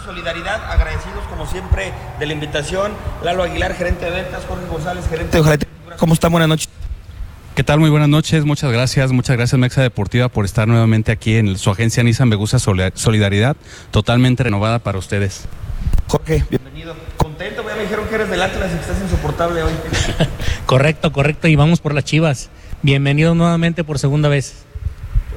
Solidaridad. 0.06 0.70
Agradecidos 0.70 1.24
como 1.28 1.46
siempre 1.46 1.92
de 2.18 2.26
la 2.26 2.32
invitación. 2.32 2.92
Lalo 3.22 3.42
Aguilar, 3.42 3.74
gerente 3.74 4.04
de 4.04 4.12
ventas, 4.12 4.44
Jorge 4.48 4.64
González, 4.70 5.04
gerente 5.08 5.42
de 5.42 5.66
¿Cómo 5.98 6.14
están? 6.14 6.30
Buenas 6.30 6.48
noches. 6.48 6.68
¿Qué 7.56 7.64
tal? 7.64 7.80
Muy 7.80 7.90
buenas 7.90 8.10
noches, 8.10 8.44
muchas 8.44 8.70
gracias, 8.70 9.12
muchas 9.12 9.34
gracias 9.34 9.58
Mexa 9.58 9.80
Deportiva 9.80 10.28
por 10.28 10.44
estar 10.44 10.68
nuevamente 10.68 11.10
aquí 11.10 11.36
en 11.36 11.56
su 11.56 11.70
agencia 11.70 12.02
Nissan 12.02 12.28
Begusa 12.28 12.58
Solidaridad, 12.58 13.56
totalmente 13.90 14.42
renovada 14.42 14.78
para 14.78 14.98
ustedes. 14.98 15.46
Jorge, 16.06 16.44
bienvenido. 16.50 16.94
Contento, 17.16 17.64
me 17.64 17.72
dijeron 17.80 18.06
que 18.08 18.14
eres 18.16 18.28
del 18.28 18.42
Atlas 18.42 18.70
y 18.72 18.74
que 18.74 18.80
estás 18.82 19.00
insoportable 19.00 19.62
hoy. 19.62 19.72
correcto, 20.66 21.12
correcto, 21.12 21.48
y 21.48 21.56
vamos 21.56 21.80
por 21.80 21.94
las 21.94 22.04
chivas. 22.04 22.50
Bienvenido 22.82 23.34
nuevamente 23.34 23.84
por 23.84 23.98
segunda 23.98 24.28
vez 24.28 24.65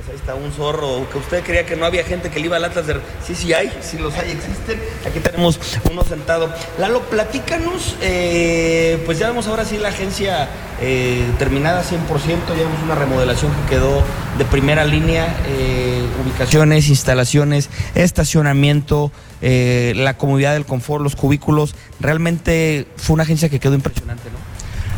ahí 0.09 0.15
está 0.15 0.35
un 0.35 0.51
zorro, 0.51 1.07
que 1.09 1.17
usted 1.17 1.43
creía 1.43 1.65
que 1.65 1.75
no 1.75 1.85
había 1.85 2.03
gente 2.03 2.29
que 2.29 2.39
le 2.39 2.45
iba 2.47 2.57
al 2.57 2.63
Atlas 2.63 2.87
de... 2.87 2.95
Sí, 3.25 3.35
sí 3.35 3.53
hay, 3.53 3.71
sí 3.81 3.97
los 3.97 4.13
hay, 4.15 4.31
existen. 4.31 4.79
Aquí 5.05 5.19
tenemos 5.19 5.59
uno 5.89 6.03
sentado. 6.03 6.53
Lalo, 6.79 7.01
platícanos, 7.09 7.95
eh, 8.01 9.01
pues 9.05 9.19
ya 9.19 9.27
vemos 9.27 9.47
ahora 9.47 9.65
sí 9.65 9.77
la 9.77 9.89
agencia 9.89 10.49
eh, 10.81 11.25
terminada 11.37 11.83
100%, 11.83 12.47
ya 12.49 12.55
vemos 12.55 12.81
una 12.83 12.95
remodelación 12.95 13.51
que 13.53 13.75
quedó 13.75 14.03
de 14.37 14.45
primera 14.45 14.85
línea, 14.85 15.35
eh, 15.47 16.03
ubicaciones, 16.23 16.89
instalaciones, 16.89 17.69
estacionamiento, 17.95 19.11
la 19.41 20.17
comodidad 20.17 20.53
del 20.53 20.65
confort, 20.65 21.03
los 21.03 21.15
cubículos. 21.15 21.75
Realmente 21.99 22.87
fue 22.97 23.13
una 23.13 23.23
agencia 23.23 23.49
que 23.49 23.59
quedó 23.59 23.75
impresionante, 23.75 24.29
¿no? 24.31 24.37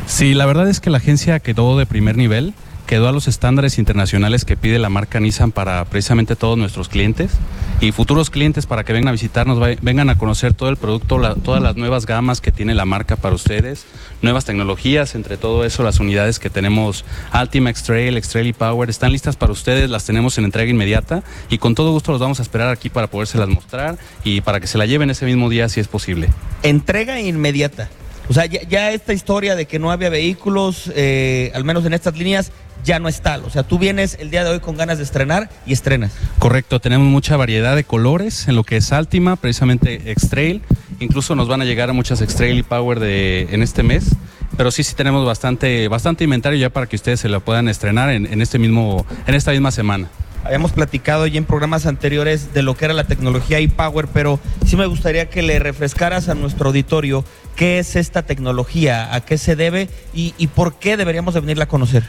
Sí, 0.08 0.34
la 0.34 0.46
verdad 0.46 0.68
es 0.68 0.80
que 0.80 0.90
la 0.90 0.98
agencia 0.98 1.40
quedó 1.40 1.78
de 1.78 1.86
primer 1.86 2.18
nivel 2.18 2.54
quedó 2.92 3.08
a 3.08 3.14
los 3.14 3.30
estándares 3.30 3.78
internacionales 3.78 4.44
que 4.44 4.58
pide 4.58 4.78
la 4.78 4.90
marca 4.90 5.22
Nissan 5.22 5.54
para 5.54 5.86
precisamente 5.86 6.36
todos 6.36 6.58
nuestros 6.58 6.90
clientes 6.90 7.32
y 7.80 7.94
futuros 7.94 8.30
clientes 8.30 8.66
para 8.66 8.84
que 8.84 8.92
vengan 8.92 9.08
a 9.08 9.12
visitarnos, 9.14 9.60
vengan 9.82 10.10
a 10.10 10.18
conocer 10.18 10.54
todo 10.54 10.68
el 10.68 10.76
producto, 10.76 11.22
todas 11.42 11.64
las 11.64 11.78
nuevas 11.78 12.06
gamas 12.06 12.42
que 12.42 12.52
tiene 12.52 12.76
la 12.76 12.84
marca 12.84 13.16
para 13.16 13.34
ustedes, 13.34 13.86
nuevas 14.22 14.44
tecnologías, 14.44 15.16
entre 15.16 15.38
todo 15.38 15.64
eso 15.64 15.84
las 15.84 16.02
unidades 16.02 16.38
que 16.38 16.50
tenemos 16.50 17.06
Altima 17.32 17.70
X-Trail, 17.70 18.18
X-Trail 18.18 18.48
y 18.48 18.52
Power 18.52 18.90
están 18.90 19.14
listas 19.14 19.38
para 19.38 19.54
ustedes, 19.54 19.90
las 19.90 20.04
tenemos 20.04 20.38
en 20.38 20.44
entrega 20.44 20.70
inmediata 20.70 21.24
y 21.50 21.60
con 21.60 21.76
todo 21.76 21.94
gusto 21.94 22.12
los 22.12 22.20
vamos 22.20 22.40
a 22.40 22.42
esperar 22.42 22.68
aquí 22.68 22.90
para 22.90 23.08
podérselas 23.08 23.48
mostrar 23.48 23.98
y 24.26 24.42
para 24.42 24.60
que 24.60 24.68
se 24.68 24.78
la 24.78 24.86
lleven 24.86 25.10
ese 25.10 25.26
mismo 25.26 25.50
día 25.50 25.70
si 25.70 25.80
es 25.80 25.88
posible. 25.88 26.28
Entrega 26.62 27.22
inmediata. 27.22 27.88
O 28.30 28.34
sea, 28.34 28.46
ya, 28.46 28.92
esta 28.92 29.14
historia 29.14 29.56
de 29.56 29.66
que 29.66 29.80
no 29.80 29.92
había 29.92 30.10
vehículos, 30.10 30.92
eh, 30.96 31.52
al 31.54 31.66
menos 31.66 31.86
en 31.86 31.94
estas 31.94 32.18
líneas, 32.18 32.52
ya 32.84 33.00
no 33.00 33.08
es 33.08 33.22
tal. 33.22 33.44
O 33.46 33.50
sea, 33.50 33.64
tú 33.64 33.80
vienes 33.80 34.18
el 34.20 34.30
día 34.30 34.44
de 34.44 34.52
hoy 34.52 34.60
con 34.60 34.78
ganas 34.78 34.98
de 34.98 35.04
estrenar 35.04 35.50
y 35.66 35.74
estrenas. 35.74 36.12
Correcto, 36.40 36.80
tenemos 36.80 37.08
mucha 37.08 37.38
variedad 37.38 37.76
de 37.76 37.84
colores 37.84 38.48
en 38.48 38.56
lo 38.56 38.64
que 38.64 38.78
es 38.78 38.92
Altima, 38.92 39.36
precisamente 39.36 40.12
X-Trail. 40.12 40.62
Incluso 41.00 41.36
nos 41.36 41.48
van 41.48 41.62
a 41.62 41.66
llegar 41.66 41.90
a 41.90 41.94
muchas 41.94 42.22
X-Trail 42.22 42.58
y 42.58 42.64
Power 42.64 43.00
de, 43.00 43.48
en 43.52 43.62
este 43.62 43.84
mes. 43.84 44.16
Pero 44.58 44.72
sí, 44.72 44.84
sí 44.84 44.96
tenemos 44.96 45.26
bastante, 45.26 45.88
bastante 45.88 46.24
inventario 46.24 46.60
ya 46.60 46.70
para 46.70 46.88
que 46.88 46.96
ustedes 46.96 47.20
se 47.20 47.30
lo 47.30 47.40
puedan 47.40 47.70
estrenar 47.70 48.10
en, 48.10 48.42
este 48.42 48.60
mismo, 48.60 49.06
en 49.26 49.36
esta 49.36 49.52
misma 49.52 49.72
semana. 49.72 50.10
Habíamos 50.44 50.72
platicado 50.72 51.28
ya 51.28 51.38
en 51.38 51.46
programas 51.46 51.86
anteriores 51.86 52.54
de 52.54 52.64
lo 52.64 52.76
que 52.76 52.86
era 52.86 52.94
la 52.96 53.04
tecnología 53.04 53.60
e-Power, 53.60 54.08
pero 54.12 54.40
sí 54.66 54.76
me 54.76 54.88
gustaría 54.88 55.30
que 55.30 55.44
le 55.44 55.60
refrescaras 55.60 56.30
a 56.30 56.36
nuestro 56.36 56.68
auditorio 56.68 57.24
qué 57.56 57.80
es 57.80 57.96
esta 57.96 58.24
tecnología, 58.24 59.14
a 59.14 59.22
qué 59.22 59.38
se 59.38 59.56
debe 59.56 59.88
y, 60.14 60.34
y 60.38 60.48
por 60.48 60.74
qué 60.76 60.98
deberíamos 60.98 61.36
de 61.36 61.42
venirla 61.42 61.66
a 61.66 61.68
conocer. 61.68 62.04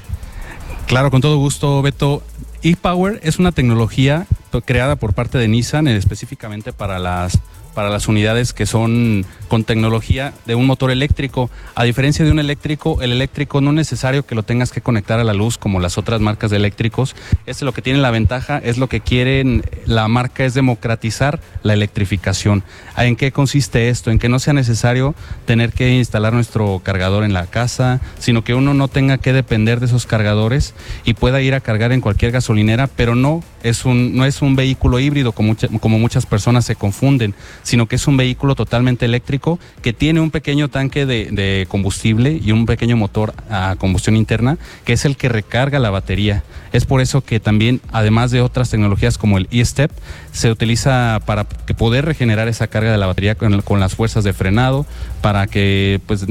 Claro, 0.93 1.11
con 1.11 1.23
todo 1.23 1.39
gusto, 1.39 1.81
Beto. 1.81 2.23
E-Power 2.63 3.19
es 3.23 3.39
una 3.39 3.51
tecnología 3.51 4.27
creada 4.67 4.97
por 4.97 5.15
parte 5.15 5.39
de 5.39 5.49
Nissan 5.49 5.89
específicamente 5.89 6.75
para 6.75 6.99
las 6.99 7.39
para 7.75 7.91
las 7.91 8.09
unidades 8.09 8.53
que 8.53 8.67
son 8.67 9.25
con 9.49 9.65
tecnología 9.65 10.33
de 10.47 10.55
un 10.55 10.67
motor 10.67 10.91
eléctrico. 10.91 11.51
A 11.75 11.85
diferencia 11.85 12.25
de 12.25 12.31
un 12.31 12.39
eléctrico, 12.39 13.03
el 13.03 13.13
eléctrico 13.13 13.61
no 13.61 13.71
es 13.71 13.77
necesario 13.77 14.25
que 14.25 14.35
lo 14.35 14.43
tengas 14.43 14.73
que 14.73 14.81
conectar 14.81 15.21
a 15.21 15.25
la 15.25 15.35
luz 15.35 15.59
como 15.59 15.81
las 15.81 15.99
otras 15.99 16.21
marcas 16.21 16.51
de 16.51 16.57
eléctricos. 16.57 17.15
Este 17.47 17.65
lo 17.65 17.73
que 17.73 17.83
tiene 17.83 18.01
la 18.01 18.11
ventaja, 18.11 18.59
es 18.59 18.79
lo 18.79 18.89
que 18.89 19.01
quieren 19.01 19.63
la 19.87 20.09
marca 20.09 20.45
es 20.45 20.55
democratizar 20.55 21.41
la 21.63 21.75
electrificación. 21.75 22.63
¿En 22.97 23.17
qué 23.17 23.33
consiste 23.33 23.89
esto? 23.89 24.11
En 24.11 24.19
que 24.19 24.29
no 24.29 24.39
sea 24.39 24.53
necesario 24.53 25.15
tener 25.45 25.73
que 25.73 25.97
instalar 25.97 26.33
nuestro 26.33 26.81
cargador 26.83 27.25
en 27.25 27.33
la 27.33 27.47
casa, 27.47 28.01
sino 28.19 28.45
que 28.45 28.55
uno 28.55 28.75
no 28.75 28.89
tenga 28.89 29.19
que 29.19 29.33
depender 29.33 29.81
de 29.81 29.87
esos 29.87 30.07
cargadores 30.07 30.75
y 31.05 31.15
pueda 31.15 31.41
ir 31.41 31.55
a 31.55 31.61
cargar 31.61 31.93
en 31.93 32.01
cualquier 32.01 32.33
gasolinera, 32.33 32.87
pero 32.87 33.15
no 33.15 33.43
es 33.63 33.85
un, 33.85 34.17
no 34.17 34.25
es 34.25 34.43
un 34.43 34.57
vehículo 34.57 34.99
híbrido 34.99 35.33
como, 35.33 35.57
como 35.81 35.99
muchas 35.99 36.27
personas 36.27 36.65
se 36.65 36.77
confunden, 36.77 37.35
sino 37.63 37.87
que 37.87 37.97
es 37.97 38.07
un 38.07 38.17
vehículo 38.17 38.55
totalmente 38.55 39.05
eléctrico 39.05 39.59
que 39.83 39.93
tiene 39.93 40.21
un 40.21 40.31
pequeño 40.31 40.69
tanque 40.69 41.07
de, 41.07 41.67
combustible 41.69 42.41
y 42.43 42.53
un 42.53 42.67
pequeño 42.67 42.97
motor 42.97 43.35
a 43.51 43.77
combustión 43.79 44.17
interna, 44.17 44.59
que 44.85 44.93
es 44.93 45.05
el 45.05 45.17
que 45.17 45.29
recarga 45.29 45.79
la 45.79 45.91
batería. 45.91 46.43
Es 46.73 46.87
por 46.87 47.01
eso 47.01 47.23
que 47.23 47.39
también, 47.39 47.81
además 47.93 48.31
de 48.31 48.41
otras 48.41 48.71
tecnologías 48.71 49.19
como 49.19 49.39
el 49.39 49.47
e-step, 49.51 49.91
se 50.33 50.51
utiliza 50.51 51.21
para 51.27 51.45
poder 51.45 52.05
regenerar 52.05 52.49
esa 52.49 52.67
carga 52.67 52.91
de 52.91 52.99
la 52.99 53.07
batería 53.07 53.35
con, 53.35 53.81
las 53.81 53.95
fuerzas 53.95 54.25
de 54.25 54.33
frenado, 54.33 54.87
para 55.23 55.47
que 55.47 56.01
pues, 56.07 56.27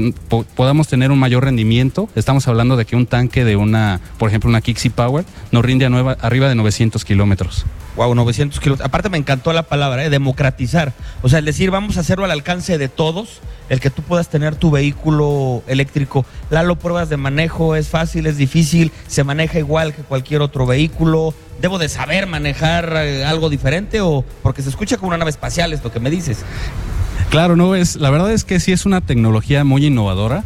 podamos 0.54 0.86
tener 0.86 1.10
un 1.10 1.18
mayor 1.18 1.44
rendimiento. 1.44 2.08
Estamos 2.14 2.46
hablando 2.46 2.76
de 2.76 2.84
que 2.84 2.94
un 2.94 3.06
tanque 3.06 3.44
de 3.44 3.56
una, 3.56 4.00
por 4.18 4.28
ejemplo, 4.28 4.50
una 4.50 4.60
Kixi 4.60 4.90
Power 4.90 5.24
nos 5.50 5.64
rinde 5.64 5.86
a 5.86 5.88
nueva, 5.88 6.16
arriba 6.20 6.48
de 6.48 6.54
900 6.54 7.04
kilómetros. 7.04 7.64
Wow, 7.96 8.14
900 8.14 8.60
kilómetros. 8.60 8.86
Aparte 8.86 9.08
me 9.08 9.18
encantó 9.18 9.52
la 9.52 9.64
palabra, 9.64 10.04
¿eh? 10.04 10.10
democratizar. 10.10 10.92
O 11.22 11.28
sea, 11.28 11.38
el 11.38 11.46
decir, 11.46 11.70
vamos 11.70 11.96
a 11.96 12.00
hacerlo 12.00 12.26
al 12.26 12.30
alcance 12.30 12.76
de 12.76 12.88
todos, 12.88 13.40
el 13.70 13.80
que 13.80 13.88
tú 13.88 14.02
puedas 14.02 14.28
tener 14.28 14.56
tu 14.56 14.70
vehículo 14.70 15.62
eléctrico. 15.66 16.26
Lalo, 16.50 16.76
pruebas 16.76 17.08
de 17.08 17.16
manejo, 17.16 17.74
es 17.76 17.88
fácil, 17.88 18.26
es 18.26 18.36
difícil, 18.36 18.92
se 19.08 19.24
maneja 19.24 19.58
igual 19.58 19.94
que 19.94 20.02
cualquier 20.02 20.42
otro 20.42 20.66
vehículo. 20.66 21.34
¿Debo 21.62 21.78
de 21.78 21.88
saber 21.88 22.26
manejar 22.26 22.92
eh, 22.96 23.24
algo 23.24 23.48
diferente 23.48 24.00
o 24.02 24.24
porque 24.42 24.62
se 24.62 24.68
escucha 24.68 24.98
como 24.98 25.08
una 25.08 25.18
nave 25.18 25.30
espacial 25.30 25.72
esto 25.72 25.90
que 25.90 26.00
me 26.00 26.10
dices? 26.10 26.44
Claro, 27.32 27.56
no 27.56 27.74
es, 27.74 27.96
la 27.96 28.10
verdad 28.10 28.30
es 28.30 28.44
que 28.44 28.60
sí 28.60 28.72
es 28.72 28.84
una 28.84 29.00
tecnología 29.00 29.64
muy 29.64 29.86
innovadora 29.86 30.44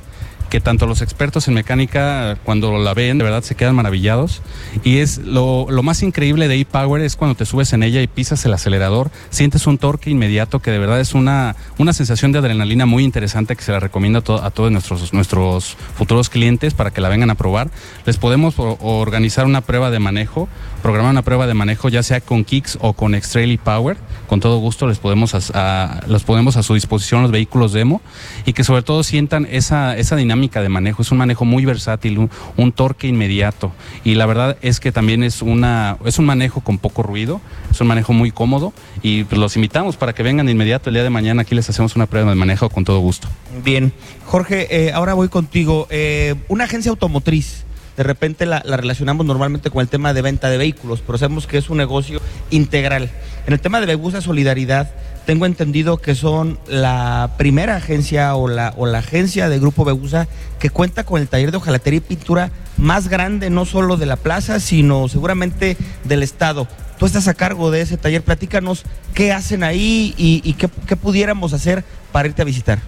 que 0.57 0.61
tanto 0.63 0.87
los 0.87 1.03
expertos 1.03 1.49
en 1.49 1.55
mecánica 1.55 2.39
cuando 2.43 2.79
la 2.79 2.95
ven 2.95 3.19
de 3.19 3.25
verdad 3.25 3.43
se 3.43 3.55
quedan 3.57 3.75
maravillados 3.75 4.41
y 4.85 5.01
es 5.01 5.19
lo, 5.19 5.67
lo 5.69 5.83
más 5.83 6.03
increíble 6.03 6.49
de 6.49 6.59
e-Power 6.59 7.03
es 7.03 7.15
cuando 7.15 7.35
te 7.35 7.45
subes 7.45 7.75
en 7.75 7.83
ella 7.83 8.01
y 8.01 8.07
pisas 8.07 8.43
el 8.47 8.55
acelerador, 8.55 9.11
sientes 9.29 9.67
un 9.67 9.77
torque 9.77 10.09
inmediato 10.09 10.61
que 10.61 10.71
de 10.71 10.79
verdad 10.79 10.99
es 10.99 11.13
una, 11.13 11.57
una 11.77 11.93
sensación 11.93 12.33
de 12.33 12.39
adrenalina 12.39 12.87
muy 12.87 13.05
interesante 13.05 13.55
que 13.55 13.63
se 13.63 13.71
la 13.73 13.81
recomiendo 13.81 14.21
a, 14.21 14.23
to- 14.23 14.43
a 14.43 14.51
todos 14.51 14.73
nuestros, 14.73 15.13
nuestros 15.13 15.77
futuros 15.95 16.31
clientes 16.31 16.73
para 16.73 16.91
que 16.91 17.03
la 17.03 17.11
vengan 17.11 17.29
a 17.29 17.35
probar. 17.35 17.69
Les 18.07 18.17
podemos 18.17 18.55
organizar 18.57 19.45
una 19.45 19.61
prueba 19.61 19.91
de 19.91 19.99
manejo, 19.99 20.49
programar 20.83 21.11
una 21.11 21.21
prueba 21.21 21.47
de 21.47 21.53
manejo 21.53 21.91
ya 21.91 22.03
sea 22.03 22.23
con 22.23 22.45
Kicks 22.45 22.79
o 22.81 22.95
con 22.95 23.15
X-Trail 23.15 23.51
e-Power, 23.51 23.99
con 24.27 24.41
todo 24.41 24.57
gusto 24.57 24.87
les 24.87 24.97
podemos 25.01 25.35
as- 25.35 25.53
a, 25.55 26.01
los 26.09 26.25
ponemos 26.25 26.57
a 26.57 26.63
su 26.63 26.73
disposición 26.73 27.21
los 27.21 27.31
vehículos 27.31 27.75
demo 27.75 28.01
y 28.47 28.55
que 28.55 28.65
sobre 28.65 28.81
todo 28.81 29.03
sientan 29.03 29.47
esa, 29.51 29.99
esa 29.99 30.17
dinámica 30.17 30.46
de 30.55 30.69
manejo. 30.69 31.03
Es 31.03 31.13
un 31.13 31.19
manejo 31.19 31.45
muy 31.45 31.65
versátil, 31.65 32.29
un, 32.57 32.73
torque 32.73 33.07
inmediato. 33.07 33.73
Y 34.05 34.15
la 34.15 34.27
verdad 34.27 34.57
es 34.63 34.81
que 34.81 34.93
también 34.93 35.23
es, 35.23 35.43
una, 35.43 35.99
es 36.05 36.19
un 36.19 36.27
manejo 36.27 36.61
con 36.61 36.79
poco 36.79 37.03
ruido, 37.03 37.41
es 37.71 37.81
un 37.81 37.87
manejo 37.87 38.13
muy 38.13 38.31
cómodo 38.31 38.73
y 39.03 39.25
los 39.35 39.57
invitamos 39.57 39.97
para 39.97 40.15
que 40.15 40.23
vengan 40.23 40.47
de 40.47 40.53
inmediato 40.53 40.91
el 40.91 40.95
día 40.95 41.03
de 41.03 41.11
mañana. 41.11 41.43
Aquí 41.43 41.55
les 41.55 41.69
hacemos 41.69 41.97
una 41.97 42.07
prueba 42.07 42.31
de 42.31 42.37
manejo 42.37 42.69
con 42.71 42.85
todo 42.85 42.99
gusto. 43.01 43.29
Bien. 43.65 43.93
Jorge, 44.25 44.67
eh, 44.71 44.93
ahora 44.93 45.15
voy 45.15 45.29
contigo. 45.29 45.87
Eh, 45.91 46.35
una 46.49 46.65
agencia 46.65 46.91
automotriz, 46.91 47.65
de 47.97 48.03
repente 48.03 48.47
la, 48.47 48.63
la 48.65 48.77
relacionamos 48.77 49.27
normalmente 49.27 49.71
con 49.71 49.81
el 49.81 49.89
tema 49.89 50.13
de 50.13 50.23
venta 50.23 50.51
de 50.51 50.59
vehículos, 50.59 51.03
pero 51.05 51.19
sabemos 51.19 51.47
que 51.47 51.59
es 51.59 51.71
un 51.71 51.79
negocio 51.79 52.21
integral. 52.51 53.11
En 53.47 53.53
el 53.53 53.61
tema 53.61 53.81
de 53.81 53.87
Begusa 53.87 54.21
Solidaridad, 54.21 54.91
tengo 55.27 55.45
entendido 55.45 55.99
que 55.99 56.15
son 56.15 56.59
la 56.69 57.33
primera 57.37 57.77
agencia 57.77 58.37
o 58.37 58.47
la, 58.47 58.69
agencia 58.97 59.49
de 59.49 59.59
Grupo 59.59 59.85
Begusa 59.85 60.29
que 60.61 60.71
cuenta 60.71 61.05
con 61.05 61.21
el 61.21 61.27
taller 61.27 61.51
de 61.51 61.57
hojalatería 61.57 61.99
y 61.99 62.01
pintura 62.01 62.53
más 62.77 63.09
grande, 63.09 63.51
no 63.51 63.65
solo 63.65 63.97
de 63.97 64.07
la 64.07 64.15
plaza, 64.15 64.61
sino 64.61 65.09
seguramente 65.09 65.77
del 66.05 66.23
Estado. 66.23 66.69
Tú 66.99 67.07
estás 67.07 67.27
a 67.27 67.35
cargo 67.35 67.73
de 67.73 67.81
ese 67.81 67.97
taller, 67.97 68.23
platícanos 68.23 68.85
qué 69.15 69.33
hacen 69.33 69.65
ahí 69.65 70.15
y, 70.17 70.53
qué 70.55 70.97
pudiéramos 70.97 71.53
hacer 71.53 71.85
para 72.13 72.29
irte 72.29 72.43
a 72.43 72.45
visitar. 72.45 72.79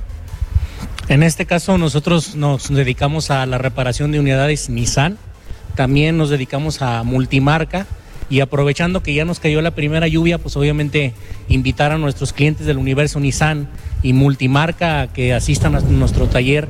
En 1.09 1.23
este 1.23 1.47
caso 1.47 1.79
nosotros 1.79 2.35
nos 2.35 2.69
dedicamos 2.69 3.31
a 3.31 3.47
la 3.47 3.57
reparación 3.57 4.13
de 4.13 4.21
unidades 4.21 4.69
Nissan, 4.69 5.17
también 5.75 6.19
nos 6.19 6.29
dedicamos 6.29 6.83
a 6.83 7.03
multimarca 7.03 7.87
y 8.29 8.41
aprovechando 8.41 9.03
que 9.03 9.15
ya 9.15 9.25
nos 9.25 9.41
cayó 9.41 9.63
la 9.63 9.71
primera 9.71 10.07
lluvia, 10.07 10.37
pues 10.37 10.55
obviamente 10.59 11.15
invitar 11.49 11.93
a 11.93 11.99
nuestros 11.99 12.35
clientes 12.35 12.67
del 12.67 12.77
universo 12.77 13.21
Nissan 13.21 13.71
y 14.03 14.13
multimarca 14.13 15.01
a 15.01 15.07
que 15.07 15.33
asistan 15.33 15.77
a 15.77 15.81
nuestro 15.81 16.27
taller, 16.27 16.69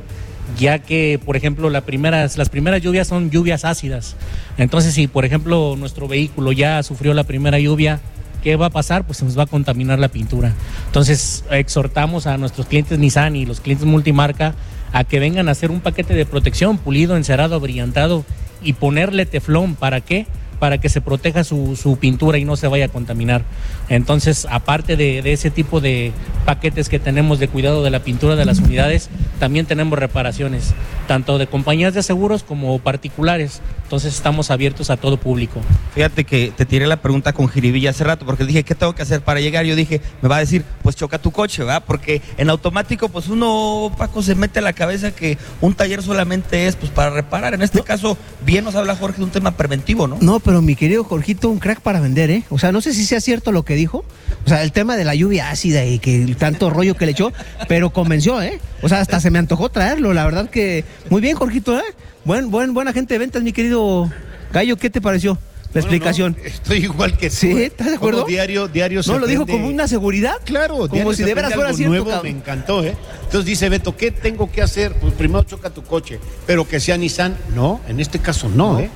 ya 0.57 0.79
que 0.79 1.19
por 1.23 1.35
ejemplo 1.35 1.69
la 1.69 1.81
primeras, 1.81 2.37
las 2.37 2.47
primeras 2.47 2.81
lluvias 2.81 3.09
son 3.09 3.31
lluvias 3.31 3.65
ácidas. 3.65 4.15
Entonces 4.57 4.93
si 4.93 5.07
por 5.07 5.25
ejemplo 5.25 5.75
nuestro 5.77 6.07
vehículo 6.07 6.53
ya 6.53 6.81
sufrió 6.83 7.13
la 7.13 7.25
primera 7.25 7.59
lluvia, 7.59 7.99
¿qué 8.41 8.55
va 8.55 8.67
a 8.67 8.69
pasar? 8.69 9.05
Pues 9.05 9.17
se 9.17 9.25
nos 9.25 9.37
va 9.37 9.43
a 9.43 9.47
contaminar 9.47 9.99
la 9.99 10.07
pintura. 10.07 10.53
Entonces 10.87 11.43
exhortamos 11.51 12.27
a 12.27 12.37
nuestros 12.37 12.67
clientes 12.67 12.97
Nissan 12.97 13.35
y 13.35 13.45
los 13.45 13.61
clientes 13.61 13.85
multimarca 13.85 14.55
a 14.91 15.03
que 15.03 15.19
vengan 15.19 15.47
a 15.47 15.51
hacer 15.51 15.71
un 15.71 15.81
paquete 15.81 16.13
de 16.13 16.25
protección 16.25 16.77
pulido, 16.77 17.15
encerado, 17.15 17.59
brillantado 17.59 18.25
y 18.61 18.73
ponerle 18.73 19.25
teflón. 19.25 19.75
¿Para 19.75 20.01
qué? 20.01 20.25
Para 20.59 20.77
que 20.77 20.89
se 20.89 21.01
proteja 21.01 21.43
su, 21.43 21.75
su 21.75 21.97
pintura 21.97 22.37
y 22.37 22.45
no 22.45 22.55
se 22.55 22.67
vaya 22.67 22.85
a 22.85 22.89
contaminar. 22.89 23.43
Entonces, 23.87 24.45
aparte 24.49 24.95
de, 24.95 25.21
de 25.21 25.33
ese 25.33 25.51
tipo 25.51 25.79
de 25.79 26.11
paquetes 26.45 26.89
que 26.89 26.99
tenemos 26.99 27.39
de 27.39 27.47
cuidado 27.47 27.83
de 27.83 27.89
la 27.89 27.99
pintura 27.99 28.35
de 28.35 28.45
las 28.45 28.59
unidades, 28.59 29.09
también 29.39 29.65
tenemos 29.65 29.97
reparaciones, 29.97 30.73
tanto 31.07 31.37
de 31.37 31.47
compañías 31.47 31.93
de 31.93 32.03
seguros 32.03 32.43
como 32.43 32.77
particulares. 32.79 33.61
Entonces, 33.83 34.13
estamos 34.13 34.51
abiertos 34.51 34.89
a 34.89 34.97
todo 34.97 35.17
público. 35.17 35.61
Fíjate 35.95 36.23
que 36.23 36.51
te 36.55 36.65
tiré 36.65 36.85
la 36.87 37.01
pregunta 37.01 37.33
con 37.33 37.47
jiribilla 37.47 37.89
hace 37.89 38.03
rato, 38.03 38.25
porque 38.25 38.45
dije, 38.45 38.63
¿qué 38.63 38.75
tengo 38.75 38.93
que 38.93 39.01
hacer 39.01 39.21
para 39.21 39.39
llegar? 39.39 39.65
Yo 39.65 39.75
dije, 39.75 40.01
me 40.21 40.29
va 40.29 40.37
a 40.37 40.39
decir, 40.39 40.63
pues 40.83 40.95
choca 40.95 41.19
tu 41.19 41.31
coche, 41.31 41.63
¿verdad? 41.63 41.83
Porque 41.85 42.21
en 42.37 42.49
automático, 42.49 43.09
pues 43.09 43.27
uno, 43.27 43.91
Paco, 43.97 44.21
se 44.21 44.35
mete 44.35 44.59
a 44.59 44.61
la 44.61 44.73
cabeza 44.73 45.11
que 45.11 45.37
un 45.61 45.73
taller 45.73 46.03
solamente 46.03 46.67
es 46.67 46.75
pues 46.75 46.91
para 46.91 47.09
reparar. 47.09 47.53
En 47.53 47.61
este 47.61 47.81
caso, 47.81 48.17
bien 48.45 48.63
nos 48.63 48.75
habla 48.75 48.95
Jorge 48.95 49.17
de 49.17 49.23
un 49.23 49.31
tema 49.31 49.51
preventivo, 49.51 50.07
¿no? 50.07 50.17
No, 50.21 50.39
pero 50.39 50.48
mi 50.61 50.75
querido 50.75 51.03
Jorgito, 51.03 51.49
un 51.49 51.59
crack 51.59 51.79
para 51.81 51.99
vender, 51.99 52.29
¿eh? 52.31 52.43
O 52.49 52.57
sea, 52.57 52.71
no 52.71 52.81
sé 52.81 52.93
si 52.93 53.05
sea 53.05 53.21
cierto 53.21 53.51
lo 53.51 53.63
que 53.63 53.75
dijo. 53.75 54.03
O 54.45 54.49
sea, 54.49 54.63
el 54.63 54.71
tema 54.71 54.97
de 54.97 55.05
la 55.05 55.15
lluvia 55.15 55.49
ácida 55.49 55.85
y 55.85 55.99
que 55.99 56.23
el 56.23 56.35
tanto 56.37 56.69
rollo 56.69 56.95
que 56.95 57.05
le 57.05 57.11
echó, 57.11 57.31
pero 57.67 57.91
convenció, 57.91 58.41
¿eh? 58.41 58.59
O 58.81 58.89
sea, 58.89 58.99
hasta 58.99 59.19
se 59.19 59.31
me 59.31 59.39
antojó 59.39 59.69
traerlo. 59.69 60.13
La 60.13 60.25
verdad 60.25 60.49
que 60.49 60.83
muy 61.09 61.21
bien, 61.21 61.35
Jorgito, 61.35 61.77
¿eh? 61.79 61.83
Buen, 62.25 62.51
buen, 62.51 62.73
buena 62.73 62.93
gente 62.93 63.13
de 63.13 63.19
ventas, 63.19 63.43
mi 63.43 63.53
querido 63.53 64.11
Gallo. 64.51 64.77
¿Qué 64.77 64.89
te 64.89 65.01
pareció 65.01 65.37
la 65.73 65.81
explicación? 65.81 66.35
No, 66.37 66.45
estoy 66.45 66.77
igual 66.79 67.15
que 67.15 67.29
tú. 67.29 67.35
Sí, 67.35 67.51
¿eh? 67.51 67.65
¿estás 67.65 67.87
de 67.87 67.95
acuerdo? 67.95 68.21
Como 68.21 68.29
diario, 68.29 68.67
diario 68.67 69.03
se 69.03 69.11
No, 69.11 69.19
lo 69.19 69.27
dijo 69.27 69.45
como 69.45 69.67
una 69.67 69.87
seguridad. 69.87 70.35
Claro, 70.45 70.89
como 70.89 71.13
si 71.13 71.23
de 71.23 71.33
veras 71.33 71.53
fuera 71.53 71.73
cierto. 71.73 71.89
nuevo, 71.89 72.09
cabrón. 72.09 72.23
me 72.23 72.39
encantó, 72.39 72.83
¿eh? 72.83 72.97
Entonces 73.23 73.45
dice 73.45 73.69
Beto, 73.69 73.95
¿qué 73.95 74.11
tengo 74.11 74.51
que 74.51 74.61
hacer? 74.61 74.93
Pues 74.95 75.13
primero 75.13 75.43
choca 75.43 75.69
tu 75.69 75.83
coche, 75.83 76.19
pero 76.47 76.67
que 76.67 76.79
sea 76.79 76.97
Nissan. 76.97 77.37
No, 77.55 77.79
en 77.87 77.99
este 77.99 78.19
caso 78.19 78.49
no, 78.49 78.79
¿eh? 78.79 78.89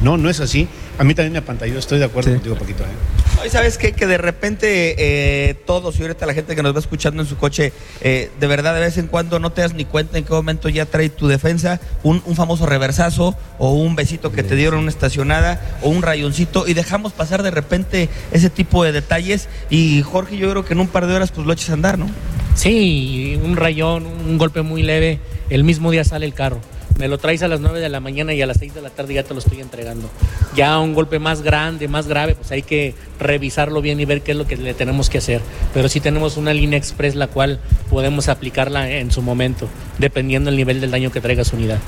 No, 0.00 0.16
no 0.16 0.30
es 0.30 0.38
así. 0.40 0.68
A 0.98 1.04
mí 1.04 1.14
también 1.14 1.32
me 1.32 1.38
apantalló, 1.38 1.78
estoy 1.78 1.98
de 1.98 2.04
acuerdo 2.04 2.30
Sí. 2.30 2.34
contigo, 2.36 2.56
Paquito. 2.56 2.84
¿eh? 2.84 3.42
Hoy 3.42 3.50
sabes 3.50 3.78
qué? 3.78 3.92
que 3.92 4.06
de 4.06 4.18
repente 4.18 4.94
eh, 4.98 5.54
todos 5.66 5.98
y 5.98 6.02
ahorita 6.02 6.26
la 6.26 6.34
gente 6.34 6.56
que 6.56 6.62
nos 6.62 6.74
va 6.74 6.80
escuchando 6.80 7.22
en 7.22 7.28
su 7.28 7.36
coche, 7.36 7.72
eh, 8.00 8.30
de 8.40 8.46
verdad 8.48 8.74
de 8.74 8.80
vez 8.80 8.98
en 8.98 9.06
cuando 9.06 9.38
no 9.38 9.50
te 9.52 9.60
das 9.60 9.74
ni 9.74 9.84
cuenta 9.84 10.18
en 10.18 10.24
qué 10.24 10.32
momento 10.32 10.68
ya 10.68 10.86
trae 10.86 11.08
tu 11.08 11.28
defensa 11.28 11.80
un, 12.02 12.20
un 12.26 12.34
famoso 12.34 12.66
reversazo 12.66 13.36
o 13.58 13.72
un 13.74 13.94
besito 13.96 14.32
que 14.32 14.42
te 14.42 14.56
dieron 14.56 14.74
en 14.78 14.82
una 14.82 14.90
estacionada 14.90 15.78
o 15.82 15.88
un 15.88 16.02
rayoncito 16.02 16.66
y 16.66 16.74
dejamos 16.74 17.12
pasar 17.12 17.42
de 17.44 17.50
repente 17.52 18.08
ese 18.32 18.50
tipo 18.50 18.82
de 18.84 18.90
detalles 18.92 19.48
y 19.70 20.02
Jorge 20.02 20.36
yo 20.36 20.50
creo 20.50 20.64
que 20.64 20.74
en 20.74 20.80
un 20.80 20.88
par 20.88 21.06
de 21.06 21.14
horas 21.14 21.30
pues 21.30 21.46
lo 21.46 21.52
eches 21.52 21.70
a 21.70 21.74
andar, 21.74 21.96
¿no? 21.98 22.08
Sí, 22.56 23.38
un 23.44 23.56
rayón, 23.56 24.04
un 24.04 24.36
golpe 24.36 24.62
muy 24.62 24.82
leve, 24.82 25.20
el 25.48 25.62
mismo 25.62 25.92
día 25.92 26.02
sale 26.02 26.26
el 26.26 26.34
carro. 26.34 26.60
Me 26.98 27.06
lo 27.06 27.16
traes 27.18 27.42
a 27.44 27.48
las 27.48 27.60
9 27.60 27.78
de 27.78 27.88
la 27.88 28.00
mañana 28.00 28.34
y 28.34 28.42
a 28.42 28.46
las 28.46 28.58
6 28.58 28.74
de 28.74 28.82
la 28.82 28.90
tarde 28.90 29.14
ya 29.14 29.22
te 29.22 29.32
lo 29.32 29.38
estoy 29.38 29.60
entregando. 29.60 30.10
Ya 30.56 30.78
un 30.80 30.94
golpe 30.94 31.20
más 31.20 31.42
grande, 31.42 31.86
más 31.86 32.08
grave, 32.08 32.34
pues 32.34 32.50
hay 32.50 32.62
que 32.62 32.94
revisarlo 33.20 33.80
bien 33.80 34.00
y 34.00 34.04
ver 34.04 34.22
qué 34.22 34.32
es 34.32 34.36
lo 34.36 34.48
que 34.48 34.56
le 34.56 34.74
tenemos 34.74 35.08
que 35.08 35.18
hacer. 35.18 35.40
Pero 35.72 35.88
sí 35.88 36.00
tenemos 36.00 36.36
una 36.36 36.52
línea 36.52 36.76
express 36.76 37.14
la 37.14 37.28
cual 37.28 37.60
podemos 37.88 38.28
aplicarla 38.28 38.90
en 38.90 39.12
su 39.12 39.22
momento, 39.22 39.68
dependiendo 39.98 40.50
del 40.50 40.56
nivel 40.56 40.80
del 40.80 40.90
daño 40.90 41.12
que 41.12 41.20
traiga 41.20 41.44
su 41.44 41.54
unidad. 41.54 41.78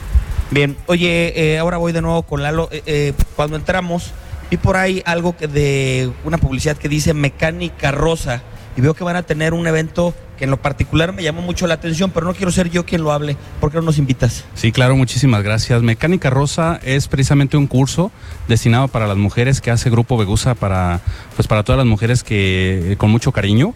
Bien, 0.53 0.77
oye, 0.87 1.33
eh, 1.37 1.59
ahora 1.59 1.77
voy 1.77 1.93
de 1.93 2.03
nuevo 2.03 2.23
con 2.23 2.43
Lalo. 2.43 2.69
Eh, 2.71 2.83
eh, 2.87 3.13
cuando 3.35 3.57
entramos, 3.57 4.13
vi 4.49 4.57
por 4.57 4.77
ahí 4.77 5.03
algo 5.07 5.37
que 5.37 5.49
de 5.49 6.11
una 6.25 6.39
publicidad 6.39 6.77
que 6.77 6.89
dice 6.89 7.15
Mecánica 7.15 7.91
Rosa. 7.91 8.43
Y 8.77 8.81
veo 8.81 8.95
que 8.95 9.05
van 9.05 9.16
a 9.16 9.23
tener 9.23 9.53
un 9.53 9.66
evento 9.66 10.14
que 10.39 10.45
en 10.45 10.51
lo 10.51 10.57
particular 10.57 11.12
me 11.12 11.23
llamó 11.23 11.43
mucho 11.43 11.66
la 11.66 11.75
atención, 11.75 12.11
pero 12.12 12.27
no 12.27 12.35
quiero 12.35 12.51
ser 12.51 12.71
yo 12.71 12.87
quien 12.87 13.03
lo 13.03 13.12
hable. 13.12 13.37
¿Por 13.61 13.71
qué 13.71 13.77
no 13.77 13.83
nos 13.83 13.99
invitas? 13.99 14.45
Sí, 14.55 14.73
claro, 14.73 14.97
muchísimas 14.97 15.43
gracias. 15.43 15.83
Mecánica 15.83 16.31
Rosa 16.31 16.81
es 16.83 17.09
precisamente 17.09 17.57
un 17.57 17.66
curso 17.66 18.11
destinado 18.49 18.89
para 18.89 19.07
las 19.07 19.18
mujeres 19.18 19.61
que 19.61 19.71
hace 19.71 19.91
Grupo 19.91 20.16
Vegusa 20.16 20.55
para, 20.55 21.01
pues 21.37 21.47
para 21.47 21.62
todas 21.62 21.79
las 21.79 21.87
mujeres 21.87 22.23
que 22.23 22.95
con 22.99 23.11
mucho 23.11 23.33
cariño. 23.33 23.75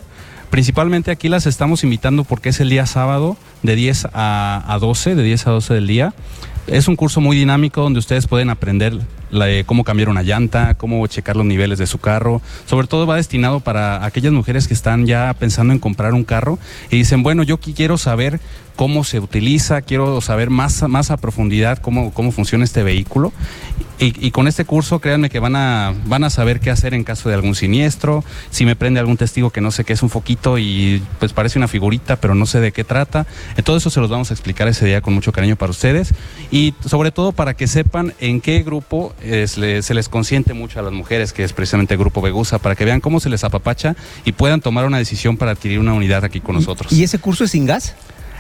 Principalmente 0.49 1.11
aquí 1.11 1.29
las 1.29 1.47
estamos 1.47 1.85
invitando 1.85 2.25
porque 2.25 2.51
es 2.51 2.61
el 2.61 2.71
día 2.71 2.87
sábado 2.87 3.37
de 3.63 3.75
10 3.75 4.07
a, 4.13 4.65
a 4.67 4.79
12, 4.79 5.17
de 5.17 5.23
10 5.23 5.47
a 5.49 5.51
12 5.51 5.75
del 5.75 5.87
día. 5.87 6.15
Es 6.67 6.89
un 6.89 6.97
curso 6.97 7.21
muy 7.21 7.37
dinámico 7.37 7.83
donde 7.83 7.99
ustedes 7.99 8.27
pueden 8.27 8.49
aprender 8.49 8.99
de 9.31 9.65
cómo 9.67 9.85
cambiar 9.85 10.09
una 10.09 10.23
llanta, 10.23 10.75
cómo 10.75 11.07
checar 11.09 11.37
los 11.37 11.45
niveles 11.45 11.79
de 11.79 11.87
su 11.87 11.99
carro. 11.99 12.41
Sobre 12.65 12.87
todo 12.87 13.07
va 13.07 13.17
destinado 13.17 13.61
para 13.61 14.05
aquellas 14.05 14.33
mujeres 14.33 14.67
que 14.67 14.73
están 14.75 15.07
ya 15.07 15.35
pensando 15.39 15.73
en 15.75 15.79
comprar 15.79 16.15
un 16.15 16.25
carro 16.25 16.59
y 16.91 16.97
dicen, 16.97 17.23
bueno, 17.23 17.43
yo 17.43 17.59
qui- 17.61 17.75
quiero 17.75 17.99
saber 17.99 18.41
cómo 18.77 19.05
se 19.05 19.21
utiliza, 19.21 19.83
quiero 19.83 20.21
saber 20.23 20.49
más, 20.51 20.83
más 20.89 21.11
a 21.11 21.17
profundidad 21.19 21.79
cómo, 21.79 22.13
cómo 22.13 22.33
funciona 22.33 22.65
este 22.65 22.83
vehículo. 22.83 23.33
Y, 23.99 24.27
y 24.27 24.31
con 24.31 24.49
este 24.49 24.65
curso, 24.65 24.99
créanme 24.99 25.31
que 25.31 25.39
van 25.39 25.57
a, 25.57 25.95
van 26.07 26.25
a 26.25 26.31
saber 26.31 26.61
qué 26.61 26.71
hacer 26.71 26.95
en 26.95 27.05
caso 27.05 27.29
de 27.29 27.35
algún 27.35 27.55
siniestro, 27.55 28.25
si 28.51 28.65
me 28.65 28.77
prende 28.77 29.01
algún 29.01 29.17
testigo 29.17 29.51
que 29.51 29.61
no 29.61 29.71
sé 29.71 29.85
qué 29.85 29.93
es 29.93 30.03
un 30.03 30.11
foquito 30.11 30.59
y 30.59 31.03
pues 31.19 31.33
parece 31.33 31.59
una 31.59 31.69
figurita, 31.69 32.17
pero 32.17 32.35
no 32.35 32.47
sé 32.47 32.61
de 32.61 32.73
qué 32.73 32.85
trata. 32.85 33.27
Eh, 33.57 33.63
Todo 33.63 33.77
eso 33.77 33.91
se 33.91 34.01
los 34.01 34.11
vamos 34.11 34.31
a 34.31 34.35
explicar 34.35 34.69
ese 34.69 34.87
día 34.87 35.01
con 35.01 35.15
mucho 35.15 35.33
cariño 35.33 35.57
para 35.57 35.71
ustedes 35.71 36.13
y 36.51 36.75
sobre 36.85 37.13
todo 37.13 37.33
para 37.33 37.55
que 37.55 37.67
sepan 37.67 38.15
en 38.21 38.41
qué 38.41 38.63
grupo 38.63 39.15
eh, 39.23 39.47
se 39.47 39.95
les, 39.95 40.09
consiente 40.09 40.55
mucho 40.55 40.81
a 40.81 40.83
las 40.83 40.93
mujeres, 40.93 41.33
que 41.33 41.45
es 41.45 41.53
precisamente 41.53 41.95
el 41.95 42.01
Grupo 42.01 42.21
Vegusa, 42.21 42.59
para 42.59 42.75
que 42.75 42.85
vean 42.85 43.01
cómo 43.01 43.21
se 43.21 43.31
les 43.31 43.45
apapacha 43.45 43.97
y 44.25 44.33
puedan 44.33 44.61
tomar 44.61 44.85
una 44.85 44.99
decisión 44.99 45.37
para 45.37 45.53
adquirir 45.53 45.79
una 45.79 45.95
unidad 45.95 46.25
aquí 46.25 46.41
con 46.41 46.55
nosotros. 46.55 46.93
¿Y 46.93 47.03
ese 47.03 47.19
curso 47.19 47.45
es 47.45 47.53
sin 47.53 47.67
gas? 47.67 47.95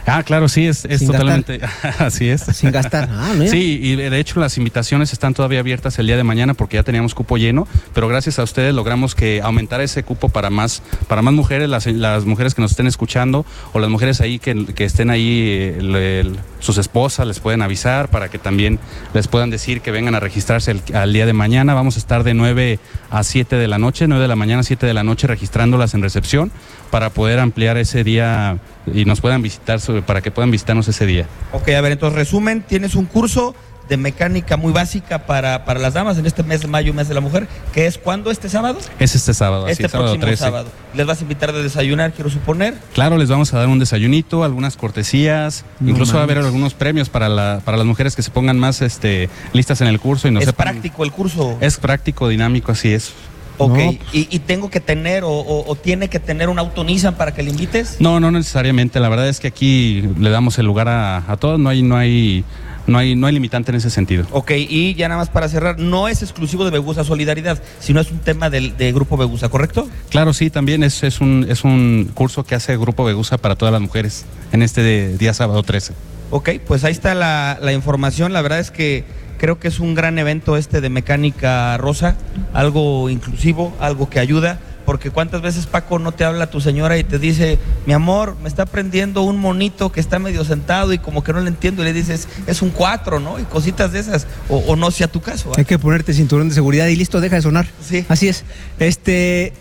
Ah, 0.06 0.22
claro, 0.22 0.48
sí, 0.48 0.66
es, 0.66 0.84
es 0.84 1.06
totalmente, 1.06 1.60
así 1.98 2.28
es. 2.28 2.42
Sin 2.42 2.70
gastar. 2.70 3.08
Ah, 3.10 3.32
¿no? 3.36 3.46
Sí, 3.46 3.78
y 3.82 3.96
de 3.96 4.18
hecho 4.20 4.38
las 4.38 4.58
invitaciones 4.58 5.12
están 5.12 5.32
todavía 5.34 5.60
abiertas 5.60 5.98
el 5.98 6.06
día 6.06 6.16
de 6.16 6.24
mañana 6.24 6.52
porque 6.54 6.76
ya 6.76 6.82
teníamos 6.82 7.14
cupo 7.14 7.36
lleno, 7.38 7.66
pero 7.94 8.06
gracias 8.08 8.38
a 8.38 8.42
ustedes 8.42 8.74
logramos 8.74 9.14
que 9.14 9.40
aumentara 9.42 9.82
ese 9.82 10.02
cupo 10.02 10.28
para 10.28 10.50
más, 10.50 10.82
para 11.08 11.22
más 11.22 11.32
mujeres, 11.32 11.68
las, 11.68 11.86
las 11.86 12.26
mujeres 12.26 12.54
que 12.54 12.60
nos 12.62 12.72
estén 12.72 12.86
escuchando 12.86 13.46
o 13.72 13.78
las 13.78 13.88
mujeres 13.88 14.20
ahí 14.20 14.38
que, 14.38 14.66
que 14.74 14.84
estén 14.84 15.10
ahí, 15.10 15.40
eh, 15.48 15.76
el- 15.78 15.96
el- 15.96 16.36
sus 16.60 16.78
esposas, 16.78 17.26
les 17.26 17.40
pueden 17.40 17.60
avisar 17.60 18.08
para 18.08 18.28
que 18.30 18.38
también 18.38 18.78
les 19.12 19.28
puedan 19.28 19.50
decir 19.50 19.80
que 19.82 19.90
vengan 19.90 20.14
a 20.14 20.20
registrarse 20.20 20.70
el- 20.70 20.82
al 20.96 21.12
día 21.12 21.26
de 21.26 21.32
mañana. 21.34 21.74
Vamos 21.74 21.96
a 21.96 21.98
estar 21.98 22.24
de 22.24 22.32
9 22.34 22.78
a 23.10 23.22
7 23.22 23.56
de 23.56 23.68
la 23.68 23.78
noche, 23.78 24.06
9 24.08 24.22
de 24.22 24.28
la 24.28 24.36
mañana 24.36 24.60
a 24.60 24.64
7 24.64 24.86
de 24.86 24.94
la 24.94 25.04
noche 25.04 25.26
registrándolas 25.26 25.92
en 25.94 26.02
recepción 26.02 26.50
para 26.94 27.10
poder 27.10 27.40
ampliar 27.40 27.76
ese 27.76 28.04
día 28.04 28.58
y 28.86 29.04
nos 29.04 29.20
puedan 29.20 29.42
visitar, 29.42 29.80
sobre- 29.80 30.02
para 30.02 30.20
que 30.20 30.30
puedan 30.30 30.52
visitarnos 30.52 30.86
ese 30.86 31.06
día. 31.06 31.26
Ok, 31.50 31.70
a 31.70 31.80
ver, 31.80 31.90
entonces 31.90 32.16
resumen, 32.16 32.62
tienes 32.62 32.94
un 32.94 33.06
curso 33.06 33.52
de 33.88 33.96
mecánica 33.96 34.56
muy 34.56 34.72
básica 34.72 35.26
para, 35.26 35.64
para 35.64 35.80
las 35.80 35.94
damas 35.94 36.18
en 36.18 36.26
este 36.26 36.44
mes 36.44 36.60
de 36.60 36.68
mayo, 36.68 36.94
mes 36.94 37.08
de 37.08 37.14
la 37.14 37.20
mujer, 37.20 37.48
que 37.72 37.86
es 37.86 37.98
cuando 37.98 38.30
este 38.30 38.48
sábado. 38.48 38.78
Es 39.00 39.16
este 39.16 39.34
sábado, 39.34 39.64
así, 39.64 39.72
este 39.72 39.88
sábado 39.88 40.10
próximo 40.12 40.24
13. 40.26 40.44
sábado. 40.44 40.68
Les 40.94 41.04
vas 41.04 41.18
a 41.18 41.22
invitar 41.22 41.52
de 41.52 41.64
desayunar, 41.64 42.12
quiero 42.12 42.30
suponer. 42.30 42.74
Claro, 42.94 43.18
les 43.18 43.28
vamos 43.28 43.52
a 43.52 43.58
dar 43.58 43.66
un 43.66 43.80
desayunito, 43.80 44.44
algunas 44.44 44.76
cortesías, 44.76 45.64
No 45.80 45.90
incluso 45.90 46.14
va 46.14 46.20
a 46.20 46.22
haber 46.22 46.38
algunos 46.38 46.74
premios 46.74 47.08
para, 47.08 47.28
la, 47.28 47.60
para 47.64 47.76
las 47.76 47.86
mujeres 47.86 48.14
que 48.14 48.22
se 48.22 48.30
pongan 48.30 48.56
más 48.56 48.82
este, 48.82 49.28
listas 49.52 49.80
en 49.80 49.88
el 49.88 49.98
curso 49.98 50.28
y 50.28 50.30
no 50.30 50.38
es 50.38 50.46
sepan- 50.46 50.54
práctico 50.74 51.02
el 51.02 51.10
curso. 51.10 51.58
Es 51.60 51.76
práctico, 51.78 52.28
dinámico, 52.28 52.70
así 52.70 52.92
es. 52.94 53.12
Ok, 53.58 53.76
No, 53.78 53.92
y, 54.12 54.28
y 54.30 54.38
tengo 54.40 54.68
que 54.70 54.80
tener 54.80 55.22
o, 55.24 55.30
o- 55.30 55.70
o 55.70 55.74
tiene 55.76 56.08
que 56.08 56.18
tener 56.18 56.48
un 56.48 56.58
auto 56.58 56.82
Nissan 56.84 57.14
para 57.14 57.32
que 57.34 57.42
le 57.42 57.50
invites. 57.50 57.96
No, 58.00 58.18
no 58.20 58.30
necesariamente. 58.30 58.98
La 59.00 59.08
verdad 59.08 59.28
es 59.28 59.38
que 59.40 59.48
aquí 59.48 60.02
le 60.18 60.30
damos 60.30 60.58
el 60.58 60.66
lugar 60.66 60.88
a, 60.88 61.18
a 61.30 61.36
todos. 61.36 61.58
No 61.60 61.68
hay, 61.68 61.82
no 61.82 61.96
hay, 61.96 62.44
no 62.86 62.98
hay, 62.98 63.14
no 63.14 63.26
hay 63.28 63.32
limitante 63.34 63.70
en 63.70 63.76
ese 63.76 63.90
sentido. 63.90 64.26
Ok, 64.32 64.50
y 64.56 64.94
ya 64.94 65.08
nada 65.08 65.20
más 65.20 65.30
para 65.30 65.48
cerrar, 65.48 65.78
no 65.78 66.08
es 66.08 66.22
exclusivo 66.22 66.64
de 66.64 66.70
Begusa 66.70 67.04
Solidaridad, 67.04 67.62
sino 67.78 68.00
es 68.00 68.10
un 68.10 68.18
tema 68.18 68.50
del 68.50 68.76
de 68.76 68.92
Grupo 68.92 69.16
Begusa, 69.16 69.48
¿correcto? 69.48 69.88
Claro, 70.10 70.32
sí, 70.34 70.50
también 70.50 70.82
es, 70.82 71.02
es 71.04 71.20
un, 71.20 71.46
es 71.48 71.62
un 71.64 72.10
curso 72.12 72.44
que 72.44 72.54
hace 72.56 72.76
Grupo 72.76 73.04
Begusa 73.04 73.38
para 73.38 73.54
todas 73.56 73.72
las 73.72 73.80
mujeres 73.80 74.24
en 74.52 74.62
este 74.62 74.82
de- 74.82 75.16
día 75.16 75.32
sábado 75.32 75.62
13. 75.62 75.92
Ok, 76.30 76.50
pues 76.66 76.82
ahí 76.84 76.92
está 76.92 77.14
la, 77.14 77.58
la 77.62 77.72
información. 77.72 78.32
La 78.32 78.42
verdad 78.42 78.58
es 78.58 78.70
que 78.72 79.04
creo 79.38 79.58
que 79.58 79.68
es 79.68 79.80
un 79.80 79.94
gran 79.94 80.18
evento 80.18 80.56
este 80.56 80.80
de 80.80 80.88
mecánica 80.90 81.76
rosa, 81.76 82.16
algo 82.52 83.08
inclusivo, 83.10 83.74
algo 83.80 84.08
que 84.08 84.18
ayuda. 84.20 84.58
Porque 84.84 85.08
cuántas 85.10 85.40
veces 85.40 85.64
Paco 85.64 85.98
no 85.98 86.12
te 86.12 86.24
habla 86.24 86.50
tu 86.50 86.60
señora 86.60 86.98
y 86.98 87.04
te 87.04 87.18
dice, 87.18 87.58
mi 87.86 87.94
amor, 87.94 88.36
me 88.42 88.48
está 88.50 88.66
prendiendo 88.66 89.22
un 89.22 89.38
monito 89.38 89.90
que 89.90 89.98
está 89.98 90.18
medio 90.18 90.44
sentado 90.44 90.92
y 90.92 90.98
como 90.98 91.24
que 91.24 91.32
no 91.32 91.40
le 91.40 91.48
entiendo 91.48 91.80
y 91.80 91.86
le 91.86 91.94
dices, 91.94 92.28
es 92.46 92.60
un 92.60 92.68
cuatro, 92.68 93.18
¿no? 93.18 93.38
Y 93.40 93.44
cositas 93.44 93.92
de 93.92 94.00
esas, 94.00 94.26
o, 94.50 94.58
o 94.58 94.76
no 94.76 94.90
sea 94.90 95.08
tu 95.08 95.22
caso. 95.22 95.52
¿ah? 95.52 95.54
Hay 95.56 95.64
que 95.64 95.78
ponerte 95.78 96.12
cinturón 96.12 96.50
de 96.50 96.54
seguridad 96.54 96.86
y 96.88 96.96
listo, 96.96 97.22
deja 97.22 97.36
de 97.36 97.40
sonar. 97.40 97.66
Sí. 97.82 98.04
Así 98.10 98.28
es. 98.28 98.44
Este, 98.78 99.54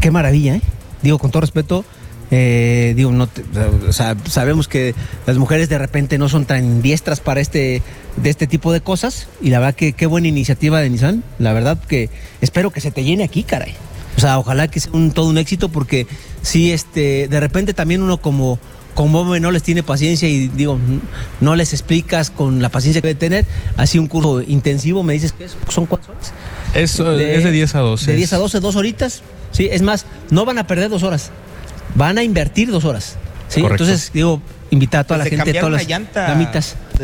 qué 0.00 0.10
maravilla, 0.10 0.56
¿eh? 0.56 0.62
Digo, 1.02 1.18
con 1.20 1.30
todo 1.30 1.42
respeto, 1.42 1.84
eh, 2.32 2.94
digo, 2.96 3.12
no 3.12 3.28
te- 3.28 3.44
o 3.88 3.92
sea, 3.92 4.16
sabemos 4.28 4.66
que 4.66 4.96
las 5.26 5.36
mujeres 5.36 5.68
de 5.68 5.78
repente 5.78 6.18
no 6.18 6.28
son 6.28 6.46
tan 6.46 6.82
diestras 6.82 7.20
para 7.20 7.40
este, 7.40 7.80
de 8.16 8.30
este 8.30 8.46
tipo 8.46 8.72
de 8.72 8.80
cosas 8.80 9.26
y 9.40 9.50
la 9.50 9.58
verdad 9.58 9.74
que 9.74 9.92
qué 9.94 10.06
buena 10.06 10.28
iniciativa 10.28 10.80
de 10.80 10.90
Nissan. 10.90 11.24
La 11.38 11.52
verdad 11.52 11.78
que 11.78 12.10
espero 12.40 12.70
que 12.70 12.80
se 12.80 12.90
te 12.90 13.04
llene 13.04 13.24
aquí, 13.24 13.42
caray. 13.42 13.74
O 14.16 14.20
sea, 14.20 14.38
ojalá 14.38 14.68
que 14.68 14.78
sea 14.80 14.92
un, 14.92 15.10
todo 15.12 15.28
un 15.28 15.38
éxito 15.38 15.70
porque 15.70 16.06
sí, 16.42 16.70
este, 16.72 17.28
de 17.28 17.40
repente 17.40 17.72
también 17.74 18.02
uno 18.02 18.18
como 18.18 18.58
como 18.94 19.22
hombre 19.22 19.40
no 19.40 19.50
les 19.50 19.62
tiene 19.62 19.82
paciencia 19.82 20.28
y 20.28 20.48
digo, 20.48 20.78
no 21.40 21.56
les 21.56 21.72
explicas 21.72 22.30
con 22.30 22.60
la 22.60 22.68
paciencia 22.68 23.00
que 23.00 23.08
debe 23.08 23.18
tener. 23.18 23.46
Así 23.78 23.98
un 23.98 24.06
curso 24.06 24.42
intensivo, 24.42 25.02
me 25.02 25.14
dices 25.14 25.32
que 25.32 25.44
es- 25.46 25.56
son 25.70 25.86
cuatro 25.86 26.12
horas. 26.12 26.34
Es, 26.74 27.00
eh, 27.00 27.36
es 27.36 27.42
de 27.44 27.50
10 27.52 27.74
a 27.74 27.78
12. 27.78 28.10
De 28.10 28.16
10 28.18 28.34
a 28.34 28.36
12, 28.36 28.60
dos 28.60 28.76
horitas. 28.76 29.22
Sí, 29.50 29.66
es 29.72 29.80
más, 29.80 30.04
no 30.28 30.44
van 30.44 30.58
a 30.58 30.66
perder 30.66 30.90
dos 30.90 31.04
horas. 31.04 31.30
Van 31.94 32.18
a 32.18 32.22
invertir 32.22 32.70
dos 32.70 32.84
horas. 32.84 33.16
Sí, 33.48 33.62
Correcto. 33.62 33.84
entonces 33.84 34.10
digo, 34.12 34.42
invitar 34.70 35.00
a 35.00 35.04
toda 35.04 35.16
la 35.18 35.24
Desde 35.24 35.36
gente, 35.36 35.52
cambiar 35.52 35.64
todas 35.64 35.80
las 35.80 35.88
llanta, 35.88 36.26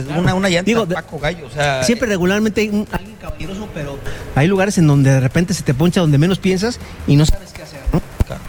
damitas. 0.06 0.16
desde 0.16 0.20
una, 0.20 0.34
una 0.34 0.48
llanta 0.48 0.64
Digo, 0.68 0.86
de- 0.86 0.94
Paco 0.94 1.18
Gallo, 1.18 1.46
o 1.46 1.50
sea, 1.50 1.82
Siempre 1.84 2.08
regularmente 2.08 2.60
hay 2.62 2.68
un- 2.68 2.86
alguien 2.92 3.16
caballeroso, 3.20 3.68
pero 3.74 3.98
hay 4.34 4.46
lugares 4.48 4.78
en 4.78 4.86
donde 4.86 5.10
de 5.10 5.20
repente 5.20 5.54
se 5.54 5.62
te 5.62 5.74
poncha 5.74 6.00
donde 6.00 6.18
menos 6.18 6.38
piensas 6.38 6.78
y 7.06 7.16
no 7.16 7.24
sabes 7.26 7.52
qué 7.52 7.62
hacer, 7.62 7.80
¿no? 7.92 8.00
Claro. 8.26 8.40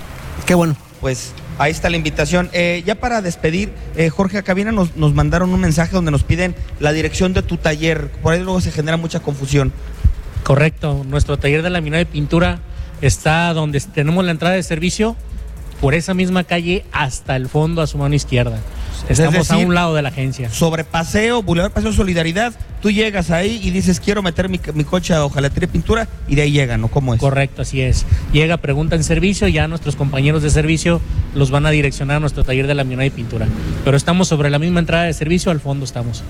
Qué 0.46 0.54
bueno. 0.56 0.76
Pues 1.02 1.32
ahí 1.58 1.72
está 1.72 1.90
la 1.90 1.96
invitación. 1.98 2.50
Eh, 2.52 2.84
ya 2.86 2.96
para 2.96 3.22
despedir, 3.22 3.72
eh, 3.96 4.10
Jorge 4.10 4.38
Acabina 4.38 4.72
nos, 4.74 4.96
nos 4.98 5.14
mandaron 5.14 5.50
un 5.54 5.60
mensaje 5.62 5.92
donde 5.94 6.12
nos 6.12 6.24
piden 6.24 6.56
la 6.82 6.92
dirección 6.92 7.34
de 7.34 7.42
tu 7.42 7.56
taller. 7.58 8.10
Por 8.22 8.34
ahí 8.34 8.44
luego 8.44 8.60
se 8.60 8.72
genera 8.72 8.98
mucha 8.98 9.22
confusión. 9.22 9.72
Correcto, 10.44 11.06
nuestro 11.08 11.38
taller 11.38 11.62
de 11.62 11.70
laminado 11.70 12.02
y 12.02 12.06
pintura 12.06 12.60
está 13.02 13.54
donde 13.54 13.80
tenemos 13.80 14.26
la 14.26 14.32
entrada 14.32 14.56
de 14.56 14.64
servicio, 14.64 15.16
por 15.80 15.94
esa 15.94 16.14
misma 16.14 16.44
calle 16.44 16.84
hasta 16.92 17.36
el 17.38 17.48
fondo 17.48 17.82
a 17.82 17.88
su 17.88 17.98
mano 17.98 18.16
izquierda. 18.16 18.60
Es 19.08 19.20
Estamos 19.20 19.50
a 19.50 19.54
decir, 19.54 19.68
un 19.68 19.74
lado 19.74 19.96
de 19.96 20.02
la 20.02 20.10
agencia. 20.10 20.50
Sobre 20.52 20.84
Paseo, 20.84 21.42
Boulevard 21.42 21.72
Paseo 21.72 21.94
Solidaridad, 21.94 22.54
tú 22.82 22.92
llegas 22.92 23.32
ahí 23.32 23.60
y 23.64 23.72
dices, 23.72 24.00
quiero 24.00 24.22
meter 24.22 24.50
mi, 24.50 24.60
mi 24.74 24.84
coche 24.84 25.14
a 25.14 25.24
hojalatería 25.24 25.68
y 25.68 25.72
pintura, 25.72 26.08
y 26.28 26.36
de 26.36 26.44
ahí 26.44 26.52
llegan, 26.52 26.82
¿no? 26.82 26.90
¿Cómo 26.90 27.14
es? 27.14 27.20
Correcto, 27.20 27.62
así 27.62 27.82
es. 27.82 28.06
Llega, 28.34 28.58
pregunta 28.58 28.96
en 28.96 29.04
servicio, 29.04 29.48
ya 29.48 29.68
nuestros 29.68 29.96
compañeros 29.96 30.44
de 30.44 30.50
servicio 30.50 31.02
los 31.36 31.52
van 31.52 31.66
a 31.66 31.70
direccionar 31.70 32.18
a 32.18 32.20
nuestro 32.20 32.44
taller 32.44 32.68
de 32.68 32.76
laminado 32.76 33.06
y 33.06 33.12
pintura. 33.12 33.48
Pero 33.84 33.98
estamos 33.98 34.28
sobre 34.28 34.50
la 34.50 34.60
misma 34.60 34.80
entrada 34.80 35.04
de 35.06 35.14
servicio, 35.14 35.52
al 35.52 35.60
fondo 35.60 35.86
estamos. 35.86 36.24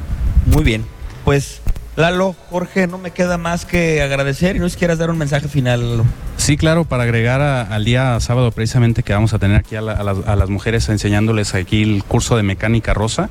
Muy 0.46 0.64
bien. 0.64 0.86
Pues, 1.26 1.62
Lalo, 1.96 2.36
Jorge, 2.50 2.88
no 2.88 2.98
me 2.98 3.12
queda 3.12 3.38
más 3.38 3.66
que 3.66 4.02
agradecer 4.02 4.56
y 4.56 4.60
no 4.60 4.70
si 4.70 4.78
quieras 4.78 4.98
dar 4.98 5.10
un 5.10 5.18
mensaje 5.18 5.48
final, 5.48 5.82
Lalo. 5.82 6.06
Sí, 6.50 6.58
claro, 6.58 6.84
para 6.84 7.04
agregar 7.04 7.42
al 7.42 7.86
día 7.86 8.20
sábado 8.22 8.50
precisamente 8.50 9.04
que 9.04 9.14
vamos 9.14 9.36
a 9.36 9.38
tener 9.38 9.56
aquí 9.58 9.76
a, 9.76 9.82
la- 9.82 9.94
a 9.94 10.36
las, 10.36 10.50
mujeres 10.50 10.90
enseñándoles 10.90 11.54
aquí 11.54 11.84
el 11.84 12.04
curso 12.04 12.38
de 12.38 12.42
mecánica 12.42 12.96
rosa. 12.96 13.30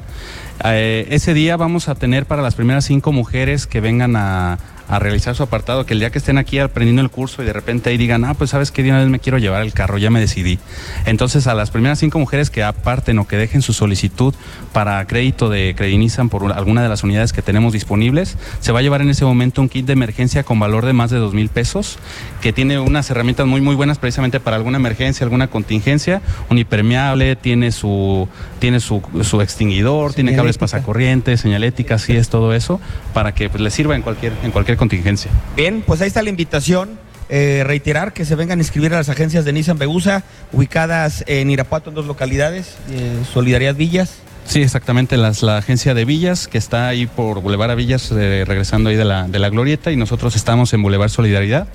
Eh, 0.65 1.05
ese 1.11 1.35
día 1.35 1.57
vamos 1.57 1.89
a 1.89 1.97
tener 1.97 2.27
para 2.27 2.43
las 2.43 2.55
primeras 2.55 2.85
cinco 2.85 3.11
mujeres 3.11 3.67
que 3.67 3.81
vengan 3.81 4.15
a, 4.15 4.59
a 4.89 4.99
realizar 4.99 5.35
su 5.35 5.43
apartado, 5.43 5.85
que 5.85 5.93
el 5.93 6.01
día 6.01 6.11
que 6.11 6.19
estén 6.19 6.39
aquí 6.39 6.59
aprendiendo 6.59 7.03
el 7.03 7.11
curso 7.11 7.43
y 7.43 7.47
de 7.47 7.53
repente 7.53 7.91
ahí 7.91 7.97
digan, 7.99 8.25
ah, 8.25 8.35
pues 8.35 8.51
sabes 8.51 8.71
que 8.73 8.83
de 8.83 8.91
una 8.91 9.01
vez 9.01 9.09
me 9.09 9.19
quiero 9.21 9.39
llevar 9.39 9.63
el 9.63 9.73
carro, 9.73 9.99
ya 9.99 10.11
me 10.11 10.19
decidí. 10.19 10.59
Entonces 11.05 11.47
a 11.47 11.55
las 11.55 11.71
primeras 11.71 11.99
cinco 11.99 12.19
mujeres 12.19 12.49
que 12.51 12.63
aparten 12.63 13.19
o 13.19 13.29
que 13.29 13.37
dejen 13.37 13.63
su 13.63 13.73
solicitud 13.73 14.35
para 14.73 15.07
crédito 15.07 15.51
de 15.51 15.75
Credinizan 15.77 16.29
por 16.31 16.43
una- 16.43 16.55
alguna 16.55 16.83
de 16.83 16.89
las 16.89 17.03
unidades 17.05 17.33
que 17.33 17.43
tenemos 17.43 17.73
disponibles, 17.73 18.37
se 18.61 18.73
va 18.73 18.79
a 18.79 18.83
llevar 18.83 19.03
en 19.03 19.11
ese 19.11 19.25
momento 19.25 19.61
un 19.61 19.69
kit 19.69 19.87
de 19.87 19.93
emergencia 19.93 20.43
con 20.43 20.59
valor 20.59 20.87
de 20.87 20.93
más 20.95 21.11
de 21.11 21.19
dos 21.19 21.35
mil 21.35 21.51
pesos, 21.51 21.99
que 22.41 22.53
tiene 22.53 22.79
unas 22.81 23.08
herramientas 23.11 23.47
muy 23.47 23.61
muy 23.61 23.75
buenas 23.75 23.99
precisamente 23.99 24.41
para 24.41 24.57
alguna 24.57 24.79
emergencia, 24.79 25.25
alguna 25.25 25.49
contingencia, 25.49 26.23
un 26.51 26.59
impermeable, 26.59 27.37
tiene 27.37 27.73
su, 27.73 28.29
tiene 28.59 28.81
su, 28.81 29.03
su 29.23 29.41
extinguidor, 29.41 30.15
tiene 30.15 30.35
cables 30.35 30.59
pasacorrientes, 30.59 31.41
señalética, 31.41 31.97
así 31.97 32.17
es 32.17 32.29
todo 32.29 32.55
eso, 32.55 32.81
para 33.15 33.35
que 33.35 33.49
pues, 33.51 33.61
les 33.61 33.75
sirva 33.75 33.97
en 33.97 34.03
cualquier, 34.03 34.33
en 34.43 34.51
cualquier 34.51 34.77
contingencia. 34.77 35.31
Bien, 35.57 35.83
pues 35.87 36.01
ahí 36.01 36.09
está 36.09 36.23
la 36.23 36.31
invitación. 36.31 36.99
Eh, 37.31 37.63
reiterar 37.63 38.15
que 38.15 38.25
se 38.25 38.37
vengan 38.37 38.59
a 38.59 38.63
inscribir 38.63 38.95
a 38.95 38.97
las 38.97 39.11
agencias 39.11 39.45
de 39.45 39.53
Nissan 39.53 39.77
Begusa, 39.77 40.25
ubicadas 40.51 41.25
en 41.27 41.51
Irapuato 41.51 41.91
en 41.91 41.95
dos 41.95 42.07
localidades, 42.07 42.77
eh, 42.91 43.19
Solidaridad 43.31 43.75
Villas. 43.75 44.21
Sí, 44.47 44.63
exactamente, 44.63 45.19
las, 45.19 45.43
la 45.43 45.59
agencia 45.59 45.93
de 45.93 46.07
Villas, 46.07 46.49
que 46.49 46.57
está 46.57 46.89
ahí 46.89 47.07
por 47.07 47.43
Boulevard 47.43 47.73
a 47.73 47.75
Villas, 47.75 48.11
eh, 48.13 48.45
regresando 48.47 48.89
ahí 48.89 48.97
de 48.97 49.05
la, 49.05 49.29
de 49.29 49.39
la 49.39 49.51
Glorieta, 49.51 49.93
y 49.93 49.97
nosotros 49.97 50.37
estamos 50.37 50.73
en 50.73 50.81
Boulevard 50.81 51.11
Solidaridad. 51.11 51.69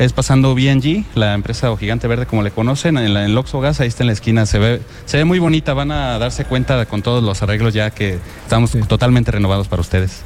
Es 0.00 0.14
pasando 0.14 0.54
BNG, 0.54 1.04
la 1.14 1.34
empresa 1.34 1.70
o 1.70 1.76
gigante 1.76 2.08
verde 2.08 2.24
como 2.24 2.42
le 2.42 2.50
conocen, 2.50 2.96
en, 2.96 3.12
la, 3.12 3.26
en 3.26 3.34
Loxo 3.34 3.60
Gas, 3.60 3.80
ahí 3.80 3.88
está 3.88 4.02
en 4.02 4.06
la 4.06 4.14
esquina, 4.14 4.46
se 4.46 4.58
ve, 4.58 4.80
se 5.04 5.18
ve 5.18 5.26
muy 5.26 5.38
bonita, 5.38 5.74
van 5.74 5.92
a 5.92 6.18
darse 6.18 6.46
cuenta 6.46 6.86
con 6.86 7.02
todos 7.02 7.22
los 7.22 7.42
arreglos 7.42 7.74
ya 7.74 7.90
que 7.90 8.18
estamos 8.42 8.70
totalmente 8.88 9.30
renovados 9.30 9.68
para 9.68 9.82
ustedes. 9.82 10.22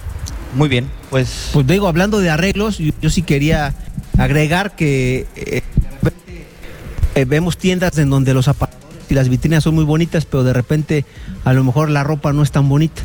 Muy 0.54 0.68
bien, 0.68 0.86
pues 1.10 1.50
Pues 1.52 1.66
digo, 1.66 1.88
hablando 1.88 2.20
de 2.20 2.30
arreglos, 2.30 2.78
yo, 2.78 2.92
yo 3.02 3.10
sí 3.10 3.22
quería 3.22 3.74
agregar 4.16 4.76
que 4.76 5.26
eh, 5.34 5.62
de 5.74 5.90
repente 5.90 6.46
eh, 7.16 7.24
vemos 7.24 7.58
tiendas 7.58 7.98
en 7.98 8.10
donde 8.10 8.32
los 8.32 8.46
aparadores 8.46 8.84
y 9.08 9.14
las 9.14 9.28
vitrinas 9.28 9.64
son 9.64 9.74
muy 9.74 9.84
bonitas, 9.84 10.24
pero 10.24 10.44
de 10.44 10.52
repente 10.52 11.04
a 11.44 11.52
lo 11.52 11.64
mejor 11.64 11.90
la 11.90 12.04
ropa 12.04 12.32
no 12.32 12.44
es 12.44 12.52
tan 12.52 12.68
bonita. 12.68 13.02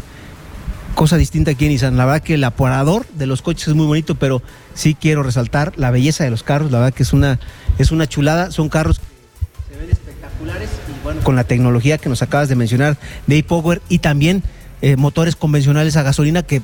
Cosa 1.00 1.16
distinta 1.16 1.52
aquí 1.52 1.64
en 1.64 1.72
Nissan. 1.72 1.96
La 1.96 2.04
verdad 2.04 2.22
que 2.22 2.34
el 2.34 2.44
aparador 2.44 3.06
de 3.14 3.26
los 3.26 3.42
coches 3.42 3.70
es 3.70 3.74
muy 3.74 3.86
bonito, 3.86 4.16
pero 4.16 4.42
sí 4.74 4.98
quiero 5.00 5.24
resaltar 5.24 5.72
la 5.78 5.92
belleza 5.92 6.26
de 6.26 6.30
los 6.30 6.44
carros. 6.44 6.74
La 6.74 6.80
verdad 6.80 6.94
que 6.94 7.04
es 7.04 7.14
una, 7.14 7.40
es 7.78 7.92
una 7.92 8.06
chulada. 8.06 8.52
Son 8.52 8.68
carros 8.68 9.00
que 9.00 9.74
se 9.74 9.80
ven 9.80 9.90
espectaculares 9.90 10.70
y 10.90 11.02
bueno, 11.02 11.22
con 11.22 11.38
la 11.38 11.46
tecnología 11.46 12.00
que 12.00 12.10
nos 12.10 12.22
acabas 12.22 12.50
de 12.50 12.58
mencionar 12.58 12.98
de 13.28 13.38
e-Power 13.38 13.82
y 13.88 14.00
también 14.00 14.44
eh, 14.82 14.98
motores 14.98 15.38
convencionales 15.38 15.96
a 15.96 16.04
gasolina 16.04 16.44
que 16.44 16.58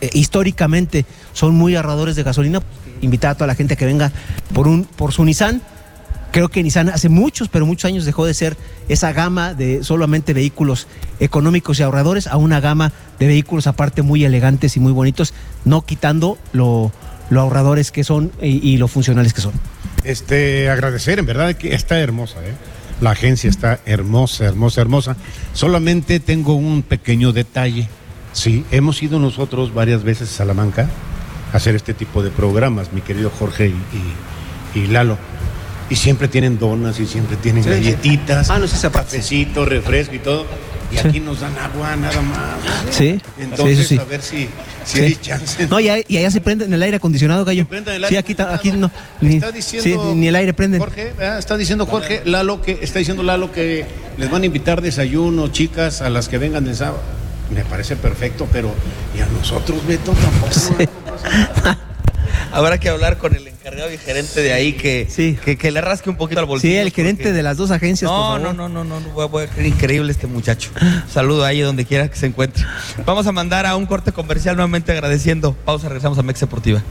eh, 0.00 0.10
históricamente 0.12 1.04
son 1.32 1.56
muy 1.56 1.74
ahorradores 1.74 2.14
de 2.14 2.22
gasolina. 2.22 2.60
Pues, 2.60 2.94
invitar 3.00 3.32
a 3.32 3.34
toda 3.34 3.48
la 3.48 3.56
gente 3.56 3.74
a 3.74 3.76
que 3.76 3.86
venga 3.86 4.12
por, 4.54 4.68
un, 4.68 4.84
por 4.84 5.10
su 5.10 5.24
Nissan. 5.24 5.62
Creo 6.32 6.48
que 6.48 6.62
Nissan 6.62 6.88
hace 6.90 7.08
muchos, 7.08 7.48
pero 7.48 7.66
muchos 7.66 7.86
años 7.86 8.04
dejó 8.04 8.24
de 8.24 8.34
ser 8.34 8.56
esa 8.88 9.12
gama 9.12 9.52
de 9.54 9.82
solamente 9.82 10.32
vehículos 10.32 10.86
económicos 11.18 11.80
y 11.80 11.82
ahorradores 11.82 12.28
a 12.28 12.36
una 12.36 12.60
gama 12.60 12.92
de 13.18 13.26
vehículos 13.26 13.66
aparte 13.66 14.02
muy 14.02 14.24
elegantes 14.24 14.76
y 14.76 14.80
muy 14.80 14.92
bonitos, 14.92 15.34
no 15.64 15.82
quitando 15.82 16.38
lo, 16.52 16.92
ahorradores 17.34 17.90
que 17.90 18.04
son 18.04 18.30
y, 18.40 18.66
y 18.66 18.76
lo 18.76 18.86
funcionales 18.86 19.32
que 19.32 19.40
son. 19.40 19.52
Este, 20.04 20.70
agradecer, 20.70 21.18
en 21.18 21.26
verdad 21.26 21.54
que 21.56 21.74
está 21.74 21.98
hermosa, 21.98 22.36
¿eh? 22.44 22.54
La 23.00 23.12
agencia 23.12 23.48
está 23.48 23.80
hermosa, 23.86 24.44
hermosa, 24.44 24.80
hermosa. 24.82 25.16
Solamente 25.54 26.20
tengo 26.20 26.54
un 26.54 26.82
pequeño 26.82 27.32
detalle. 27.32 27.88
Sí, 28.32 28.64
hemos 28.70 29.02
ido 29.02 29.18
nosotros 29.18 29.72
varias 29.72 30.04
veces 30.04 30.30
a 30.30 30.34
Salamanca 30.34 30.88
a 31.52 31.56
hacer 31.56 31.74
este 31.74 31.94
tipo 31.94 32.22
de 32.22 32.30
programas, 32.30 32.92
mi 32.92 33.00
querido 33.00 33.30
Jorge 33.30 33.72
y 34.74 34.86
Lalo. 34.86 35.16
Y 35.90 35.96
siempre 35.96 36.28
tienen 36.28 36.58
donas 36.58 36.98
y 37.00 37.06
siempre 37.06 37.36
tienen 37.36 37.64
Sí. 37.64 37.68
galletitas, 37.70 38.48
Ah, 38.48 38.58
no, 38.58 38.66
sí, 38.68 38.76
cafecito, 38.88 39.64
refresco 39.64 40.14
y 40.14 40.20
todo. 40.20 40.46
Y 40.92 40.96
Sí. 40.96 41.06
aquí 41.08 41.20
nos 41.20 41.40
dan 41.40 41.56
agua 41.58 41.94
nada 41.96 42.20
más. 42.22 42.58
Sí, 42.90 43.20
Entonces, 43.38 43.78
sí, 43.78 43.82
sí, 43.84 43.94
sí. 43.96 43.98
a 44.00 44.04
ver 44.04 44.22
si, 44.22 44.48
si 44.84 45.00
hay 45.00 45.14
chance. 45.16 45.66
No, 45.68 45.78
y, 45.80 45.88
allá 45.88 46.30
se 46.30 46.40
prende 46.40 46.64
en 46.64 46.72
el 46.72 46.82
aire 46.82 46.96
acondicionado, 46.96 47.44
gallo. 47.44 47.66
El 47.70 48.06
Sí, 48.06 48.16
aquí, 48.16 48.34
ta- 48.34 48.54
aquí 48.54 48.72
no. 48.72 48.90
Ni, 49.20 49.36
Está 49.36 49.52
diciendo 49.52 50.10
sí, 50.12 50.16
ni 50.16 50.28
el 50.28 50.34
aire 50.36 50.52
prende. 50.52 50.78
Jorge, 50.78 51.12
¿verdad? 51.16 51.38
está 51.38 51.56
diciendo 51.56 51.86
Jorge, 51.86 52.22
Lalo 52.24 52.60
que 52.62 52.78
está 52.82 52.98
diciendo 53.00 53.22
Lalo 53.22 53.52
que 53.52 53.84
les 54.18 54.30
van 54.30 54.42
a 54.42 54.46
invitar 54.46 54.80
desayuno, 54.82 55.48
chicas, 55.48 56.02
a 56.02 56.10
las 56.10 56.28
que 56.28 56.38
vengan 56.38 56.64
de 56.64 56.74
sábado. 56.74 57.02
Me 57.54 57.64
parece 57.64 57.94
perfecto, 57.96 58.48
pero 58.52 58.72
y 59.16 59.20
a 59.20 59.26
nosotros, 59.26 59.84
Beto, 59.86 60.12
tampoco. 60.12 60.76
Habrá 62.52 62.78
que 62.78 62.88
hablar 62.88 63.18
con 63.18 63.34
el 63.34 63.46
encargado 63.70 63.92
y 63.92 63.98
gerente 63.98 64.40
de 64.42 64.52
ahí 64.52 64.72
que, 64.72 65.06
Sí. 65.08 65.38
que, 65.44 65.56
que 65.56 65.70
le 65.70 65.80
rasque 65.80 66.10
un 66.10 66.16
poquito 66.16 66.40
al 66.40 66.46
bolsillo. 66.46 66.72
Sí, 66.72 66.78
el 66.78 66.90
gerente 66.90 67.22
porque- 67.24 67.32
de 67.36 67.42
las 67.42 67.56
dos 67.56 67.70
agencias. 67.70 68.10
por 68.10 68.18
No, 68.18 68.24
favor. 68.26 68.40
no, 68.40 68.52
no, 68.52 68.68
no, 68.68 68.84
no, 68.84 69.00
no, 69.00 69.08
voy 69.10 69.24
a- 69.24 69.28
voy 69.28 69.44
a 69.44 69.46
creer 69.46 69.66
increíble 69.66 70.10
este 70.12 70.26
muchacho. 70.26 70.70
Saludo 71.12 71.44
ahí 71.44 71.60
donde 71.60 71.84
quiera 71.84 72.08
que 72.08 72.16
se 72.16 72.26
encuentre. 72.26 72.64
Vamos 73.06 73.26
a 73.26 73.32
mandar 73.32 73.66
a 73.66 73.76
un 73.76 73.86
corte 73.86 74.12
comercial 74.12 74.56
nuevamente 74.56 74.92
agradeciendo. 74.92 75.52
Pausa, 75.64 75.88
regresamos 75.88 76.18
a 76.18 76.22
Mex 76.22 76.40
Deportiva. 76.40 76.82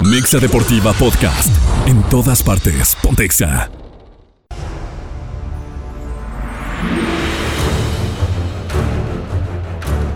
Mexa 0.00 0.38
Deportiva 0.38 0.92
Podcast. 0.92 1.48
En 1.86 2.02
todas 2.04 2.42
partes. 2.42 2.96
Pontexa. 3.02 3.70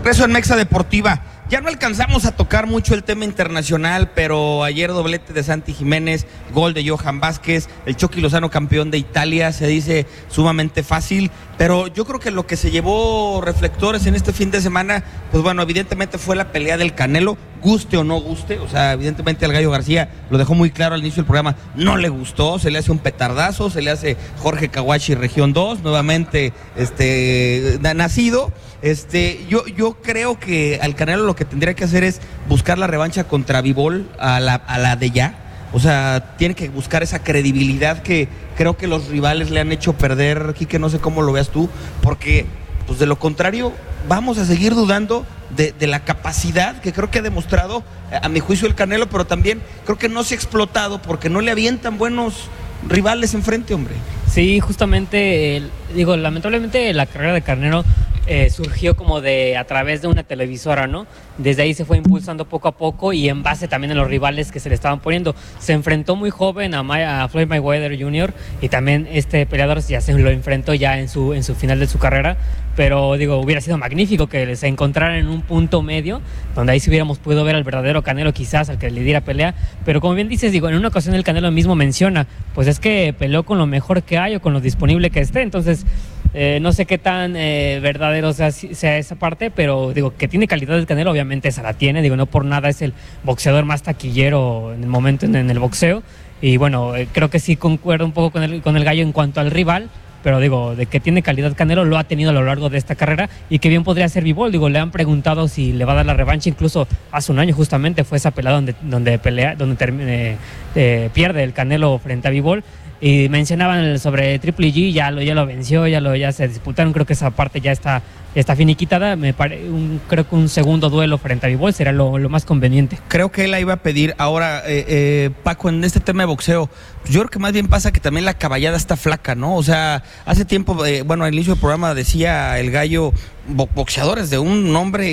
Regreso 0.03 0.25
en 0.25 0.31
Mexa 0.31 0.55
Deportiva. 0.55 1.21
Ya 1.51 1.59
no 1.59 1.67
alcanzamos 1.67 2.23
a 2.23 2.31
tocar 2.31 2.65
mucho 2.65 2.95
el 2.95 3.03
tema 3.03 3.25
internacional, 3.25 4.11
pero 4.15 4.63
ayer 4.63 4.89
doblete 4.89 5.33
de 5.33 5.43
Santi 5.43 5.73
Jiménez, 5.73 6.25
gol 6.53 6.73
de 6.73 6.87
Johan 6.87 7.19
Vázquez, 7.19 7.67
el 7.85 7.97
Chucky 7.97 8.21
Lozano 8.21 8.49
campeón 8.49 8.89
de 8.89 8.97
Italia, 8.97 9.51
se 9.51 9.67
dice 9.67 10.07
sumamente 10.29 10.81
fácil, 10.81 11.29
pero 11.57 11.87
yo 11.87 12.05
creo 12.05 12.21
que 12.21 12.31
lo 12.31 12.47
que 12.47 12.55
se 12.55 12.71
llevó 12.71 13.41
reflectores 13.41 14.05
en 14.05 14.15
este 14.15 14.31
fin 14.31 14.49
de 14.49 14.61
semana, 14.61 15.03
pues 15.29 15.43
bueno, 15.43 15.61
evidentemente 15.61 16.17
fue 16.17 16.37
la 16.37 16.53
pelea 16.53 16.77
del 16.77 16.95
Canelo, 16.95 17.37
guste 17.61 17.97
o 17.97 18.03
no 18.03 18.19
guste, 18.19 18.59
o 18.59 18.67
sea, 18.67 18.93
evidentemente 18.93 19.45
al 19.45 19.53
Gallo 19.53 19.69
García 19.71 20.09
lo 20.29 20.37
dejó 20.37 20.55
muy 20.55 20.71
claro 20.71 20.95
al 20.95 21.01
inicio 21.01 21.17
del 21.21 21.27
programa, 21.27 21.55
no 21.75 21.95
le 21.97 22.09
gustó, 22.09 22.57
se 22.59 22.71
le 22.71 22.79
hace 22.79 22.91
un 22.91 22.99
petardazo, 22.99 23.69
se 23.69 23.81
le 23.81 23.91
hace 23.91 24.17
Jorge 24.39 24.69
Kawashi 24.69 25.15
Región 25.15 25.53
2, 25.53 25.81
nuevamente 25.83 26.53
este 26.75 27.77
na- 27.81 27.93
nacido. 27.93 28.51
Este, 28.81 29.45
yo, 29.47 29.65
yo 29.67 29.93
creo 30.01 30.39
que 30.39 30.79
al 30.81 30.95
Canelo 30.95 31.23
lo 31.23 31.35
que 31.35 31.45
tendría 31.45 31.75
que 31.75 31.83
hacer 31.83 32.03
es 32.03 32.19
buscar 32.49 32.79
la 32.79 32.87
revancha 32.87 33.25
contra 33.25 33.61
Vivol 33.61 34.09
a 34.19 34.39
la, 34.39 34.55
a 34.55 34.79
la 34.79 34.95
de 34.95 35.11
ya. 35.11 35.35
O 35.73 35.79
sea, 35.79 36.35
tiene 36.37 36.55
que 36.55 36.67
buscar 36.69 37.01
esa 37.03 37.23
credibilidad 37.23 38.01
que 38.01 38.27
creo 38.57 38.75
que 38.75 38.87
los 38.87 39.07
rivales 39.07 39.51
le 39.51 39.59
han 39.61 39.71
hecho 39.71 39.93
perder, 39.93 40.53
que 40.67 40.79
no 40.79 40.89
sé 40.89 40.99
cómo 40.99 41.21
lo 41.21 41.31
veas 41.31 41.49
tú, 41.49 41.69
porque 42.01 42.45
pues 42.85 42.99
de 42.99 43.05
lo 43.05 43.17
contrario 43.17 43.73
vamos 44.07 44.37
a 44.37 44.45
seguir 44.45 44.73
dudando 44.73 45.25
de, 45.55 45.73
la 45.87 45.99
capacidad 46.01 46.79
que 46.79 46.93
creo 46.93 47.11
que 47.11 47.19
ha 47.19 47.21
demostrado, 47.21 47.83
eh, 48.11 48.19
a 48.21 48.29
mi 48.29 48.39
juicio, 48.39 48.67
el 48.67 48.75
Canelo, 48.75 49.09
pero 49.09 49.25
también 49.25 49.61
creo 49.85 49.97
que 49.97 50.09
no 50.09 50.23
se 50.23 50.33
ha 50.33 50.37
explotado 50.37 51.01
porque 51.01 51.29
no 51.29 51.41
le 51.41 51.51
avientan 51.51 51.97
buenos 51.97 52.49
rivales 52.87 53.33
enfrente, 53.33 53.73
hombre. 53.73 53.95
Sí, 54.27 54.59
justamente, 54.59 55.61
digo, 55.93 56.15
lamentablemente 56.15 56.93
la 56.93 57.05
carrera 57.05 57.33
de 57.33 57.41
Carnero 57.41 57.83
eh, 58.27 58.49
surgió 58.49 58.95
como 58.95 59.19
de 59.19 59.57
a 59.57 59.65
través 59.65 60.01
de 60.01 60.07
una 60.07 60.23
televisora, 60.23 60.87
¿no? 60.87 61.07
Desde 61.37 61.63
ahí 61.63 61.73
se 61.73 61.85
fue 61.85 61.97
impulsando 61.97 62.45
poco 62.45 62.67
a 62.67 62.71
poco 62.71 63.13
y 63.13 63.27
en 63.27 63.43
base 63.43 63.67
también 63.67 63.91
a 63.91 63.95
los 63.95 64.07
rivales 64.07 64.51
que 64.51 64.59
se 64.59 64.69
le 64.69 64.75
estaban 64.75 64.99
poniendo. 64.99 65.35
Se 65.59 65.73
enfrentó 65.73 66.15
muy 66.15 66.29
joven 66.29 66.75
a, 66.75 67.23
a 67.23 67.27
Floyd 67.29 67.47
Mayweather 67.47 67.99
Jr. 67.99 68.33
y 68.61 68.69
también 68.69 69.07
este 69.11 69.45
peleador 69.45 69.81
ya 69.81 70.01
se 70.01 70.13
lo 70.13 70.29
enfrentó 70.29 70.73
ya 70.73 70.99
en 70.99 71.09
su, 71.09 71.33
en 71.33 71.43
su 71.43 71.55
final 71.55 71.79
de 71.79 71.87
su 71.87 71.97
carrera. 71.97 72.37
Pero 72.75 73.17
digo, 73.17 73.37
hubiera 73.37 73.59
sido 73.59 73.77
magnífico 73.77 74.27
que 74.27 74.55
se 74.55 74.67
encontraran 74.67 75.17
en 75.17 75.27
un 75.27 75.41
punto 75.41 75.81
medio, 75.81 76.21
donde 76.55 76.73
ahí 76.73 76.79
sí 76.79 76.89
hubiéramos 76.89 77.19
podido 77.19 77.43
ver 77.43 77.55
al 77.55 77.63
verdadero 77.63 78.01
Canelo 78.01 78.33
quizás, 78.33 78.69
al 78.69 78.77
que 78.77 78.89
le 78.89 79.01
diera 79.03 79.21
pelea. 79.21 79.53
Pero 79.85 79.99
como 79.99 80.13
bien 80.13 80.29
dices, 80.29 80.51
digo, 80.51 80.69
en 80.69 80.75
una 80.75 80.87
ocasión 80.87 81.15
el 81.15 81.23
Canelo 81.23 81.51
mismo 81.51 81.75
menciona, 81.75 82.27
pues 82.55 82.67
es 82.67 82.79
que 82.79 83.13
peleó 83.17 83.43
con 83.43 83.57
lo 83.57 83.67
mejor 83.67 84.03
que 84.03 84.17
hay 84.17 84.35
o 84.35 84.41
con 84.41 84.53
lo 84.53 84.61
disponible 84.61 85.09
que 85.09 85.19
esté. 85.19 85.41
Entonces, 85.41 85.85
eh, 86.33 86.59
no 86.61 86.71
sé 86.71 86.85
qué 86.85 86.97
tan 86.97 87.35
eh, 87.35 87.79
verdadero 87.81 88.31
sea, 88.31 88.47
esa 88.47 89.15
parte, 89.15 89.51
pero 89.51 89.91
digo, 89.93 90.15
que 90.15 90.29
tiene 90.29 90.47
calidad 90.47 90.77
el 90.77 90.85
Canelo, 90.85 91.11
obviamente 91.11 91.49
esa 91.49 91.61
la 91.61 91.73
tiene. 91.73 92.01
Digo, 92.01 92.15
no 92.15 92.25
por 92.25 92.45
nada 92.45 92.69
es 92.69 92.81
el 92.81 92.93
boxeador 93.23 93.65
más 93.65 93.83
taquillero 93.83 94.73
en 94.73 94.83
el 94.83 94.89
momento 94.89 95.25
en, 95.25 95.35
en 95.35 95.49
el 95.49 95.59
boxeo. 95.59 96.03
Y 96.41 96.57
bueno, 96.57 96.95
eh, 96.95 97.07
creo 97.11 97.29
que 97.29 97.39
sí 97.39 97.55
concuerdo 97.55 98.05
un 98.05 98.13
poco 98.13 98.31
con 98.31 98.43
el, 98.43 98.61
con 98.61 98.75
el 98.75 98.83
gallo 98.83 99.03
en 99.03 99.11
cuanto 99.11 99.41
al 99.41 99.51
rival. 99.51 99.89
Pero 100.23 100.39
digo, 100.39 100.75
de 100.75 100.85
que 100.85 100.99
tiene 100.99 101.21
calidad 101.21 101.55
Canelo 101.55 101.85
lo 101.85 101.97
ha 101.97 102.03
tenido 102.03 102.29
a 102.29 102.33
lo 102.33 102.43
largo 102.43 102.69
de 102.69 102.77
esta 102.77 102.95
carrera 102.95 103.29
y 103.49 103.59
que 103.59 103.69
bien 103.69 103.83
podría 103.83 104.07
ser 104.09 104.23
Bivol. 104.23 104.51
Digo, 104.51 104.69
le 104.69 104.79
han 104.79 104.91
preguntado 104.91 105.47
si 105.47 105.73
le 105.73 105.85
va 105.85 105.93
a 105.93 105.95
dar 105.97 106.05
la 106.05 106.13
revancha. 106.13 106.49
Incluso 106.49 106.87
hace 107.11 107.31
un 107.31 107.39
año 107.39 107.53
justamente 107.55 108.03
fue 108.03 108.17
esa 108.17 108.31
pelea 108.31 108.53
donde, 108.53 108.75
donde 108.81 109.17
pelea, 109.19 109.55
donde 109.55 110.37
eh, 110.75 111.09
pierde 111.13 111.43
el 111.43 111.53
Canelo 111.53 111.97
frente 111.99 112.27
a 112.27 112.31
Bivol. 112.31 112.63
Y 113.03 113.29
mencionaban 113.29 113.97
sobre 113.97 114.37
Triple 114.37 114.71
G, 114.71 114.91
ya 114.91 115.09
lo, 115.09 115.23
ya 115.23 115.33
lo 115.33 115.47
venció, 115.47 115.87
ya 115.87 115.99
lo 115.99 116.15
ya 116.15 116.31
se 116.31 116.47
disputaron. 116.47 116.93
Creo 116.93 117.07
que 117.07 117.13
esa 117.13 117.31
parte 117.31 117.59
ya 117.59 117.71
está, 117.71 118.03
está 118.35 118.55
finiquitada. 118.55 119.15
Me 119.15 119.33
pare- 119.33 119.69
un- 119.69 119.99
creo 120.07 120.27
que 120.27 120.35
un 120.35 120.49
segundo 120.49 120.89
duelo 120.89 121.17
frente 121.17 121.45
a 121.45 121.49
Bivol 121.49 121.73
será 121.73 121.91
lo, 121.91 122.17
lo 122.17 122.29
más 122.29 122.45
conveniente. 122.45 122.97
Creo 123.07 123.31
que 123.31 123.45
él 123.45 123.51
la 123.51 123.59
iba 123.59 123.73
a 123.73 123.77
pedir. 123.77 124.15
Ahora, 124.17 124.59
eh, 124.65 124.85
eh, 124.87 125.29
Paco, 125.43 125.69
en 125.69 125.83
este 125.83 125.99
tema 125.99 126.23
de 126.23 126.27
boxeo, 126.27 126.69
yo 127.09 127.19
creo 127.21 127.29
que 127.29 127.39
más 127.39 127.51
bien 127.53 127.67
pasa 127.67 127.91
que 127.91 127.99
también 127.99 128.25
la 128.25 128.33
caballada 128.35 128.77
está 128.77 128.95
flaca, 128.95 129.35
¿no? 129.35 129.55
O 129.55 129.63
sea, 129.63 130.03
hace 130.25 130.45
tiempo, 130.45 130.85
eh, 130.85 131.01
bueno, 131.03 131.23
al 131.25 131.33
inicio 131.33 131.53
del 131.53 131.59
programa 131.61 131.93
decía 131.93 132.59
el 132.59 132.69
gallo, 132.71 133.11
bo- 133.47 133.67
boxeadores 133.73 134.29
de 134.29 134.37
un 134.37 134.71
nombre 134.71 135.07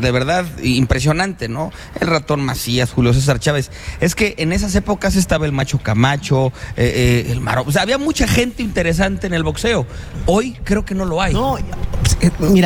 de 0.00 0.10
verdad 0.10 0.44
impresionante, 0.62 1.48
¿no? 1.48 1.72
El 2.00 2.08
ratón 2.08 2.40
Macías, 2.44 2.92
Julio 2.92 3.14
César 3.14 3.38
Chávez. 3.40 3.70
Es 4.00 4.14
que 4.14 4.34
en 4.38 4.52
esas 4.52 4.74
épocas 4.74 5.16
estaba 5.16 5.46
el 5.46 5.52
macho 5.52 5.78
Camacho, 5.78 6.52
eh, 6.76 7.24
eh, 7.26 7.32
el 7.32 7.40
Maro. 7.40 7.64
O 7.66 7.72
sea, 7.72 7.82
había 7.82 7.96
mucha 7.98 8.28
gente 8.28 8.62
interesante 8.62 9.26
en 9.26 9.32
el 9.34 9.42
boxeo. 9.42 9.86
Hoy 10.26 10.56
creo 10.64 10.84
que 10.84 10.94
no 10.94 11.04
lo 11.06 11.22
hay. 11.22 11.32
No, 11.32 11.56
pues, 12.02 12.18
eh, 12.20 12.30
mira, 12.40 12.59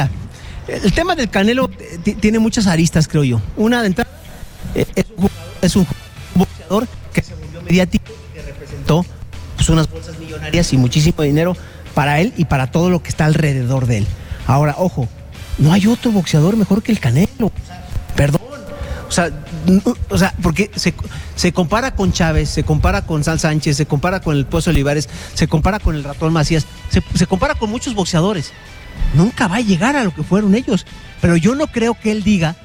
el 0.68 0.92
tema 0.92 1.14
del 1.14 1.28
Canelo 1.30 1.70
eh, 1.78 1.98
ti- 2.02 2.14
tiene 2.14 2.38
muchas 2.38 2.66
aristas, 2.66 3.08
creo 3.08 3.24
yo. 3.24 3.40
Una 3.56 3.80
de 3.82 3.88
entrada 3.88 4.10
eh, 4.74 4.86
es, 4.94 5.04
un, 5.16 5.30
es 5.62 5.76
un 5.76 5.86
boxeador 6.34 6.86
que 7.12 7.22
se 7.22 7.34
volvió 7.34 7.62
mediático, 7.62 8.12
que 8.32 8.42
representó 8.42 9.04
pues, 9.56 9.68
unas 9.68 9.88
bolsas 9.90 10.18
millonarias 10.18 10.72
y 10.72 10.76
muchísimo 10.76 11.22
dinero 11.22 11.56
para 11.94 12.20
él 12.20 12.32
y 12.36 12.46
para 12.46 12.70
todo 12.70 12.90
lo 12.90 13.02
que 13.02 13.08
está 13.10 13.24
alrededor 13.26 13.86
de 13.86 13.98
él. 13.98 14.06
Ahora, 14.46 14.74
ojo, 14.78 15.08
no 15.58 15.72
hay 15.72 15.86
otro 15.86 16.10
boxeador 16.12 16.56
mejor 16.56 16.82
que 16.82 16.92
el 16.92 17.00
Canelo. 17.00 17.52
Perdón. 18.16 18.40
O 19.08 19.12
sea, 19.12 19.30
n- 19.68 19.82
o 20.08 20.18
sea, 20.18 20.34
porque 20.42 20.70
se, 20.74 20.92
se 21.36 21.52
compara 21.52 21.94
con 21.94 22.12
Chávez, 22.12 22.48
se 22.48 22.64
compara 22.64 23.06
con 23.06 23.22
Sal 23.22 23.38
Sánchez, 23.38 23.76
se 23.76 23.86
compara 23.86 24.20
con 24.20 24.36
el 24.36 24.44
Pozo 24.46 24.70
Olivares, 24.70 25.08
se 25.34 25.46
compara 25.46 25.78
con 25.78 25.94
el 25.94 26.02
Ratón 26.02 26.32
Macías, 26.32 26.66
se 27.14 27.26
compara 27.26 27.54
con 27.54 27.70
muchos 27.70 27.94
boxeadores. 27.94 28.52
Nunca 29.14 29.48
va 29.48 29.56
a 29.56 29.60
llegar 29.60 29.96
a 29.96 30.04
lo 30.04 30.14
que 30.14 30.22
fueron 30.22 30.54
ellos. 30.54 30.86
Pero 31.20 31.36
yo 31.36 31.54
no 31.54 31.66
creo 31.68 31.94
que 31.94 32.10
él 32.12 32.22
diga, 32.22 32.56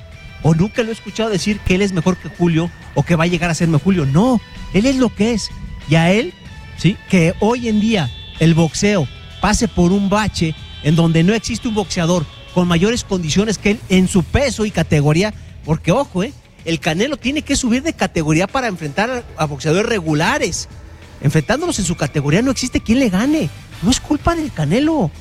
o 0.44 0.54
nunca 0.54 0.84
lo 0.84 0.90
he 0.90 0.94
escuchado 0.94 1.30
decir 1.30 1.60
que 1.60 1.76
él 1.76 1.82
es 1.82 1.94
mejor 1.94 2.18
que 2.18 2.30
Julio 2.30 2.70
o 2.96 3.04
que 3.04 3.16
va 3.16 3.26
a 3.26 3.28
llegar 3.28 3.50
a 3.50 3.56
ser 3.56 3.68
mejor 3.68 3.84
Julio. 3.84 4.06
No, 4.06 4.42
él 4.74 4.86
es 4.86 4.98
lo 4.98 5.14
que 5.14 5.34
es. 5.34 5.50
Y 5.90 5.96
a 5.96 6.12
él, 6.12 6.34
¿sí? 6.78 6.98
Que 7.10 7.34
hoy 7.40 7.68
en 7.68 7.80
día 7.80 8.10
el 8.40 8.54
boxeo 8.54 9.08
pase 9.42 9.68
por 9.68 9.92
un 9.92 10.10
bache 10.10 10.56
en 10.84 10.96
donde 10.96 11.24
no 11.24 11.34
existe 11.34 11.68
un 11.68 11.76
boxeador 11.76 12.26
con 12.54 12.68
mayores 12.68 13.04
condiciones 13.04 13.58
que 13.58 13.72
él 13.72 13.80
en 13.90 14.08
su 14.08 14.24
peso 14.24 14.66
y 14.66 14.72
categoría, 14.72 15.34
porque 15.66 15.92
ojo, 15.92 16.24
¿eh? 16.24 16.34
el 16.66 16.80
Canelo 16.80 17.18
tiene 17.18 17.42
que 17.42 17.56
subir 17.56 17.84
de 17.84 17.94
categoría 17.94 18.48
para 18.48 18.68
enfrentar 18.68 19.10
a, 19.38 19.42
a 19.42 19.46
boxeadores 19.46 19.86
regulares. 19.86 20.68
Enfrentándolos 21.22 21.80
en 21.80 21.86
su 21.86 21.96
categoría 21.96 22.42
no 22.42 22.52
existe 22.52 22.82
quien 22.82 23.00
le 23.00 23.10
gane. 23.10 23.50
No 23.82 23.92
es 23.92 24.00
culpa 24.00 24.36
del 24.36 24.52
Canelo. 24.52 25.12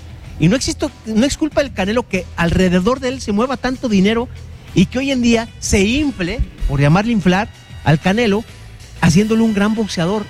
Y 0.40 0.48
no, 0.48 0.56
existe, 0.56 0.86
no 1.06 1.26
es 1.26 1.36
culpa 1.36 1.62
del 1.62 1.72
Canelo 1.72 2.08
que 2.08 2.24
alrededor 2.36 3.00
de 3.00 3.08
él 3.08 3.20
se 3.20 3.32
mueva 3.32 3.56
tanto 3.56 3.88
dinero 3.88 4.28
y 4.74 4.86
que 4.86 4.98
hoy 4.98 5.10
en 5.10 5.22
día 5.22 5.48
se 5.58 5.80
infle, 5.84 6.38
por 6.68 6.80
llamarle 6.80 7.12
inflar, 7.12 7.48
al 7.84 7.98
Canelo, 8.00 8.44
haciéndolo 9.00 9.44
un 9.44 9.54
gran 9.54 9.74
boxeador. 9.74 10.24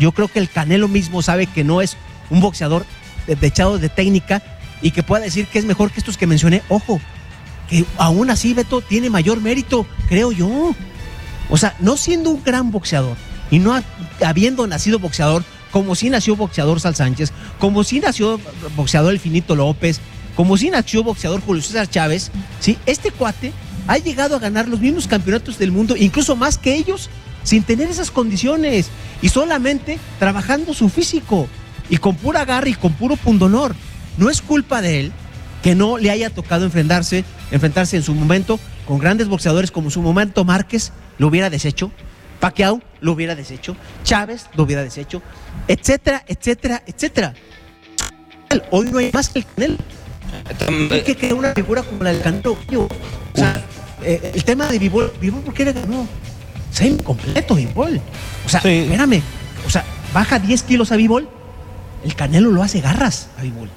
Yo 0.00 0.10
creo 0.12 0.28
que 0.28 0.40
el 0.40 0.50
Canelo 0.50 0.88
mismo 0.88 1.22
sabe 1.22 1.46
que 1.46 1.62
no 1.62 1.80
es 1.82 1.96
un 2.30 2.40
boxeador 2.40 2.84
de- 3.26 3.36
dechado 3.36 3.78
de 3.78 3.88
técnica 3.88 4.42
y 4.82 4.90
que 4.90 5.02
pueda 5.04 5.22
decir 5.22 5.46
que 5.46 5.58
es 5.60 5.64
mejor 5.64 5.92
que 5.92 6.00
estos 6.00 6.16
que 6.18 6.26
mencioné. 6.26 6.62
Ojo, 6.68 7.00
que 7.68 7.84
aún 7.96 8.30
así 8.30 8.54
Beto 8.54 8.80
tiene 8.80 9.08
mayor 9.08 9.40
mérito, 9.40 9.86
creo 10.08 10.32
yo. 10.32 10.74
O 11.48 11.56
sea, 11.56 11.76
no 11.78 11.96
siendo 11.96 12.30
un 12.30 12.42
gran 12.42 12.72
boxeador 12.72 13.16
y 13.52 13.60
no 13.60 13.72
ha- 13.74 13.84
habiendo 14.26 14.66
nacido 14.66 14.98
boxeador, 14.98 15.44
como 15.74 15.96
si 15.96 16.08
nació 16.08 16.36
boxeador 16.36 16.78
Sal 16.78 16.94
Sánchez, 16.94 17.32
como 17.58 17.82
si 17.82 17.98
nació 17.98 18.38
boxeador 18.76 19.12
el 19.12 19.18
Finito 19.18 19.56
López, 19.56 19.98
como 20.36 20.56
sin 20.56 20.76
acción 20.76 21.02
boxeador 21.02 21.40
Julio 21.40 21.64
César 21.64 21.90
Chávez, 21.90 22.30
¿sí? 22.60 22.78
este 22.86 23.10
cuate 23.10 23.52
ha 23.88 23.98
llegado 23.98 24.36
a 24.36 24.38
ganar 24.38 24.68
los 24.68 24.78
mismos 24.78 25.08
campeonatos 25.08 25.58
del 25.58 25.72
mundo, 25.72 25.96
incluso 25.96 26.36
más 26.36 26.58
que 26.58 26.76
ellos, 26.76 27.10
sin 27.42 27.64
tener 27.64 27.90
esas 27.90 28.12
condiciones 28.12 28.86
y 29.20 29.30
solamente 29.30 29.98
trabajando 30.20 30.74
su 30.74 30.88
físico 30.88 31.48
y 31.90 31.96
con 31.96 32.14
pura 32.14 32.44
garra 32.44 32.68
y 32.68 32.74
con 32.74 32.92
puro 32.92 33.16
pundonor. 33.16 33.74
No 34.16 34.30
es 34.30 34.42
culpa 34.42 34.80
de 34.80 35.00
él 35.00 35.12
que 35.64 35.74
no 35.74 35.98
le 35.98 36.12
haya 36.12 36.30
tocado 36.30 36.66
enfrentarse, 36.66 37.24
enfrentarse 37.50 37.96
en 37.96 38.04
su 38.04 38.14
momento 38.14 38.60
con 38.86 39.00
grandes 39.00 39.26
boxeadores 39.26 39.72
como 39.72 39.90
su 39.90 40.02
momento 40.02 40.44
Márquez 40.44 40.92
lo 41.18 41.26
hubiera 41.26 41.50
deshecho, 41.50 41.90
Pacquiao 42.44 42.78
lo 43.00 43.12
hubiera 43.12 43.34
deshecho, 43.34 43.74
Chávez 44.02 44.48
lo 44.54 44.64
hubiera 44.64 44.82
deshecho, 44.82 45.22
etcétera, 45.66 46.22
etcétera, 46.26 46.82
etcétera. 46.86 47.32
Hoy 48.70 48.90
no 48.90 48.98
hay 48.98 49.10
más 49.14 49.30
que 49.30 49.38
el 49.38 49.46
Canelo. 49.46 49.78
Hay 50.90 51.02
que 51.04 51.16
crear 51.16 51.32
una 51.32 51.54
figura 51.54 51.82
como 51.82 52.04
la 52.04 52.12
del 52.12 52.20
Canelo. 52.20 52.52
O 52.52 52.88
sea, 53.34 53.64
eh, 54.02 54.32
el 54.34 54.44
tema 54.44 54.66
de 54.66 54.78
Vivol, 54.78 55.10
Vivol, 55.18 55.40
¿por 55.40 55.54
qué 55.54 55.64
le 55.64 55.72
ganó? 55.72 56.06
Se 56.70 56.86
incompleto 56.86 57.54
Vivol. 57.54 57.98
O 58.44 58.48
sea, 58.50 58.60
espérame. 58.60 59.22
O 59.66 59.70
sea, 59.70 59.82
baja 60.12 60.38
10 60.38 60.64
kilos 60.64 60.92
a 60.92 60.96
Vivol, 60.96 61.26
el 62.04 62.14
Canelo 62.14 62.50
lo 62.50 62.62
hace 62.62 62.82
garras 62.82 63.28
a 63.38 63.42
Vivol. 63.42 63.70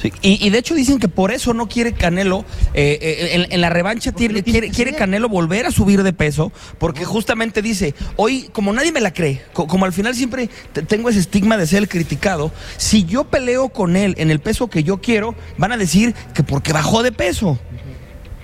Sí, 0.00 0.12
Y, 0.22 0.44
y 0.44 0.50
de 0.50 0.58
hecho 0.58 0.74
dicen 0.74 0.98
que 0.98 1.06
por 1.06 1.30
eso 1.30 1.54
no 1.54 1.68
quiere 1.68 1.92
Canelo, 1.92 2.44
eh, 2.74 2.98
eh, 3.00 3.28
en, 3.34 3.52
en 3.52 3.60
la 3.60 3.70
revancha 3.70 4.10
tiene- 4.10 4.42
quiere, 4.42 4.70
quiere. 4.70 4.94
Canelo 4.94 5.28
volver 5.28 5.66
a 5.66 5.70
subir 5.70 6.02
de 6.02 6.12
peso, 6.12 6.50
porque 6.78 7.04
justamente 7.04 7.62
dice, 7.62 7.94
hoy 8.16 8.48
como 8.52 8.72
nadie 8.72 8.90
me 8.90 9.00
la 9.00 9.12
cree, 9.12 9.42
co- 9.52 9.68
como 9.68 9.84
al 9.84 9.92
final 9.92 10.14
siempre 10.16 10.48
te- 10.72 10.82
tengo 10.82 11.08
ese 11.08 11.20
estigma 11.20 11.56
de 11.56 11.66
ser 11.68 11.78
el 11.78 11.88
criticado, 11.88 12.50
si 12.78 13.04
yo 13.04 13.24
peleo 13.24 13.68
con 13.68 13.94
él 13.96 14.14
en 14.18 14.30
el 14.32 14.40
peso 14.40 14.68
que 14.68 14.82
yo 14.82 15.00
quiero, 15.00 15.36
van 15.56 15.70
a 15.72 15.76
decir 15.76 16.14
que 16.34 16.42
porque 16.42 16.72
bajó 16.72 17.02
de 17.04 17.12
peso. 17.12 17.58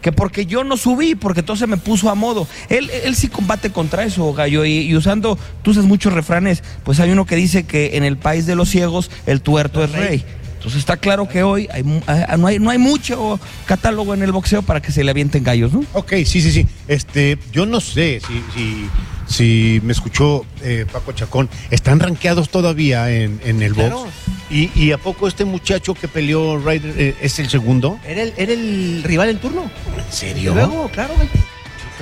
Que 0.01 0.13
porque 0.13 0.47
yo 0.47 0.63
no 0.63 0.77
subí, 0.77 1.17
porque 1.17 1.41
entonces 1.41 1.67
me 1.67 1.77
puso 1.77 2.09
a 2.09 2.15
modo. 2.15 2.47
Él, 2.69 2.89
él 3.03 3.17
sí 3.17 3.27
combate 3.27 3.73
contra 3.73 4.05
eso, 4.05 4.33
Gallo. 4.33 4.65
Y, 4.65 4.79
y 4.83 4.95
usando, 4.95 5.37
tú 5.63 5.73
usas 5.73 5.87
muchos 5.87 6.13
refranes, 6.13 6.63
pues 6.85 7.01
hay 7.01 7.11
uno 7.11 7.27
que 7.27 7.35
dice 7.35 7.65
que 7.67 7.97
en 7.97 8.05
el 8.05 8.17
país 8.17 8.47
de 8.47 8.55
los 8.55 8.69
ciegos 8.69 9.11
el 9.27 9.41
tuerto 9.43 9.83
es 9.83 9.91
rey. 9.91 10.25
Entonces 10.59 10.81
está 10.81 10.97
claro 10.97 11.29
que 11.29 11.43
hoy 11.45 11.69
hay 11.73 11.85
mu- 11.85 12.01
ah, 12.09 12.37
no, 12.37 12.49
hay, 12.49 12.59
no 12.59 12.69
hay 12.71 12.79
mucho 12.79 13.39
catálogo 13.65 14.13
en 14.13 14.23
el 14.25 14.33
boxeo 14.33 14.63
para 14.63 14.83
que 14.83 14.91
se 14.91 15.05
le 15.05 15.11
avienten 15.13 15.45
gallos, 15.45 15.73
¿no? 15.73 15.85
Ok, 15.93 16.11
sí, 16.27 16.43
sí, 16.43 16.51
sí. 16.51 16.67
Este, 16.89 17.39
yo 17.53 17.65
no 17.65 17.81
sé 17.81 18.21
si, 18.27 18.43
si, 18.55 18.89
si 19.29 19.81
me 19.85 19.93
escuchó 19.93 20.45
eh, 20.63 20.85
Paco 20.93 21.13
Chacón. 21.13 21.49
Están 21.71 22.01
rankeados 22.01 22.49
todavía 22.49 23.09
en, 23.11 23.41
en 23.45 23.63
el 23.63 23.73
Claro. 23.73 24.01
box. 24.01 24.11
Y, 24.51 24.71
y 24.75 24.91
a 24.93 24.99
poco 24.99 25.29
este 25.29 25.45
muchacho 25.45 25.95
que 25.95 26.09
peleó 26.09 26.59
Ryder 26.59 26.95
eh, 26.99 27.15
es 27.21 27.39
el 27.39 27.49
segundo? 27.49 28.01
Era 28.05 28.23
el, 28.23 28.33
era 28.37 28.53
el 28.53 29.03
rival 29.05 29.29
en 29.29 29.39
turno. 29.39 29.71
¿En 29.97 30.13
serio? 30.13 30.55
Luego, 30.55 30.89
claro, 30.89 31.15
güey. 31.15 31.29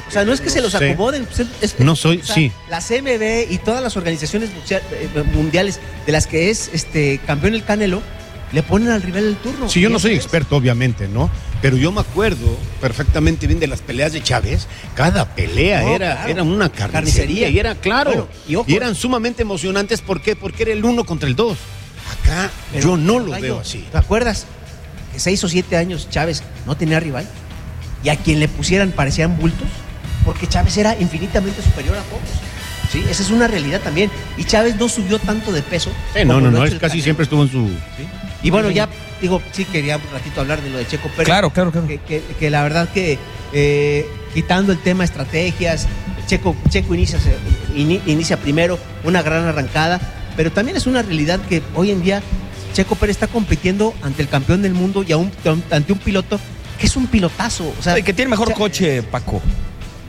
O 0.06 0.10
sea, 0.10 0.24
no 0.24 0.32
es 0.32 0.40
que 0.40 0.48
se 0.50 0.60
los 0.62 0.72
sé. 0.72 0.92
acomoden. 0.92 1.26
pues, 1.26 1.46
es- 1.60 1.78
No 1.80 1.94
soy- 1.96 2.18
o 2.18 2.24
sea, 2.24 2.34
sí. 2.34 2.52
La 2.70 2.80
CMB 2.80 3.50
y 3.52 3.58
todas 3.58 3.82
las 3.82 3.96
organizaciones 3.98 4.48
eh, 4.70 4.80
mundiales 5.34 5.78
de 6.06 6.12
las 6.12 6.26
que 6.26 6.48
es 6.48 6.70
este 6.72 7.18
campeón 7.26 7.54
el 7.54 7.64
Canelo, 7.64 8.00
le 8.56 8.62
ponen 8.62 8.88
al 8.88 9.02
rival 9.02 9.24
el 9.24 9.36
turno. 9.36 9.68
Sí, 9.68 9.82
yo 9.82 9.90
no 9.90 9.98
soy 9.98 10.12
es. 10.12 10.16
experto, 10.16 10.56
obviamente, 10.56 11.08
¿no? 11.08 11.28
Pero 11.60 11.76
yo 11.76 11.92
me 11.92 12.00
acuerdo 12.00 12.56
perfectamente 12.80 13.46
bien 13.46 13.60
de 13.60 13.66
las 13.66 13.82
peleas 13.82 14.14
de 14.14 14.22
Chávez. 14.22 14.66
Cada 14.94 15.26
pelea 15.34 15.82
No, 15.82 15.94
era, 15.94 16.14
claro. 16.14 16.30
era 16.30 16.42
una 16.42 16.68
carnicería. 16.70 16.92
Carnicería. 16.92 17.48
Y 17.50 17.58
era 17.58 17.74
claro. 17.74 18.10
Bueno, 18.10 18.28
y 18.48 18.54
ojo. 18.56 18.66
eran 18.70 18.94
sumamente 18.94 19.42
emocionantes. 19.42 20.00
¿Por 20.00 20.22
qué? 20.22 20.36
Porque 20.36 20.62
era 20.62 20.72
el 20.72 20.82
uno 20.86 21.04
contra 21.04 21.28
el 21.28 21.36
dos. 21.36 21.58
Acá 22.22 22.50
Pero, 22.72 22.88
yo 22.88 22.96
no 22.96 23.18
lo 23.18 23.38
veo 23.38 23.60
así. 23.60 23.84
¿Te 23.92 23.98
acuerdas 23.98 24.46
que 25.12 25.20
seis 25.20 25.44
o 25.44 25.48
siete 25.50 25.76
años 25.76 26.08
Chávez 26.08 26.42
no 26.64 26.78
tenía 26.78 26.98
rival? 26.98 27.28
Y 28.02 28.08
a 28.08 28.16
quien 28.16 28.40
le 28.40 28.48
pusieran 28.48 28.90
parecían 28.92 29.36
bultos, 29.36 29.68
porque 30.24 30.46
Chávez 30.46 30.74
era 30.78 30.96
infinitamente 30.98 31.60
superior 31.60 31.96
a 31.98 32.02
todos. 32.04 32.22
Sí, 32.90 33.04
esa 33.10 33.22
es 33.22 33.30
una 33.30 33.48
realidad 33.48 33.80
también. 33.82 34.10
Y 34.38 34.44
Chávez 34.44 34.76
no 34.76 34.88
subió 34.88 35.18
tanto 35.18 35.52
de 35.52 35.60
peso. 35.60 35.90
Eh, 36.14 36.24
no, 36.24 36.40
no, 36.40 36.50
no, 36.50 36.64
es 36.64 36.70
casi 36.74 36.80
Canelo. 36.80 37.02
siempre 37.04 37.24
estuvo 37.24 37.42
en 37.42 37.50
su... 37.50 37.68
Y 38.42 38.50
bueno, 38.50 38.70
ya 38.70 38.88
digo, 39.20 39.40
sí 39.52 39.64
quería 39.64 39.96
un 39.96 40.02
ratito 40.12 40.40
hablar 40.40 40.60
de 40.62 40.70
lo 40.70 40.78
de 40.78 40.86
Checo 40.86 41.08
Pérez. 41.08 41.24
Claro, 41.26 41.50
claro, 41.50 41.72
claro. 41.72 41.86
Que, 41.86 41.98
que- 41.98 42.22
que 42.38 42.50
la 42.50 42.62
verdad 42.62 42.88
que 42.92 43.18
eh, 43.52 44.06
quitando 44.34 44.72
el 44.72 44.78
tema 44.78 45.04
estrategias, 45.04 45.86
Checo, 46.26 46.54
Checo 46.68 46.94
inicia, 46.94 47.18
inicia 47.74 48.36
primero 48.36 48.78
una 49.04 49.22
gran 49.22 49.44
arrancada, 49.44 50.00
pero 50.36 50.52
también 50.52 50.76
es 50.76 50.86
una 50.86 51.02
realidad 51.02 51.40
que 51.48 51.62
hoy 51.74 51.90
en 51.90 52.02
día 52.02 52.22
Checo 52.74 52.94
Pérez 52.96 53.16
está 53.16 53.26
compitiendo 53.28 53.94
ante 54.02 54.22
el 54.22 54.28
campeón 54.28 54.60
del 54.62 54.74
mundo 54.74 55.02
y 55.06 55.12
a 55.12 55.16
un- 55.16 55.32
ante 55.70 55.92
un 55.92 55.98
piloto 55.98 56.38
que 56.78 56.86
es 56.86 56.96
un 56.96 57.06
pilotazo. 57.06 57.72
O 57.78 57.82
sea, 57.82 57.98
Y 57.98 58.02
que 58.02 58.12
tiene 58.12 58.30
mejor 58.30 58.48
o 58.48 58.50
sea, 58.50 58.56
coche, 58.56 59.02
Paco. 59.02 59.40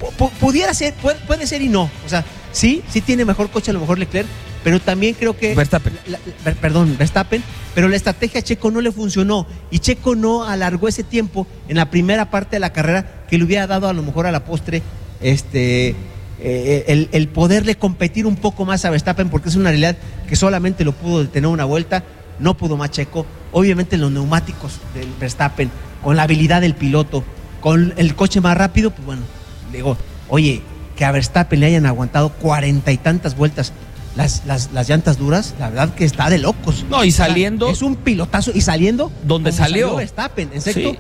pu- 0.02 0.12
pu- 0.18 0.32
pudiera 0.32 0.74
ser, 0.74 0.94
puede, 0.96 1.18
puede 1.26 1.48
ser 1.48 1.62
y 1.62 1.70
no. 1.70 1.90
O 2.06 2.10
sea, 2.10 2.26
sí, 2.52 2.84
sí 2.90 3.00
tiene 3.02 3.24
mejor 3.24 3.50
coche 3.50 3.72
a 3.72 3.74
lo 3.74 3.80
mejor 3.80 3.98
Leclerc, 4.00 4.28
pero 4.64 4.80
también 4.80 5.16
creo 5.16 5.38
que... 5.38 5.54
Verstappen. 5.56 5.98
la- 6.08 6.20
la- 6.46 6.54
perdón, 6.56 6.96
Verstappen, 6.98 7.44
pero 7.76 7.88
la 7.88 7.96
estrategia 7.96 8.40
a 8.40 8.44
Checo 8.44 8.72
no 8.72 8.82
le 8.82 8.92
funcionó 8.92 9.46
y 9.72 9.80
Checo 9.80 10.16
no 10.16 10.44
alargó 10.46 10.88
ese 10.88 11.04
tiempo 11.04 11.48
en 11.68 11.78
la 11.78 11.90
primera 11.90 12.30
parte 12.30 12.56
de 12.58 12.60
la 12.60 12.72
carrera 12.74 13.24
que 13.30 13.38
le 13.38 13.44
hubiera 13.44 13.68
dado 13.68 13.88
a 13.88 13.94
lo 13.94 14.04
mejor 14.04 14.26
a 14.28 14.32
la 14.32 14.44
postre 14.46 14.82
este 15.22 15.96
eh, 16.40 16.86
el, 16.88 17.10
el 17.14 17.28
poderle 17.30 17.76
competir 17.76 18.26
un 18.28 18.36
poco 18.36 18.64
más 18.66 18.86
a 18.86 18.90
Verstappen 18.92 19.30
porque 19.30 19.50
es 19.50 19.56
una 19.56 19.70
realidad 19.70 19.98
que 20.30 20.36
solamente 20.36 20.84
lo 20.86 20.92
pudo 20.92 21.22
detener 21.24 21.48
una 21.48 21.66
vuelta, 21.66 22.04
no 22.40 22.56
pudo 22.56 22.78
más 22.78 22.92
Checo. 22.92 23.26
Obviamente 23.52 23.98
los 23.98 24.12
neumáticos 24.12 24.74
del 24.94 25.08
Verstappen, 25.20 25.72
con 26.04 26.16
la 26.16 26.24
habilidad 26.24 26.62
del 26.62 26.76
piloto, 26.76 27.24
con 27.60 27.94
el 27.98 28.14
coche 28.16 28.40
más 28.42 28.56
rápido, 28.56 28.92
pues 28.92 29.04
bueno, 29.06 29.24
digo, 29.72 29.98
oye, 30.30 30.62
que 30.96 31.06
a 31.06 31.12
Verstappen 31.12 31.60
le 31.60 31.66
hayan 31.68 31.86
aguantado 31.88 32.30
cuarenta 32.30 32.92
y 32.92 32.98
tantas 32.98 33.36
vueltas 33.36 33.74
las, 34.18 34.46
las, 34.46 34.72
las 34.74 34.90
llantas 34.90 35.18
duras, 35.18 35.54
la 35.60 35.70
verdad 35.70 35.94
que 35.94 36.04
está 36.04 36.30
de 36.30 36.40
locos. 36.40 36.84
No, 36.90 37.04
y 37.06 37.10
O 37.10 37.12
sea, 37.12 37.28
saliendo- 37.28 37.70
es 37.70 37.82
un 37.82 37.96
pilotazo. 37.96 38.52
Y 38.54 38.62
saliendo. 38.62 39.12
Donde 39.24 39.52
salió. 39.52 39.96
Verstappen, 39.96 40.50
en 40.54 40.62
sexto, 40.62 40.92
Sí. 40.92 40.98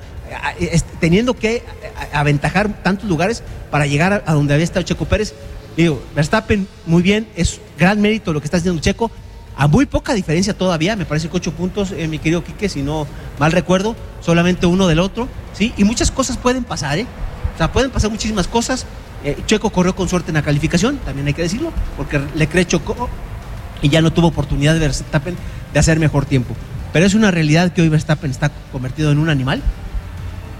teniendo 0.99 1.33
que 1.33 1.63
aventajar 2.13 2.83
tantos 2.83 3.09
lugares 3.09 3.43
para 3.71 3.85
llegar 3.87 4.13
a, 4.13 4.23
a 4.25 4.33
donde 4.33 4.53
había 4.53 4.63
estado 4.63 4.83
Checo 4.85 5.05
Pérez. 5.05 5.33
Digo, 5.75 6.01
Verstappen, 6.15 6.67
muy 6.85 7.01
bien, 7.01 7.27
es 7.35 7.59
gran 7.77 8.01
mérito 8.01 8.33
lo 8.33 8.39
que 8.41 8.45
está 8.45 8.57
haciendo 8.57 8.81
Checo. 8.81 9.11
A 9.55 9.67
muy 9.67 9.85
poca 9.87 10.13
diferencia 10.13 10.53
todavía, 10.55 10.95
me 10.95 11.05
parece 11.05 11.29
que 11.29 11.37
ocho 11.37 11.51
puntos, 11.51 11.91
eh, 11.91 12.07
mi 12.07 12.19
querido 12.19 12.43
Quique, 12.43 12.69
si 12.69 12.83
no 12.83 13.07
mal 13.39 13.51
recuerdo, 13.51 13.95
solamente 14.21 14.67
uno 14.67 14.85
del 14.87 14.99
otro, 14.99 15.27
¿sí? 15.53 15.73
Y 15.77 15.83
muchas 15.83 16.11
cosas 16.11 16.37
pueden 16.37 16.63
pasar, 16.63 16.99
¿eh? 16.99 17.07
O 17.55 17.57
sea, 17.57 17.71
pueden 17.71 17.89
pasar 17.89 18.11
muchísimas 18.11 18.47
cosas. 18.47 18.85
Eh, 19.23 19.37
Checo 19.45 19.69
corrió 19.71 19.95
con 19.95 20.07
suerte 20.07 20.29
en 20.31 20.35
la 20.35 20.41
calificación, 20.43 20.97
también 20.99 21.27
hay 21.27 21.33
que 21.33 21.41
decirlo, 21.41 21.71
porque 21.95 22.21
Leclerc 22.35 22.67
chocó 22.67 23.09
y 23.81 23.89
ya 23.89 24.01
no 24.01 24.11
tuvo 24.13 24.27
oportunidad 24.27 24.75
de 24.75 25.79
hacer 25.79 25.99
mejor 25.99 26.25
tiempo. 26.25 26.55
Pero 26.93 27.05
es 27.05 27.13
una 27.13 27.31
realidad 27.31 27.71
que 27.73 27.81
hoy 27.81 27.89
Verstappen 27.89 28.31
está 28.31 28.51
convertido 28.71 29.11
en 29.11 29.17
un 29.19 29.29
animal 29.29 29.61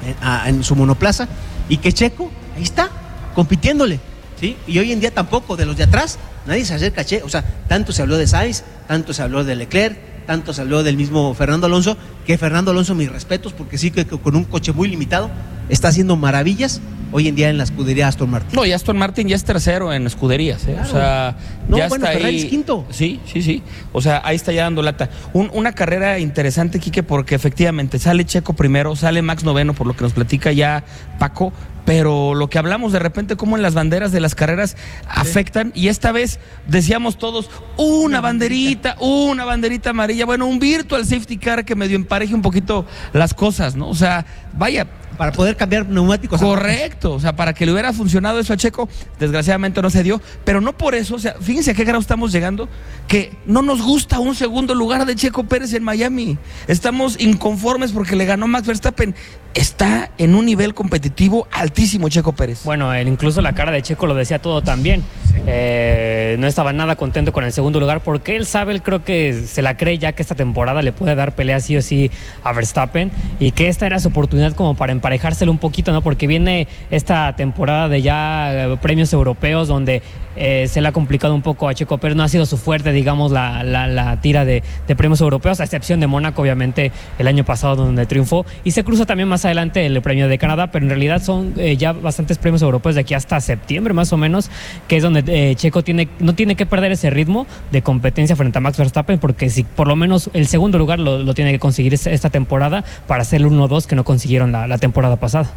en, 0.05 0.15
a- 0.27 0.49
en 0.49 0.63
su 0.63 0.75
monoplaza 0.75 1.27
y 1.69 1.77
que 1.77 1.91
Checo 1.93 2.31
ahí 2.55 2.63
está 2.63 2.89
compitiéndole, 3.33 3.99
¿sí? 4.39 4.57
Y 4.67 4.77
hoy 4.79 4.91
en 4.91 4.99
día 4.99 5.11
tampoco 5.13 5.55
de 5.55 5.65
los 5.65 5.77
de 5.77 5.83
atrás 5.83 6.17
nadie 6.45 6.65
se 6.65 6.73
acerca 6.73 7.01
a 7.01 7.05
Checo, 7.05 7.25
o 7.25 7.29
sea, 7.29 7.43
tanto 7.67 7.91
se 7.91 8.01
habló 8.01 8.17
de 8.17 8.27
Sainz, 8.27 8.63
tanto 8.87 9.13
se 9.13 9.21
habló 9.21 9.43
de 9.43 9.55
Leclerc, 9.55 9.97
tanto 10.25 10.53
se 10.53 10.61
habló 10.61 10.83
del 10.83 10.97
mismo 10.97 11.33
Fernando 11.33 11.67
Alonso, 11.67 11.95
que 12.25 12.37
Fernando 12.37 12.71
Alonso 12.71 12.95
mis 12.95 13.09
respetos 13.11 13.53
porque 13.53 13.77
sí 13.77 13.91
que 13.91 14.05
con 14.05 14.35
un 14.35 14.43
coche 14.43 14.73
muy 14.73 14.89
limitado 14.89 15.29
está 15.69 15.87
haciendo 15.89 16.15
maravillas 16.17 16.81
hoy 17.11 17.27
en 17.27 17.35
día 17.35 17.49
en 17.49 17.57
la 17.57 17.63
escudería 17.63 18.07
Aston 18.07 18.29
Martin. 18.29 18.55
No, 18.55 18.65
y 18.65 18.71
Aston 18.71 18.97
Martin 18.97 19.27
ya 19.27 19.35
es 19.35 19.43
tercero 19.43 19.93
en 19.93 20.05
escuderías, 20.07 20.63
¿eh? 20.67 20.73
Claro. 20.73 20.87
O 20.87 20.91
sea, 20.91 21.35
No, 21.67 21.77
ya 21.77 21.87
bueno, 21.87 22.05
está 22.05 22.17
Ferrari 22.17 22.35
ahí. 22.37 22.43
es 22.43 22.49
quinto. 22.49 22.85
Sí, 22.89 23.19
sí, 23.31 23.41
sí. 23.41 23.63
O 23.93 24.01
sea, 24.01 24.21
ahí 24.25 24.35
está 24.35 24.51
ya 24.51 24.63
dando 24.63 24.81
lata. 24.81 25.09
Un- 25.33 25.49
una 25.53 25.71
carrera 25.73 26.19
interesante, 26.19 26.79
Quique, 26.79 27.03
porque 27.03 27.35
efectivamente 27.35 27.99
sale 27.99 28.25
Checo 28.25 28.53
primero, 28.53 28.95
sale 28.95 29.21
Max 29.21 29.43
noveno, 29.43 29.73
por 29.73 29.87
lo 29.87 29.95
que 29.95 30.03
nos 30.03 30.13
platica 30.13 30.51
ya 30.51 30.83
Paco. 31.19 31.53
Pero 31.85 32.35
lo 32.35 32.49
que 32.49 32.59
hablamos 32.59 32.91
de 32.91 32.99
repente, 32.99 33.37
cómo 33.37 33.55
en 33.55 33.61
las 33.61 33.73
banderas 33.73 34.11
de 34.11 34.19
las 34.19 34.35
carreras 34.35 34.75
afectan, 35.07 35.71
y 35.73 35.87
esta 35.87 36.11
vez 36.11 36.37
decíamos 36.67 37.17
todos, 37.17 37.49
una 37.77 38.19
banderita, 38.19 38.97
una 38.99 39.45
banderita 39.45 39.91
amarilla, 39.91 40.25
bueno, 40.25 40.47
un 40.47 40.59
virtual 40.59 41.05
safety 41.05 41.37
car 41.37 41.63
que 41.63 41.75
medio 41.75 41.95
empareje 41.95 42.35
un 42.35 42.41
poquito 42.41 42.85
las 43.13 43.33
cosas, 43.33 43.77
¿no? 43.77 43.87
O 43.87 43.95
sea, 43.95 44.25
vaya, 44.57 44.85
Para 45.17 45.31
poder 45.31 45.55
cambiar 45.55 45.87
neumáticos. 45.87 46.39
Correcto, 46.39 47.13
o 47.13 47.19
sea, 47.19 47.35
para 47.35 47.53
que 47.53 47.65
le 47.65 47.71
hubiera 47.71 47.91
funcionado 47.93 48.39
eso 48.39 48.53
a 48.53 48.57
Checo, 48.57 48.87
desgraciadamente 49.19 49.81
no 49.81 49.89
se 49.89 50.03
dio, 50.03 50.21
pero 50.43 50.61
no 50.61 50.77
por 50.77 50.95
eso, 50.95 51.15
o 51.15 51.19
sea, 51.19 51.35
fíjense 51.41 51.71
a 51.71 51.73
qué 51.73 51.83
grado 51.83 51.99
estamos 51.99 52.31
llegando, 52.31 52.69
que 53.07 53.35
no 53.45 53.61
nos 53.61 53.81
gusta 53.81 54.19
un 54.19 54.35
segundo 54.35 54.75
lugar 54.75 55.05
de 55.05 55.15
Checo 55.15 55.43
Pérez 55.43 55.73
en 55.73 55.83
Miami. 55.83 56.37
Estamos 56.67 57.19
inconformes 57.19 57.91
porque 57.91 58.15
le 58.15 58.25
ganó 58.25 58.47
Max 58.47 58.67
Verstappen. 58.67 59.15
Está 59.53 60.11
en 60.17 60.35
un 60.35 60.45
nivel 60.45 60.73
competitivo 60.73 61.47
altísimo 61.51 62.09
Checo 62.09 62.33
Pérez. 62.33 62.63
Bueno, 62.63 62.93
él, 62.93 63.07
incluso 63.07 63.41
la 63.41 63.53
cara 63.53 63.71
de 63.71 63.81
Checo 63.81 64.07
lo 64.07 64.15
decía 64.15 64.39
todo 64.39 64.61
también. 64.61 65.03
Eh, 65.45 66.35
no 66.39 66.47
estaba 66.47 66.73
nada 66.73 66.95
contento 66.95 67.31
con 67.31 67.43
el 67.43 67.53
segundo 67.53 67.79
lugar 67.79 68.01
porque 68.01 68.35
él 68.35 68.45
sabe, 68.45 68.73
él 68.73 68.81
creo 68.81 69.03
que 69.03 69.33
se 69.33 69.61
la 69.61 69.77
cree 69.77 69.97
ya 69.97 70.11
que 70.11 70.21
esta 70.21 70.35
temporada 70.35 70.81
le 70.81 70.91
puede 70.91 71.15
dar 71.15 71.35
pelea 71.35 71.59
sí 71.59 71.77
o 71.77 71.81
sí 71.81 72.11
a 72.43 72.51
Verstappen 72.51 73.11
y 73.39 73.51
que 73.51 73.69
esta 73.69 73.85
era 73.85 73.99
su 73.99 74.09
oportunidad 74.09 74.53
como 74.53 74.75
para 74.75 74.91
emparejárselo 74.91 75.51
un 75.51 75.57
poquito, 75.57 75.91
¿no? 75.91 76.01
Porque 76.01 76.27
viene 76.27 76.67
esta 76.91 77.35
temporada 77.35 77.87
de 77.87 78.01
ya 78.01 78.51
eh, 78.53 78.77
premios 78.81 79.13
europeos 79.13 79.67
donde 79.67 80.01
eh, 80.37 80.67
se 80.67 80.81
le 80.81 80.87
ha 80.87 80.91
complicado 80.91 81.33
un 81.35 81.41
poco 81.41 81.67
a 81.67 81.73
Checo 81.73 81.97
Pérez, 81.97 82.15
no 82.15 82.23
ha 82.23 82.27
sido 82.29 82.45
su 82.45 82.57
fuerte, 82.57 82.91
digamos, 82.91 83.31
la, 83.31 83.63
la- 83.63 83.87
tira 84.21 84.45
de, 84.45 84.63
premios 84.95 85.21
europeos, 85.21 85.59
a 85.59 85.63
excepción 85.63 85.99
de 85.99 86.07
Mónaco, 86.07 86.41
obviamente, 86.41 86.91
el 87.19 87.27
año 87.27 87.43
pasado 87.43 87.75
donde 87.75 88.05
triunfó. 88.05 88.45
Y 88.63 88.71
se 88.71 88.83
cruza 88.83 89.05
también 89.05 89.27
más 89.29 89.45
adelante 89.45 89.85
el 89.85 90.01
premio 90.01 90.27
de 90.27 90.37
Canadá, 90.37 90.71
pero 90.71 90.85
en 90.85 90.89
realidad 90.89 91.21
son 91.21 91.53
eh, 91.57 91.77
ya 91.77 91.93
bastantes 91.93 92.37
premios 92.37 92.61
europeos 92.61 92.95
de 92.95 93.01
aquí 93.01 93.13
hasta 93.13 93.39
septiembre, 93.41 93.93
más 93.93 94.13
o 94.13 94.17
menos, 94.17 94.49
que 94.87 94.97
es 94.97 95.03
donde 95.03 95.23
eh, 95.27 95.55
Checo 95.55 95.83
tiene, 95.83 96.07
no 96.19 96.35
tiene 96.35 96.55
que 96.55 96.65
perder 96.65 96.91
ese 96.91 97.09
ritmo 97.09 97.47
de 97.71 97.81
competencia 97.81 98.35
frente 98.35 98.57
a 98.57 98.61
Max 98.61 98.77
Verstappen, 98.77 99.19
porque 99.19 99.49
si 99.49 99.63
por 99.63 99.87
lo 99.87 99.95
menos 99.95 100.29
el 100.33 100.47
segundo 100.47 100.77
lugar 100.77 100.99
lo, 100.99 101.33
tiene 101.33 101.51
que 101.51 101.59
conseguir 101.59 101.93
esta- 101.93 102.11
esta 102.11 102.29
temporada 102.29 102.83
para 103.07 103.21
hacer 103.21 103.41
el 103.41 103.47
1-2 103.47 103.85
que 103.85 103.95
no 103.95 104.03
consiguieron 104.03 104.51
la, 104.51 104.67
la 104.67 104.77
temporada 104.77 105.15
pasada. 105.17 105.51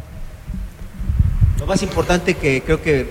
Lo 1.59 1.65
más 1.65 1.83
importante 1.83 2.33
que 2.35 2.61
creo 2.61 2.81
que 2.81 3.07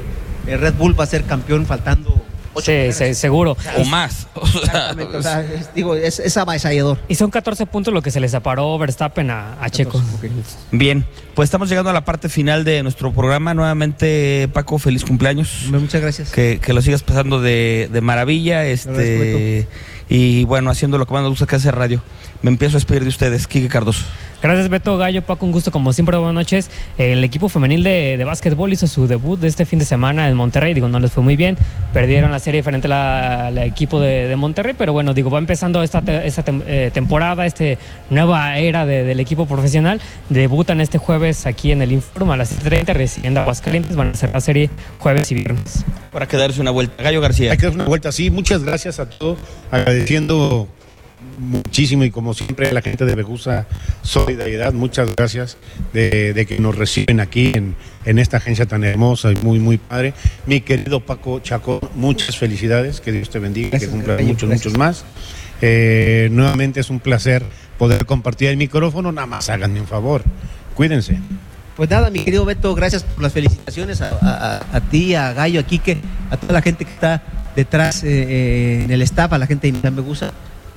el 0.47 0.61
Red 0.61 0.75
Bull 0.75 0.99
va 0.99 1.05
a 1.05 1.07
ser 1.07 1.25
campeón 1.25 1.67
faltando 1.67 2.15
ocho 2.53 2.67
Sí, 2.73 2.93
se- 2.93 3.15
seguro. 3.15 3.57
o 3.79 3.85
más. 3.85 4.27
O 4.35 4.47
sea, 4.47 4.61
Exactamente, 4.63 5.17
o 5.17 5.23
sea, 5.23 5.41
es- 5.43 5.73
digo, 5.75 5.95
es, 5.95 6.19
es 6.19 6.37
avasallador. 6.37 6.99
Y 7.09 7.15
son 7.15 7.31
14 7.31 7.67
puntos 7.67 7.95
lo 7.95 8.03
que 8.03 8.11
se 8.11 8.19
le 8.21 8.29
separó 8.29 8.77
Verstappen 8.79 9.31
a, 9.31 9.57
a 9.63 9.71
Checo. 9.71 10.03
Bien, 10.73 11.05
pues 11.35 11.47
estamos 11.47 11.69
llegando 11.69 11.91
a 11.91 11.93
la 11.93 12.05
parte 12.05 12.29
final 12.29 12.65
de 12.65 12.83
nuestro 12.83 13.13
programa. 13.13 13.55
Nuevamente, 13.55 14.49
Paco, 14.53 14.79
feliz 14.79 15.05
cumpleaños. 15.05 15.67
Muchas 15.71 16.01
gracias. 16.03 16.31
Que, 16.33 16.59
que 16.61 16.73
lo 16.73 16.83
sigas 16.83 17.03
pasando 17.03 17.41
de, 17.41 17.89
de 17.93 18.01
maravilla. 18.01 18.65
Este, 18.67 19.69
y 20.09 20.45
bueno, 20.45 20.71
haciendo 20.71 20.99
lo 20.99 21.07
que 21.07 21.13
más 21.15 21.23
nos 21.23 21.31
gusta 21.31 21.47
que 21.47 21.57
hace 21.57 21.71
radio. 21.71 22.03
Me 22.43 22.51
empiezo 22.51 22.77
a 22.77 22.79
despedir 22.81 23.03
de 23.03 23.09
ustedes, 23.11 23.47
Quique 23.47 23.69
Cardoso. 23.69 24.05
Gracias 24.43 24.71
Beto 24.71 24.97
Gallo, 24.97 25.21
Paco, 25.21 25.45
un 25.45 25.53
gusto 25.53 25.71
como 25.71 25.93
siempre, 25.93 26.17
buenas 26.17 26.33
noches. 26.35 26.71
El 26.97 27.23
equipo 27.25 27.51
femenil 27.51 27.83
de, 27.83 28.17
de 28.17 28.25
básquetbol 28.25 28.73
hizo 28.73 28.87
su 28.87 29.07
debut 29.07 29.39
de 29.39 29.49
este 29.49 29.67
fin 29.67 29.79
de 29.79 29.85
semana 29.85 30.29
en 30.31 30.35
Monterrey, 30.35 30.73
digo, 30.73 30.89
no 30.89 30.99
les 30.99 31.13
fue 31.13 31.23
muy 31.23 31.37
bien, 31.37 31.59
perdieron 31.93 32.31
la 32.31 32.39
serie 32.39 32.63
frente 32.63 32.91
al 32.91 33.59
equipo 33.59 34.01
de, 34.01 34.29
de 34.29 34.37
Monterrey, 34.37 34.75
pero 34.79 34.95
bueno, 34.95 35.13
digo, 35.13 35.29
va 35.31 35.39
empezando 35.39 35.83
esta, 35.83 35.99
esta 36.25 36.43
tem- 36.43 36.63
eh, 36.67 36.91
temporada, 36.95 37.45
esta 37.45 37.65
nueva 38.09 38.57
era 38.57 38.87
de- 38.87 39.05
del 39.05 39.21
equipo 39.21 39.45
profesional, 39.45 40.01
debutan 40.31 40.81
este 40.81 40.97
jueves 40.97 41.45
aquí 41.47 41.71
en 41.73 41.83
el 41.83 41.93
Informe 41.93 42.33
a 42.33 42.37
las 42.39 42.51
7.30 42.65 42.95
recibiendo 42.95 43.41
a 43.41 43.43
Aguascalientes, 43.43 43.95
van 43.95 44.09
a 44.09 44.11
hacer 44.13 44.31
la 44.33 44.41
serie 44.41 44.71
jueves 45.01 45.31
y 45.33 45.35
viernes. 45.35 45.85
Para 46.13 46.27
que 46.27 46.39
darse 46.39 46.63
una 46.63 46.71
vuelta. 46.71 47.03
Gallo 47.03 47.21
García. 47.21 47.53
Hay 47.53 47.59
que 47.59 47.67
dar 47.67 47.75
una 47.75 47.85
vuelta 47.85 48.09
así. 48.09 48.31
Muchas 48.31 48.65
gracias 48.65 48.99
a 48.99 49.09
todos. 49.09 49.39
Agradeciendo 49.71 50.67
muchísimo 51.41 52.05
y 52.05 52.11
como 52.11 52.35
siempre 52.35 52.71
la 52.73 52.83
gente 52.83 53.05
de 53.05 53.15
Begusa 53.15 53.67
Solidaridad. 54.03 54.73
Muchas 54.73 55.15
gracias 55.17 55.57
de, 55.93 56.33
de 56.33 56.47
que 56.47 56.59
nos 56.61 56.77
reciben 56.77 57.19
aquí 57.21 57.53
en, 57.55 57.75
en 58.05 58.19
esta 58.19 58.37
agencia 58.37 58.67
tan 58.67 58.85
hermosa 58.85 59.33
y 59.33 59.37
muy, 59.37 59.59
muy 59.59 59.79
padre. 59.79 60.15
Mi 60.47 60.61
querido 60.61 61.01
Paco 61.01 61.41
Chaco, 61.41 61.81
muchas 61.95 62.37
felicidades. 62.39 63.01
Que 63.01 63.13
Dios 63.13 63.31
te 63.31 63.39
bendiga, 63.39 63.71
Gracias, 63.71 63.91
que 63.91 63.97
cumplas 63.97 64.23
muchos, 64.23 64.49
gracias. 64.49 64.67
muchos 64.67 64.79
más. 64.79 65.05
Eh, 65.63 66.29
nuevamente 66.33 66.81
es 66.81 66.91
un 66.91 67.01
placer 67.01 67.45
poder 67.79 68.07
compartir 68.07 68.49
el 68.49 68.57
micrófono. 68.57 69.11
Nada 69.13 69.27
más 69.27 69.49
háganme 69.51 69.81
un 69.81 69.87
favor. 69.87 70.23
Cuídense. 70.75 71.19
Pues 71.77 71.89
nada, 71.89 72.11
mi 72.11 72.21
querido 72.21 72.45
Beto, 72.45 72.75
gracias 72.75 73.05
por 73.05 73.23
las 73.23 73.33
felicitaciones 73.33 74.03
a, 74.03 74.61
a- 74.73 74.81
ti, 74.81 75.15
a 75.15 75.33
Gallo, 75.33 75.61
a 75.61 75.63
Quique, 75.63 75.99
a 76.31 76.37
toda 76.37 76.53
la 76.53 76.63
gente 76.63 76.85
que 76.85 76.91
está 76.93 77.23
detrás 77.57 78.05
eh, 78.05 78.09
eh, 78.11 78.83
en 78.85 78.91
el 78.91 79.01
staff, 79.03 79.33
a 79.33 79.39
la 79.39 79.47
gente 79.47 79.73
de 79.73 79.91
Me 79.91 80.03
Gusta, 80.03 80.31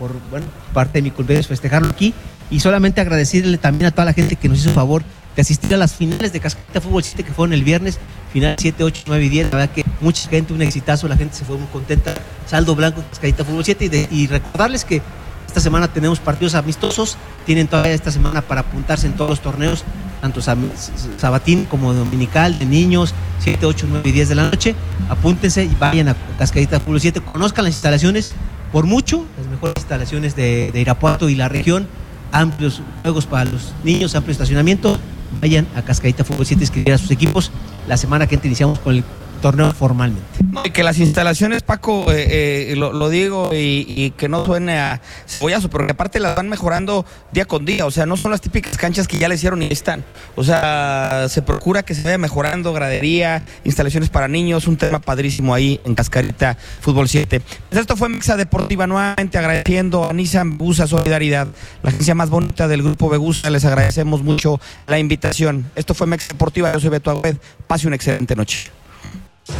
por 0.03 0.43
parte 0.73 0.97
de 0.97 1.01
mi 1.01 1.11
cumpleaños 1.11 1.47
festejarlo 1.47 1.89
aquí. 1.89 2.13
Y 2.49 2.59
solamente 2.59 3.01
agradecerle 3.01 3.57
también 3.57 3.87
a 3.87 3.91
toda 3.91 4.05
la 4.05 4.13
gente 4.13 4.35
que 4.35 4.49
nos 4.49 4.59
hizo 4.59 4.71
favor 4.71 5.03
de 5.35 5.41
asistir 5.41 5.73
a 5.73 5.77
las 5.77 5.95
finales 5.95 6.33
de 6.33 6.39
Cascata 6.39 6.81
Fútbol 6.81 7.03
7 7.03 7.23
que 7.23 7.31
fueron 7.31 7.53
el 7.53 7.63
viernes, 7.63 7.99
final 8.31 8.55
7, 8.59 8.83
8, 8.83 9.03
9 9.07 9.25
y 9.25 9.29
10. 9.29 9.45
La 9.51 9.57
verdad 9.57 9.73
que 9.73 9.85
mucha 10.01 10.29
gente, 10.29 10.53
un 10.53 10.61
exitazo, 10.61 11.07
la 11.07 11.17
gente 11.17 11.35
se 11.35 11.45
fue 11.45 11.57
muy 11.57 11.67
contenta. 11.67 12.13
Saldo 12.45 12.75
blanco 12.75 13.03
Cascadita 13.09 13.45
Fútbol 13.45 13.65
7 13.65 14.07
y, 14.11 14.23
y 14.23 14.27
recordarles 14.27 14.85
que 14.85 15.01
esta 15.47 15.61
semana 15.61 15.87
tenemos 15.87 16.19
partidos 16.19 16.55
amistosos, 16.55 17.15
tienen 17.45 17.67
todavía 17.67 17.93
esta 17.93 18.11
semana 18.11 18.41
para 18.41 18.61
apuntarse 18.61 19.05
en 19.05 19.13
todos 19.13 19.29
los 19.29 19.39
torneos, 19.39 19.83
tanto 20.19 20.41
sabatín 20.41 21.65
como 21.65 21.93
dominical, 21.93 22.57
de 22.57 22.65
niños, 22.65 23.13
7, 23.37 23.63
8, 23.63 23.85
9 23.89 24.09
y 24.09 24.11
10 24.13 24.29
de 24.29 24.35
la 24.35 24.49
noche. 24.49 24.75
Apúntense 25.09 25.63
y 25.63 25.75
vayan 25.79 26.07
a 26.09 26.15
Cascadita 26.39 26.79
Fútbol 26.79 27.01
7, 27.01 27.21
conozcan 27.21 27.65
las 27.65 27.73
instalaciones, 27.73 28.33
por 28.73 28.87
mucho, 28.87 29.23
las 29.37 29.45
mejores 29.45 29.75
instalaciones 29.77 30.35
de, 30.35 30.71
Irapuato 30.73 31.29
y 31.29 31.35
la 31.35 31.47
región, 31.47 31.87
amplios 32.31 32.81
juegos 33.03 33.27
para 33.27 33.45
los 33.45 33.71
niños, 33.83 34.15
amplio 34.15 34.31
estacionamiento. 34.31 34.97
Vayan 35.39 35.67
a 35.75 35.83
Cascadita 35.83 36.23
Fútbol 36.23 36.47
7 36.47 36.61
a 36.61 36.65
escribir 36.65 36.93
a 36.93 36.97
sus 36.97 37.11
equipos. 37.11 37.51
La 37.87 37.97
semana 37.97 38.25
que 38.25 38.33
entra 38.33 38.47
iniciamos 38.47 38.79
con 38.79 38.95
el 38.95 39.03
torneo 39.43 39.73
formalmente. 39.73 40.23
No, 40.49 40.61
y 40.65 40.71
que 40.71 40.83
las 40.83 40.99
instalaciones, 40.99 41.63
Paco, 41.63 42.09
eh, 42.13 42.71
eh, 42.71 42.75
lo, 42.77 43.09
digo 43.09 43.49
y, 43.53 44.11
que 44.11 44.29
no 44.29 44.45
suene 44.45 44.79
a 44.79 45.01
cebollazo, 45.27 45.69
pero 45.69 45.85
que 45.85 45.91
aparte 45.91 46.21
las 46.21 46.37
van 46.37 46.47
mejorando 46.47 47.05
día 47.33 47.43
con 47.43 47.65
día. 47.65 47.85
O 47.85 47.91
sea, 47.91 48.05
no 48.05 48.15
son 48.15 48.31
las 48.31 48.39
típicas 48.39 48.77
canchas 48.77 49.05
que 49.05 49.17
ya 49.17 49.27
le 49.27 49.35
hicieron 49.35 49.61
y 49.61 49.65
están. 49.65 50.05
O 50.37 50.45
sea, 50.45 51.25
se 51.27 51.41
procura 51.41 51.83
que 51.83 51.93
se 51.93 52.03
vaya 52.03 52.17
mejorando 52.17 52.71
gradería, 52.71 53.43
instalaciones 53.65 54.09
para 54.09 54.29
niños, 54.29 54.65
un 54.65 54.77
tema 54.77 54.99
padrísimo 54.99 55.53
ahí 55.53 55.81
en 55.83 55.93
Cascarita 55.93 56.57
Fútbol 56.79 57.09
7. 57.09 57.41
Pues 57.69 57.81
esto 57.81 57.97
fue 57.97 58.07
Mexa 58.07 58.37
Deportiva, 58.37 58.87
nuevamente 58.87 59.37
agradeciendo 59.37 60.09
a 60.09 60.13
Nissan 60.13 60.57
Begusa 60.57 60.87
Solidaridad, 60.87 61.49
la 61.81 61.89
agencia 61.89 62.15
más 62.15 62.29
bonita 62.29 62.69
del 62.69 62.81
grupo 62.81 63.09
Begusa. 63.09 63.49
Les 63.49 63.65
agradecemos 63.65 64.23
mucho 64.23 64.61
la 64.87 64.99
invitación. 64.99 65.69
Esto 65.75 65.93
fue 65.93 66.07
Mexa 66.07 66.29
Deportiva, 66.29 66.71
yo 66.71 66.79
soy 66.79 66.91
Beto 66.91 67.11
Agüed. 67.11 67.35
Pase 67.67 67.87
una 67.87 67.97
excelente 67.97 68.37
noche. 68.37 68.82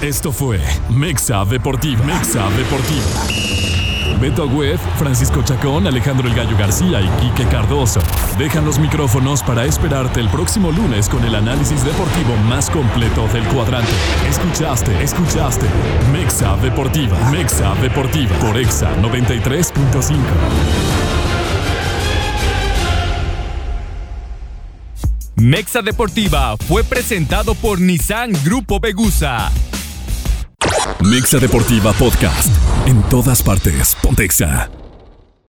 Esto 0.02 0.32
fue 0.32 0.62
Mexa 0.90 1.44
Deportiva. 1.44 2.06
Mexa 2.06 2.50
Deportiva. 2.52 3.04
Beto 4.22 4.44
Agüed, 4.44 4.80
Francisco 4.98 5.42
Chacón, 5.44 5.88
Alejandro 5.88 6.30
El 6.30 6.36
Gallo 6.36 6.58
García 6.58 7.02
y 7.02 7.10
Quique 7.20 7.46
Cardoso 7.50 8.00
dejan 8.38 8.64
los 8.64 8.80
micrófonos 8.80 9.44
para 9.44 9.66
esperarte 9.66 10.22
el 10.22 10.30
próximo 10.30 10.72
lunes 10.72 11.10
con 11.10 11.26
el 11.26 11.36
análisis 11.36 11.84
deportivo 11.84 12.34
más 12.48 12.70
completo 12.70 13.28
del 13.34 13.44
cuadrante. 13.46 13.92
Escuchaste, 14.30 15.04
escuchaste. 15.04 15.68
Mexa 16.14 16.56
Deportiva. 16.58 17.18
Mexa 17.30 17.76
Deportiva 17.76 18.38
por 18.38 18.58
Exa 18.58 18.96
93.5. 19.02 21.03
Mexa 25.36 25.82
Deportiva 25.82 26.56
fue 26.58 26.84
presentado 26.84 27.56
por 27.56 27.80
Nissan 27.82 28.32
Grupo 28.44 28.80
Begusa. 28.80 29.52
Mexa 31.02 31.40
Deportiva 31.40 31.92
Podcast. 31.94 32.50
En 32.86 33.02
todas 33.10 33.42
partes. 33.42 33.96
Pontexa. 34.02 34.83